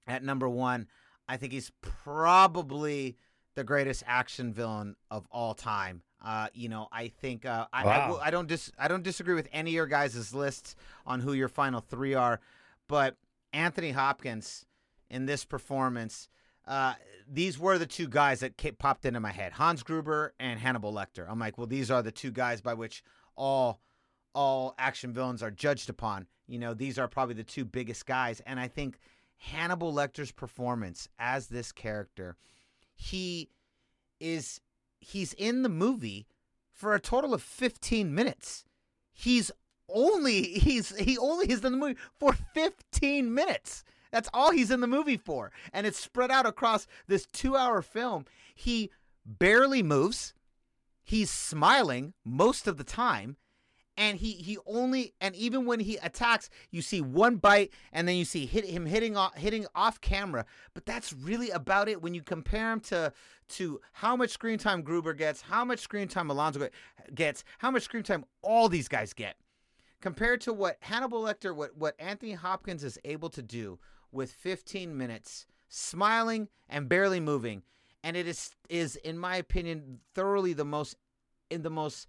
[0.07, 0.87] at number one.
[1.28, 3.16] I think he's probably
[3.61, 6.01] the greatest action villain of all time.
[6.24, 8.09] Uh, you know, I think uh, I, I, Wow.
[8.09, 10.74] will- I don't dis- I don't disagree with any of your guys' lists
[11.07, 12.41] on who your final three are,
[12.89, 13.16] but
[13.53, 14.65] Anthony Hopkins
[15.11, 16.28] in this performance,
[16.66, 16.95] uh,
[17.31, 20.93] these were the two guys that ca- popped into my head: Hans Gruber and Hannibal
[20.93, 21.27] Lecter.
[21.28, 23.03] I'm like, well, these are the two guys by which
[23.37, 23.81] all
[24.35, 26.27] all action villains are judged upon.
[26.47, 28.99] You know, these are probably the two biggest guys, and I think
[29.37, 32.37] Hannibal Lecter's performance as this character,
[33.01, 33.49] he
[34.21, 34.61] is
[35.01, 36.27] he's in the movie
[36.71, 38.67] for a total of 15 minutes.
[39.11, 39.51] He's
[39.89, 43.85] only he's he only is in the movie for 15 minutes.
[44.13, 45.51] That's all he's in the movie for.
[45.73, 48.27] And it's spread out across this 2-hour film.
[48.55, 48.91] He
[49.25, 50.35] barely moves.
[51.03, 53.37] He's smiling most of the time
[54.01, 58.17] and he he only and even when he attacks you see one bite and then
[58.17, 60.47] you see hit him hitting off hitting off camera.
[60.73, 62.01] But that's really about it.
[62.01, 63.13] When you compare him to
[63.51, 66.67] to how much screen time Gruber gets how much screen time Alonzo
[67.15, 69.37] gets how much screen time all these guys get
[70.01, 73.79] compared to what Hannibal Lecter what what Anthony Hopkins is able to do
[74.11, 77.63] with 15 minutes smiling and barely moving.
[78.03, 80.97] And it is is in my opinion thoroughly the most
[81.51, 82.09] in the most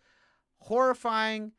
[0.60, 1.52] horrifying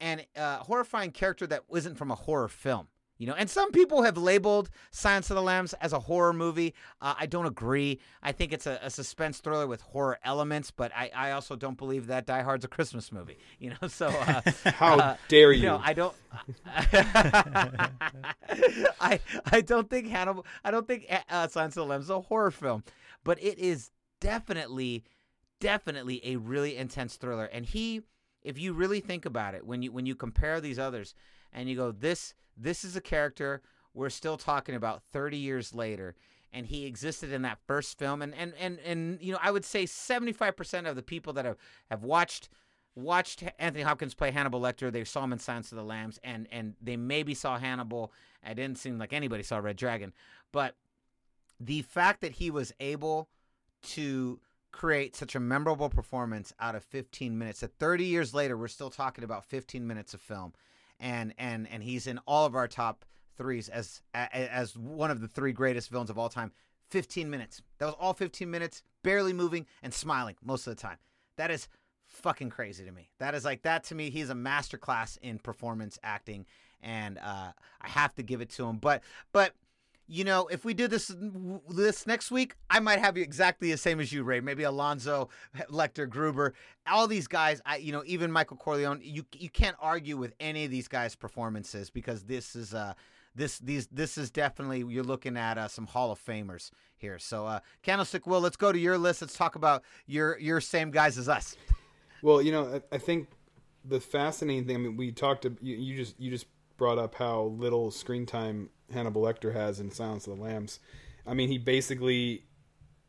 [0.00, 2.88] and uh, horrifying character that wasn't from a horror film.
[3.18, 6.74] You know, and some people have labeled Science of the Lambs as a horror movie.
[7.00, 7.98] Uh, I don't agree.
[8.22, 11.78] I think it's a, a suspense thriller with horror elements, but I, I also don't
[11.78, 13.38] believe that Die Hard's a Christmas movie.
[13.58, 15.62] You know, so uh, How uh, dare you?
[15.62, 16.14] know, I don't.
[19.00, 19.18] I
[19.50, 20.44] I don't think Hannibal.
[20.62, 22.84] I don't think uh, Silence of the Lambs is a horror film,
[23.24, 23.90] but it is
[24.20, 25.04] definitely,
[25.60, 27.46] definitely a really intense thriller.
[27.46, 28.02] And he,
[28.46, 31.14] if you really think about it, when you when you compare these others,
[31.52, 33.60] and you go, this this is a character
[33.92, 36.14] we're still talking about 30 years later.
[36.52, 39.64] And he existed in that first film, and and and and you know, I would
[39.64, 41.56] say 75% of the people that have
[41.90, 42.48] have watched
[42.94, 44.90] watched Anthony Hopkins play Hannibal Lecter.
[44.90, 48.12] They saw him in Silence of the Lambs, and and they maybe saw Hannibal.
[48.48, 50.14] It didn't seem like anybody saw Red Dragon,
[50.52, 50.76] but
[51.58, 53.28] the fact that he was able
[53.82, 54.40] to
[54.76, 58.90] create such a memorable performance out of 15 minutes that 30 years later we're still
[58.90, 60.52] talking about 15 minutes of film.
[61.00, 63.04] And and and he's in all of our top
[63.36, 66.52] threes as as one of the three greatest villains of all time.
[66.90, 67.62] 15 minutes.
[67.78, 70.98] That was all 15 minutes barely moving and smiling most of the time.
[71.36, 71.68] That is
[72.06, 73.10] fucking crazy to me.
[73.18, 76.46] That is like that to me he's a masterclass in performance acting.
[76.82, 78.76] And uh i have to give it to him.
[78.76, 79.52] But but
[80.08, 81.14] you know, if we do this
[81.68, 84.40] this next week, I might have you exactly the same as you, Ray.
[84.40, 85.28] Maybe Alonzo,
[85.70, 86.54] Lecter, Gruber,
[86.86, 87.60] all these guys.
[87.66, 89.00] I, you know, even Michael Corleone.
[89.02, 92.94] You you can't argue with any of these guys' performances because this is uh
[93.34, 97.18] this these this is definitely you're looking at uh, some Hall of Famers here.
[97.18, 99.22] So, uh, Candlestick Will, let's go to your list.
[99.22, 101.56] Let's talk about your your same guys as us.
[102.22, 103.28] Well, you know, I, I think
[103.84, 104.76] the fascinating thing.
[104.76, 105.42] I mean, we talked.
[105.42, 106.46] To, you, you just you just
[106.76, 110.80] brought up how little screen time Hannibal Lecter has in Silence of the Lambs.
[111.26, 112.44] I mean, he basically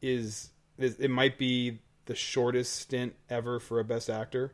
[0.02, 0.50] is.
[0.78, 4.54] it might be the shortest stint ever for a Best Actor.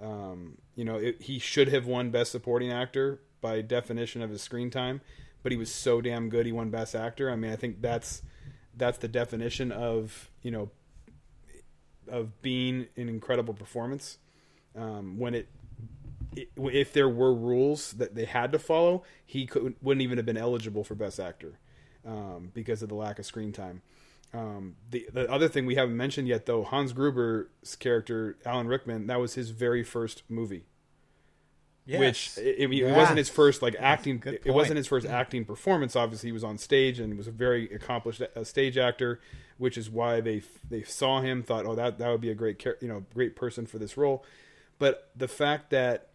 [0.00, 4.42] Um, you know, it, he should have won Best Supporting Actor by definition of his
[4.42, 5.00] screen time,
[5.42, 7.30] but he was so damn good he won Best Actor.
[7.30, 8.22] I mean, I think that's
[8.76, 10.70] that's the definition of you know
[12.08, 14.18] of being an incredible performance.
[14.74, 15.48] Um, when it,
[16.36, 20.36] if there were rules that they had to follow, he could, wouldn't even have been
[20.36, 21.58] eligible for Best Actor
[22.06, 23.82] um, because of the lack of screen time.
[24.34, 29.06] Um, the the other thing we haven't mentioned yet, though, Hans Gruber's character Alan Rickman,
[29.08, 30.64] that was his very first movie.
[31.84, 32.38] Which Yes.
[32.38, 32.96] it, it Yeah.
[32.96, 34.22] wasn't his first like acting.
[34.24, 35.96] It wasn't his first acting performance.
[35.96, 39.20] Obviously, he was on stage and was a very accomplished uh, stage actor,
[39.58, 42.64] which is why they they saw him, thought, oh, that that would be a great
[42.80, 44.24] you know great person for this role.
[44.78, 46.08] But the fact that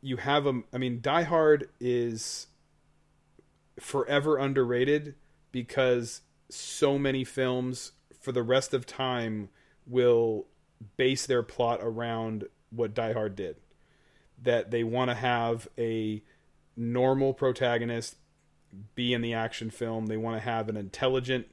[0.00, 2.46] you have a, I mean, Die Hard is
[3.78, 5.14] forever underrated
[5.52, 9.48] because so many films for the rest of time
[9.86, 10.46] will
[10.96, 13.56] base their plot around what Die Hard did.
[14.42, 16.22] That they want to have a
[16.76, 18.16] normal protagonist
[18.94, 20.06] be in the action film.
[20.06, 21.46] They want to have an intelligent,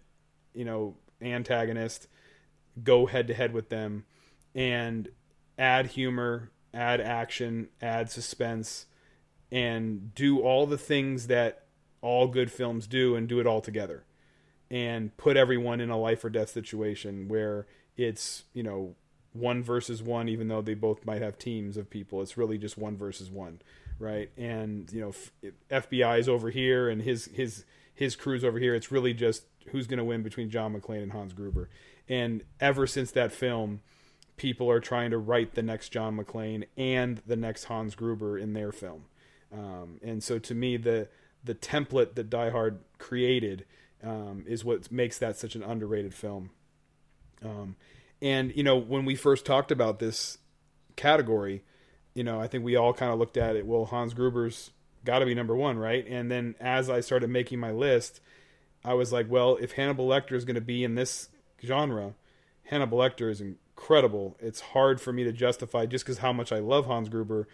[0.53, 2.07] you know, antagonist
[2.83, 4.05] go head to head with them.
[4.53, 5.09] And
[5.57, 8.85] add humor, add action, add suspense,
[9.51, 11.63] and do all the things that
[12.01, 14.03] all good films do and do it all together.
[14.69, 18.95] And put everyone in a life or death situation where it's, you know,
[19.33, 22.21] one versus one, even though they both might have teams of people.
[22.21, 23.61] It's really just one versus one,
[23.99, 24.29] right?
[24.37, 28.75] And you know, FBI is over here, and his his his crew's over here.
[28.75, 31.69] It's really just who's going to win between John McClane and Hans Gruber.
[32.07, 33.81] And ever since that film,
[34.37, 38.53] people are trying to write the next John McClane and the next Hans Gruber in
[38.53, 39.05] their film.
[39.51, 41.07] Um, and so, to me, the
[41.43, 43.65] the template that Die Hard created
[44.03, 46.51] um, is what makes that such an underrated film.
[47.43, 47.75] Um,
[48.21, 50.37] and you know, when we first talked about this
[50.95, 51.63] category,
[52.13, 53.65] you know, I think we all kind of looked at it.
[53.65, 54.71] Well, Hans Gruber's
[55.03, 56.05] got to be number one, right?
[56.07, 58.21] And then as I started making my list,
[58.85, 61.29] I was like, well, if Hannibal Lecter is going to be in this
[61.63, 62.15] genre,
[62.63, 63.41] Hannibal Lecter is
[63.75, 64.37] incredible.
[64.39, 67.47] It's hard for me to justify just because how much I love Hans Gruber,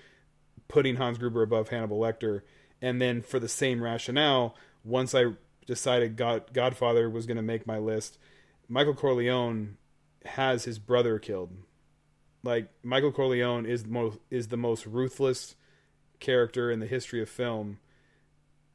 [0.68, 2.42] putting Hans Gruber above Hannibal Lecter.
[2.82, 5.34] And then for the same rationale, once I
[5.66, 8.18] decided God, Godfather was going to make my list,
[8.68, 9.78] Michael Corleone
[10.26, 11.52] has his brother killed.
[12.44, 15.56] Like Michael Corleone is the most is the most ruthless
[16.20, 17.80] character in the history of film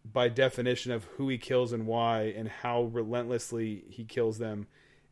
[0.04, 4.66] by definition of who he kills and why and how relentlessly he kills them.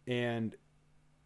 [0.06, 0.54] And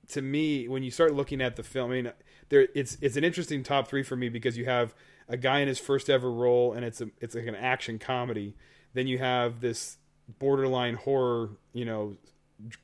[0.08, 2.12] to me, when you start looking at the film, I mean,
[2.48, 4.94] there it's it's an interesting top three for me because you have
[5.28, 8.54] a guy in his first ever role, and it's a it's like an action comedy.
[8.94, 9.98] Then you have this
[10.38, 12.16] borderline horror, you know,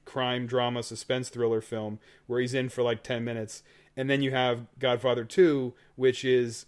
[0.05, 3.63] crime drama suspense thriller film where he's in for like 10 minutes
[3.97, 6.67] and then you have Godfather 2 which is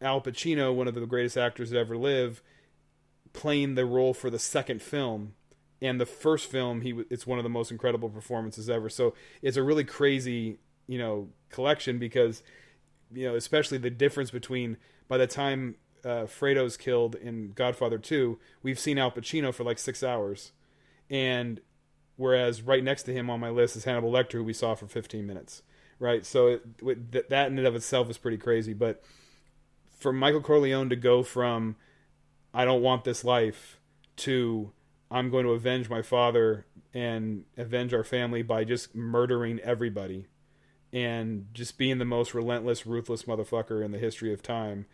[0.00, 2.42] Al Pacino one of the greatest actors to ever live
[3.32, 5.34] playing the role for the second film
[5.82, 9.58] and the first film he it's one of the most incredible performances ever so it's
[9.58, 12.42] a really crazy you know collection because
[13.12, 14.78] you know especially the difference between
[15.08, 19.78] by the time uh, Fredo's killed in Godfather 2 we've seen Al Pacino for like
[19.78, 20.52] 6 hours
[21.10, 21.60] and
[22.16, 24.86] whereas right next to him on my list is Hannibal Lecter, who we saw for
[24.86, 25.62] 15 minutes.
[25.98, 28.72] Right, so it, that in and of itself is pretty crazy.
[28.72, 29.04] But
[29.98, 31.76] for Michael Corleone to go from
[32.52, 33.78] "I don't want this life"
[34.16, 34.72] to
[35.12, 40.26] "I'm going to avenge my father and avenge our family by just murdering everybody,"
[40.92, 44.86] and just being the most relentless, ruthless motherfucker in the history of time.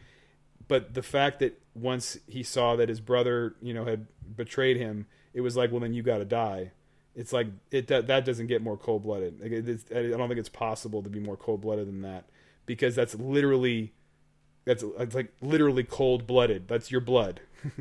[0.66, 5.06] But the fact that once he saw that his brother, you know, had betrayed him,
[5.32, 6.72] it was like, well, then you got to die
[7.18, 9.40] it's like it that, that doesn't get more cold blooded.
[9.40, 12.26] Like I don't think it's possible to be more cold blooded than that
[12.64, 13.92] because that's literally
[14.64, 16.68] that's it's like literally cold blooded.
[16.68, 17.40] That's your blood,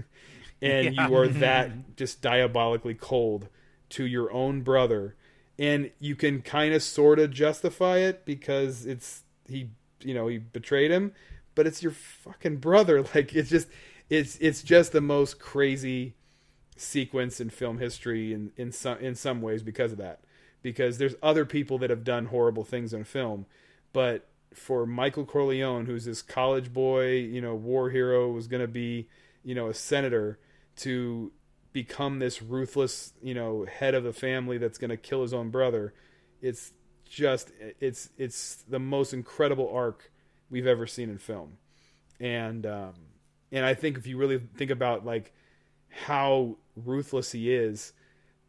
[0.62, 1.08] and yeah.
[1.08, 3.48] you are that just diabolically cold
[3.90, 5.16] to your own brother,
[5.58, 9.70] and you can kind of sort of justify it because it's he
[10.02, 11.14] you know he betrayed him,
[11.56, 13.04] but it's your fucking brother.
[13.16, 13.68] Like it's just
[14.10, 16.16] it's it's just the most crazy
[16.76, 20.22] sequence in film history in in some in some ways because of that.
[20.64, 23.46] Because there's other people that have done horrible things in film,
[23.94, 28.68] but for Michael Corleone, who's this college boy, you know, war hero, was going to
[28.68, 29.08] be,
[29.44, 30.40] you know, a senator,
[30.78, 31.32] to
[31.74, 35.50] become this ruthless, you know, head of the family that's going to kill his own
[35.50, 35.94] brother.
[36.42, 36.74] It's
[37.06, 40.12] just it's it's the most incredible arc
[40.50, 41.58] we've ever seen in film,
[42.20, 42.94] and um,
[43.52, 45.34] and I think if you really think about like
[45.90, 47.94] how ruthless he is,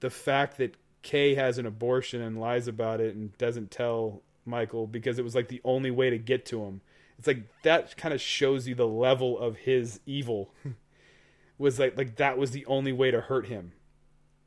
[0.01, 4.87] the fact that Kay has an abortion and lies about it and doesn't tell Michael
[4.87, 6.81] because it was like the only way to get to him.
[7.19, 10.55] It's like that kind of shows you the level of his evil.
[11.59, 13.73] was like like that was the only way to hurt him.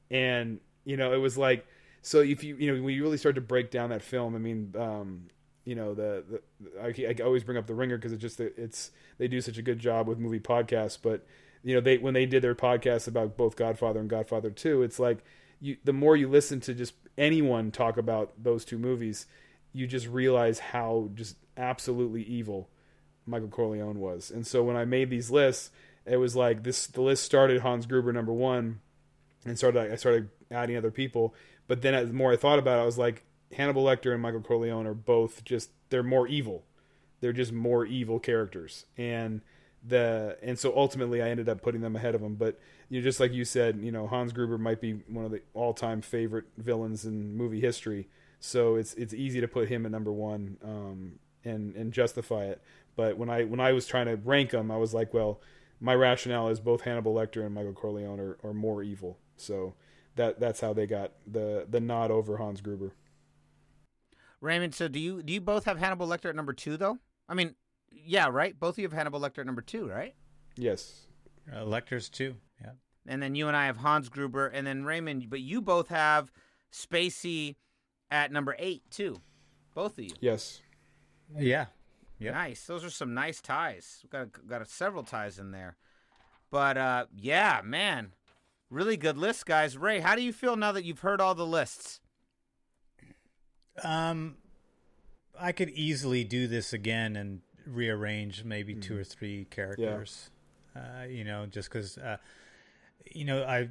[0.10, 1.66] And you know, it was like
[2.02, 4.40] so if you you know when you really start to break down that film, I
[4.40, 5.28] mean, um,
[5.66, 8.92] you know the, the I, I always bring up the Ringer because it just it's
[9.18, 11.26] they do such a good job with movie podcasts, but
[11.64, 15.00] you know they when they did their podcast about both Godfather and Godfather 2 it's
[15.00, 15.24] like
[15.60, 19.28] you the more you listen to just anyone talk about those two movies
[19.74, 22.70] you just realize how just absolutely evil
[23.26, 25.72] Michael Corleone was and so when I made these lists
[26.06, 28.80] it was like this the list started Hans Gruber number 1
[29.46, 31.34] and started I started adding other people
[31.68, 33.24] but then the more I thought about it I was like
[33.54, 36.64] Hannibal Lecter and Michael Corleone are both just they're more evil
[37.20, 39.42] they're just more evil characters and
[39.88, 42.36] the and so ultimately I ended up putting them ahead of him.
[42.36, 42.60] But
[42.90, 45.42] you know, just like you said, you know, Hans Gruber might be one of the
[45.54, 48.08] all-time favorite villains in movie history.
[48.40, 51.14] So it's it's easy to put him at number one um,
[51.44, 52.62] and and justify it.
[52.96, 55.40] But when I when I was trying to rank them, I was like, well,
[55.82, 59.18] my rationale is both Hannibal Lecter and Michael Corleone are, are more evil.
[59.36, 59.74] So
[60.16, 62.94] that that's how they got the the nod over Hans Gruber.
[64.40, 67.00] Raymond, so do you do you both have Hannibal Lecter at number two though?
[67.28, 67.56] I mean,
[67.92, 68.58] yeah, right.
[68.58, 70.14] Both of you have Hannibal Lecter at number two, right?
[70.56, 71.08] Yes.
[71.52, 72.36] Uh, Lecter's too.
[72.62, 72.72] Yeah.
[73.08, 75.30] And then you and I have Hans Gruber, and then Raymond.
[75.30, 76.32] But you both have
[76.72, 77.56] Spacey
[78.12, 79.20] at number eight too.
[79.74, 80.12] Both of you.
[80.20, 80.62] Yes.
[81.36, 81.68] Yeah.
[82.22, 82.34] Yep.
[82.34, 82.66] Nice.
[82.66, 84.00] Those are some nice ties.
[84.04, 85.76] We've got got several ties in there.
[86.52, 88.14] But uh, yeah, man,
[88.70, 89.76] really good list, guys.
[89.78, 92.00] Ray, how do you feel now that you've heard all the lists?
[93.84, 94.38] Um,
[95.40, 100.30] I could easily do this again and rearrange maybe two or three characters.
[100.76, 102.18] Uh, you know, just because, uh,
[103.12, 103.70] you know, I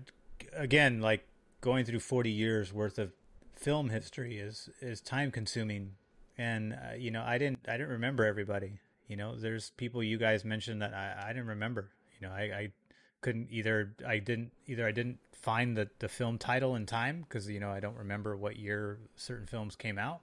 [0.55, 1.25] again like
[1.61, 3.13] going through forty years worth of
[3.55, 5.93] film history is is time consuming,
[6.41, 8.81] and uh, you know, I didn't I didn't remember everybody.
[9.07, 11.91] You know, there's people you guys mentioned that I, I didn't remember.
[12.19, 12.73] You know, I, I
[13.21, 13.95] couldn't either.
[14.07, 14.87] I didn't either.
[14.87, 18.37] I didn't find the the film title in time because you know I don't remember
[18.37, 20.21] what year certain films came out.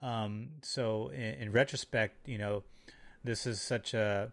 [0.00, 2.62] Um, so in, in retrospect, you know,
[3.22, 4.32] this is such a.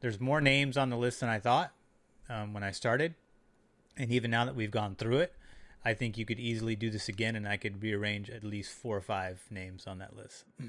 [0.00, 1.72] There's more names on the list than I thought
[2.28, 3.14] um, when I started,
[3.96, 5.34] and even now that we've gone through it,
[5.84, 8.96] I think you could easily do this again, and I could rearrange at least four
[8.96, 10.44] or five names on that list.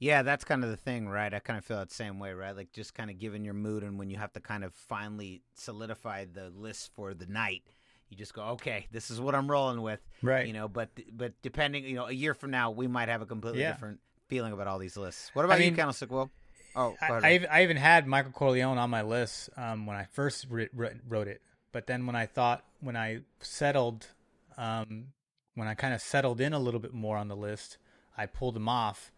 [0.00, 1.32] Yeah, that's kind of the thing, right?
[1.34, 2.54] I kind of feel that same way, right?
[2.54, 5.42] Like just kind of given your mood and when you have to kind of finally
[5.54, 7.62] solidify the list for the night,
[8.08, 10.46] you just go, okay, this is what I'm rolling with, Right.
[10.46, 13.26] You know, but but depending, you know, a year from now, we might have a
[13.26, 13.72] completely Yeah.
[13.72, 13.98] different
[14.28, 15.30] feeling about all these lists.
[15.34, 16.30] What about you, mean, Candlestick Will?
[16.76, 16.96] Oh.
[17.00, 21.26] I, I, I even had Michael Corleone on my list um, when I first wrote
[21.26, 21.42] it,
[21.72, 24.08] but then when I thought, when I settled,
[24.56, 25.08] um,
[25.54, 27.78] when I kind of settled in a little bit more on the list,
[28.16, 29.12] I pulled him off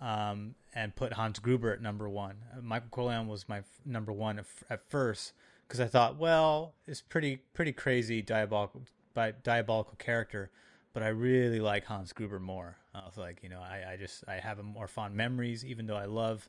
[0.00, 2.36] um, and put Hans Gruber at number one.
[2.52, 5.32] Uh, Michael Corleone was my f- number one at, f- at first
[5.66, 8.82] because I thought, well, it's pretty pretty crazy diabolical
[9.14, 10.50] bi- diabolical character,
[10.92, 12.76] but I really like Hans Gruber more.
[12.94, 15.96] I was like, you know, I, I just I have more fond memories, even though
[15.96, 16.48] I love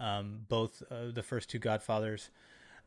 [0.00, 2.30] um, both uh, the first two Godfathers.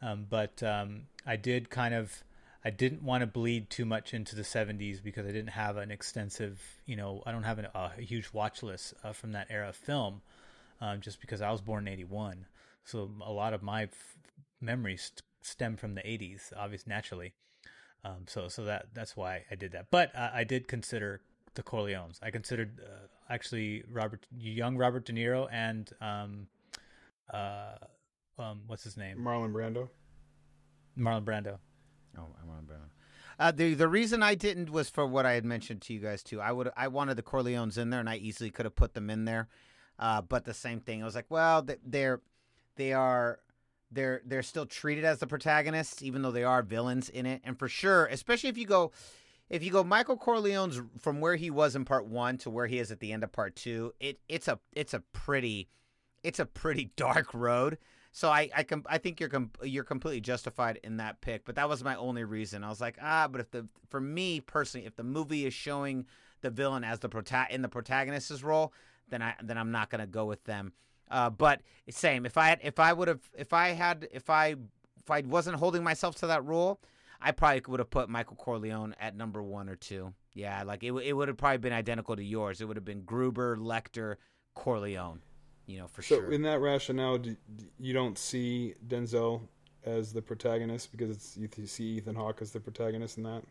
[0.03, 2.23] Um, but um, I did kind of,
[2.65, 5.91] I didn't want to bleed too much into the 70s because I didn't have an
[5.91, 9.69] extensive, you know, I don't have an, a huge watch list uh, from that era
[9.69, 10.21] of film,
[10.81, 12.45] um, just because I was born in 81.
[12.83, 14.17] So a lot of my f-
[14.59, 17.33] memories st- stem from the 80s, obviously, naturally.
[18.03, 19.85] Um, so, so that that's why I did that.
[19.89, 21.21] But uh, I did consider
[21.53, 22.19] the Corleones.
[22.21, 26.47] I considered uh, actually Robert, young Robert De Niro, and um,
[27.33, 27.75] uh,
[28.37, 29.89] um, what's his name, Marlon Brando.
[30.97, 31.57] Marlon Brando.
[32.17, 32.75] Oh, I want to.
[33.39, 36.23] Uh, the the reason I didn't was for what I had mentioned to you guys
[36.23, 36.39] too.
[36.39, 39.09] I would I wanted the Corleones in there, and I easily could have put them
[39.09, 39.47] in there.
[39.99, 42.21] Uh, but the same thing, I was like, well, they're
[42.75, 43.39] they are
[43.91, 47.41] they're they're still treated as the protagonists, even though they are villains in it.
[47.43, 48.91] And for sure, especially if you go
[49.49, 52.79] if you go Michael Corleone's from where he was in part one to where he
[52.79, 55.69] is at the end of part two, it it's a it's a pretty
[56.23, 57.77] it's a pretty dark road.
[58.15, 61.55] So I I com- I think you're com- you're completely justified in that pick, but
[61.55, 62.63] that was my only reason.
[62.63, 66.05] I was like, ah, but if the for me personally, if the movie is showing
[66.41, 68.71] the villain as the prota- in the protagonist's role,
[69.09, 70.73] then I then I'm not gonna go with them.
[71.09, 74.49] Uh, but same, if I had, if I would have if I had if I
[74.49, 76.79] if I wasn't holding myself to that rule,
[77.19, 80.13] I probably would have put Michael Corleone at number one or two.
[80.35, 82.61] Yeah, like it it would have probably been identical to yours.
[82.61, 84.17] It would have been Gruber, Lecter,
[84.53, 85.21] Corleone.
[85.65, 86.31] You know for So sure.
[86.31, 89.41] in that rationale, do, do- you don't see Denzel
[89.85, 93.43] as the protagonist because it's you see Ethan Hawke as the protagonist in that.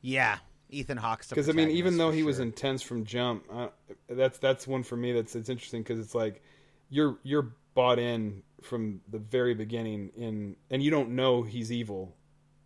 [0.00, 0.38] Yeah,
[0.70, 3.68] Ethan Hawke's Because I mean, even though he was intense from jump, uh,
[4.08, 5.12] that's that's one for me.
[5.12, 6.42] That's it's interesting because it's like
[6.90, 12.14] you're you're bought in from the very beginning in, and you don't know he's evil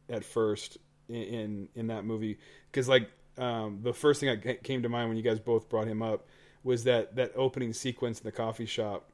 [0.09, 2.39] at first in in, in that movie
[2.71, 5.87] because like um, the first thing that came to mind when you guys both brought
[5.87, 6.27] him up
[6.67, 9.09] was that that opening sequence in the coffee shop.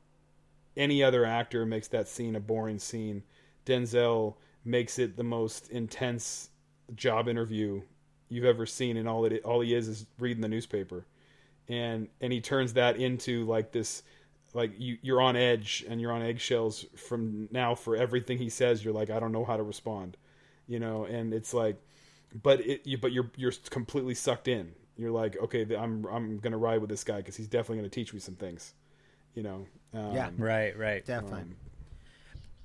[0.75, 3.23] Any other actor makes that scene a boring scene.
[3.67, 6.49] Denzel makes it the most intense
[6.95, 7.83] job interview
[8.31, 11.07] you've ever seen, and all it all he is is reading the newspaper,
[11.69, 14.03] and and he turns that into like this,
[14.55, 18.83] like you you're on edge and you're on eggshells from now for everything he says.
[18.83, 20.17] You're like I don't know how to respond,
[20.67, 21.77] you know, and it's like,
[22.43, 24.73] but it you, but you're you're completely sucked in.
[24.97, 28.13] You're like okay, I'm I'm gonna ride with this guy because he's definitely gonna teach
[28.13, 28.75] me some things,
[29.35, 29.67] you know.
[29.95, 30.31] Um, Yeah.
[30.37, 31.05] Right, right.
[31.05, 31.43] definitely.
[31.43, 31.57] um,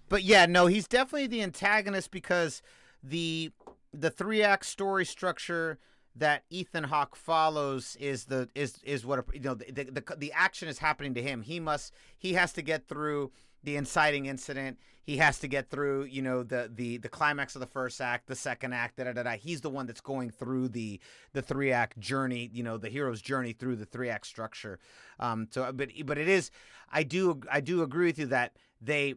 [0.09, 2.61] But yeah, no, he's definitely the antagonist because
[3.03, 3.51] the
[3.93, 5.79] the three act story structure
[6.15, 10.67] that Ethan Hawke follows is the is is what you know the, the the action
[10.67, 11.41] is happening to him.
[11.41, 13.31] He must he has to get through
[13.63, 14.77] the inciting incident.
[15.03, 18.27] He has to get through, you know, the the the climax of the first act,
[18.27, 19.23] the second act, da da da.
[19.23, 19.31] da.
[19.38, 20.99] He's the one that's going through the
[21.34, 24.79] the three act journey, you know, the hero's journey through the three act structure.
[25.19, 26.51] Um, so, but but it is,
[26.91, 29.15] I do I do agree with you that they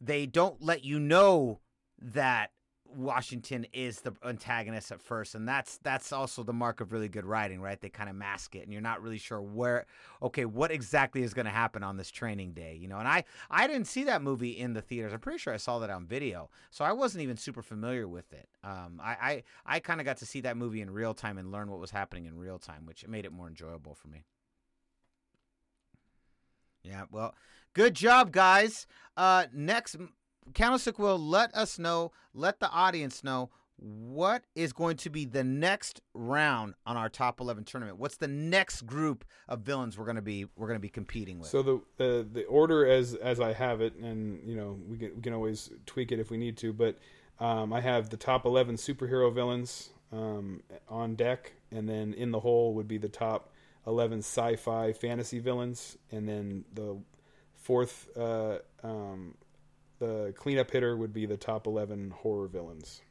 [0.00, 1.60] they don't let you know
[2.00, 2.50] that
[2.94, 7.24] Washington is the antagonist at first, and that's that's also the mark of really good
[7.24, 7.80] writing, right?
[7.80, 9.86] They kind of mask it, and you're not really sure where,
[10.22, 12.98] okay, what exactly is going to happen on this training day, you know?
[12.98, 15.12] And I I didn't see that movie in the theaters.
[15.12, 18.32] I'm pretty sure I saw that on video, so I wasn't even super familiar with
[18.32, 18.48] it.
[18.64, 21.50] Um, I I, I kind of got to see that movie in real time and
[21.50, 24.24] learn what was happening in real time, which made it more enjoyable for me.
[26.82, 27.34] Yeah, well,
[27.74, 28.86] good job, guys.
[29.16, 29.96] Uh, next,
[30.54, 33.50] Candlestick Will let us know, let the audience know
[33.82, 37.98] what is going to be the next round on our top 11 tournament.
[37.98, 41.38] What's the next group of villains we're going to be we're going to be competing
[41.38, 41.48] with?
[41.48, 45.16] So the the the order as as I have it, and you know we can
[45.16, 46.98] we can always tweak it if we need to, but
[47.40, 52.40] um, I have the top 11 superhero villains um, on deck, and then in the
[52.40, 53.50] hole would be the top
[53.86, 56.98] 11 sci-fi fantasy villains, and then the
[57.56, 59.34] fourth uh, um,
[60.02, 63.02] the cleanup hitter would be the top 11 horror villains.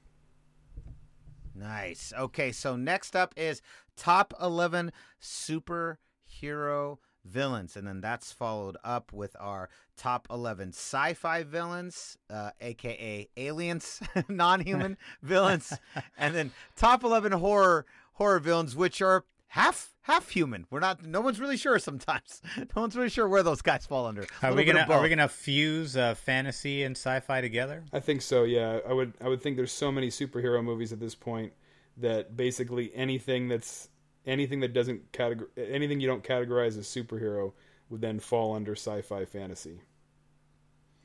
[1.55, 2.11] Nice.
[2.17, 3.61] Okay, so next up is
[3.95, 4.91] top 11
[5.21, 7.77] superhero villains.
[7.77, 14.01] And then that's followed up with our top 11 sci fi villains, uh, aka aliens,
[14.27, 15.71] non human villains.
[16.17, 17.85] And then top 11 horror
[18.15, 20.65] horror villains, which are half half human.
[20.69, 21.05] We're not.
[21.05, 22.41] No one's really sure sometimes.
[22.57, 24.25] No one's really sure where those guys fall under.
[24.41, 24.85] Are we gonna.
[24.89, 27.83] Are we gonna fuse uh, fantasy and sci-fi together?
[27.93, 28.43] I think so.
[28.43, 29.13] Yeah, I would.
[29.21, 31.53] I would think there's so many superhero movies at this point
[31.97, 33.89] that basically anything that's
[34.25, 37.51] anything that doesn't categor anything you don't categorize as superhero
[37.89, 39.81] would then fall under sci-fi fantasy.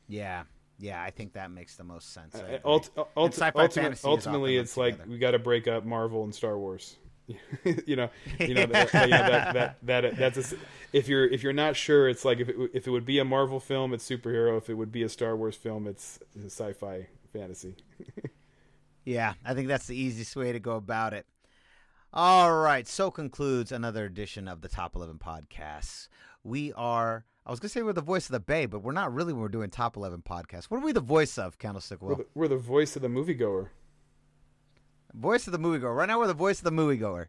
[0.08, 0.44] Yeah,
[0.78, 1.02] yeah.
[1.02, 2.34] I think that makes the most sense.
[2.36, 2.58] Uh, agree.
[2.64, 6.22] ult- And ult- sci-fi fantasy ultimately, it's lumped like we got to break up Marvel
[6.24, 6.96] and Star Wars.
[7.86, 10.56] you know, you know that, that- yeah, that, that, that that's a
[10.92, 13.24] if you're if you're not sure, it's like if it, if it would be a
[13.24, 14.56] Marvel film, it's superhero.
[14.58, 17.76] If it would be a Star Wars film, it's sci-fi fantasy.
[19.08, 21.26] Yeah, I think that's the easiest way to go about it.
[22.12, 26.08] All right, so concludes another edition of the Top 11 podcasts.
[26.42, 28.90] We are, I was going to say we're the voice of the Bay, but we're
[28.90, 30.64] not really when we're doing Top 11 podcasts.
[30.64, 33.68] What are we the voice of, Candlestick We're the, we're the voice of the moviegoer.
[35.14, 35.94] Voice of the moviegoer.
[35.96, 37.26] Right now, we're the voice of the moviegoer.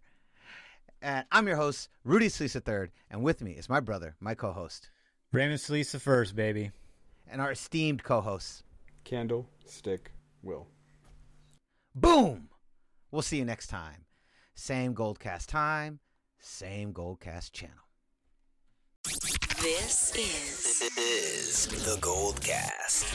[1.02, 4.52] And I'm your host, Rudy Sleesa III, and with me is my brother, my co
[4.52, 4.90] host,
[5.32, 6.72] Raymond Solis the first, baby.
[7.30, 8.64] and our esteemed co host.
[9.04, 10.68] Candle, stick, will.
[11.94, 12.50] Boom!
[13.12, 14.06] We'll see you next time.
[14.56, 16.00] Same Goldcast time,
[16.40, 17.76] same Goldcast channel.
[19.62, 23.06] This is, is the Gold Cast.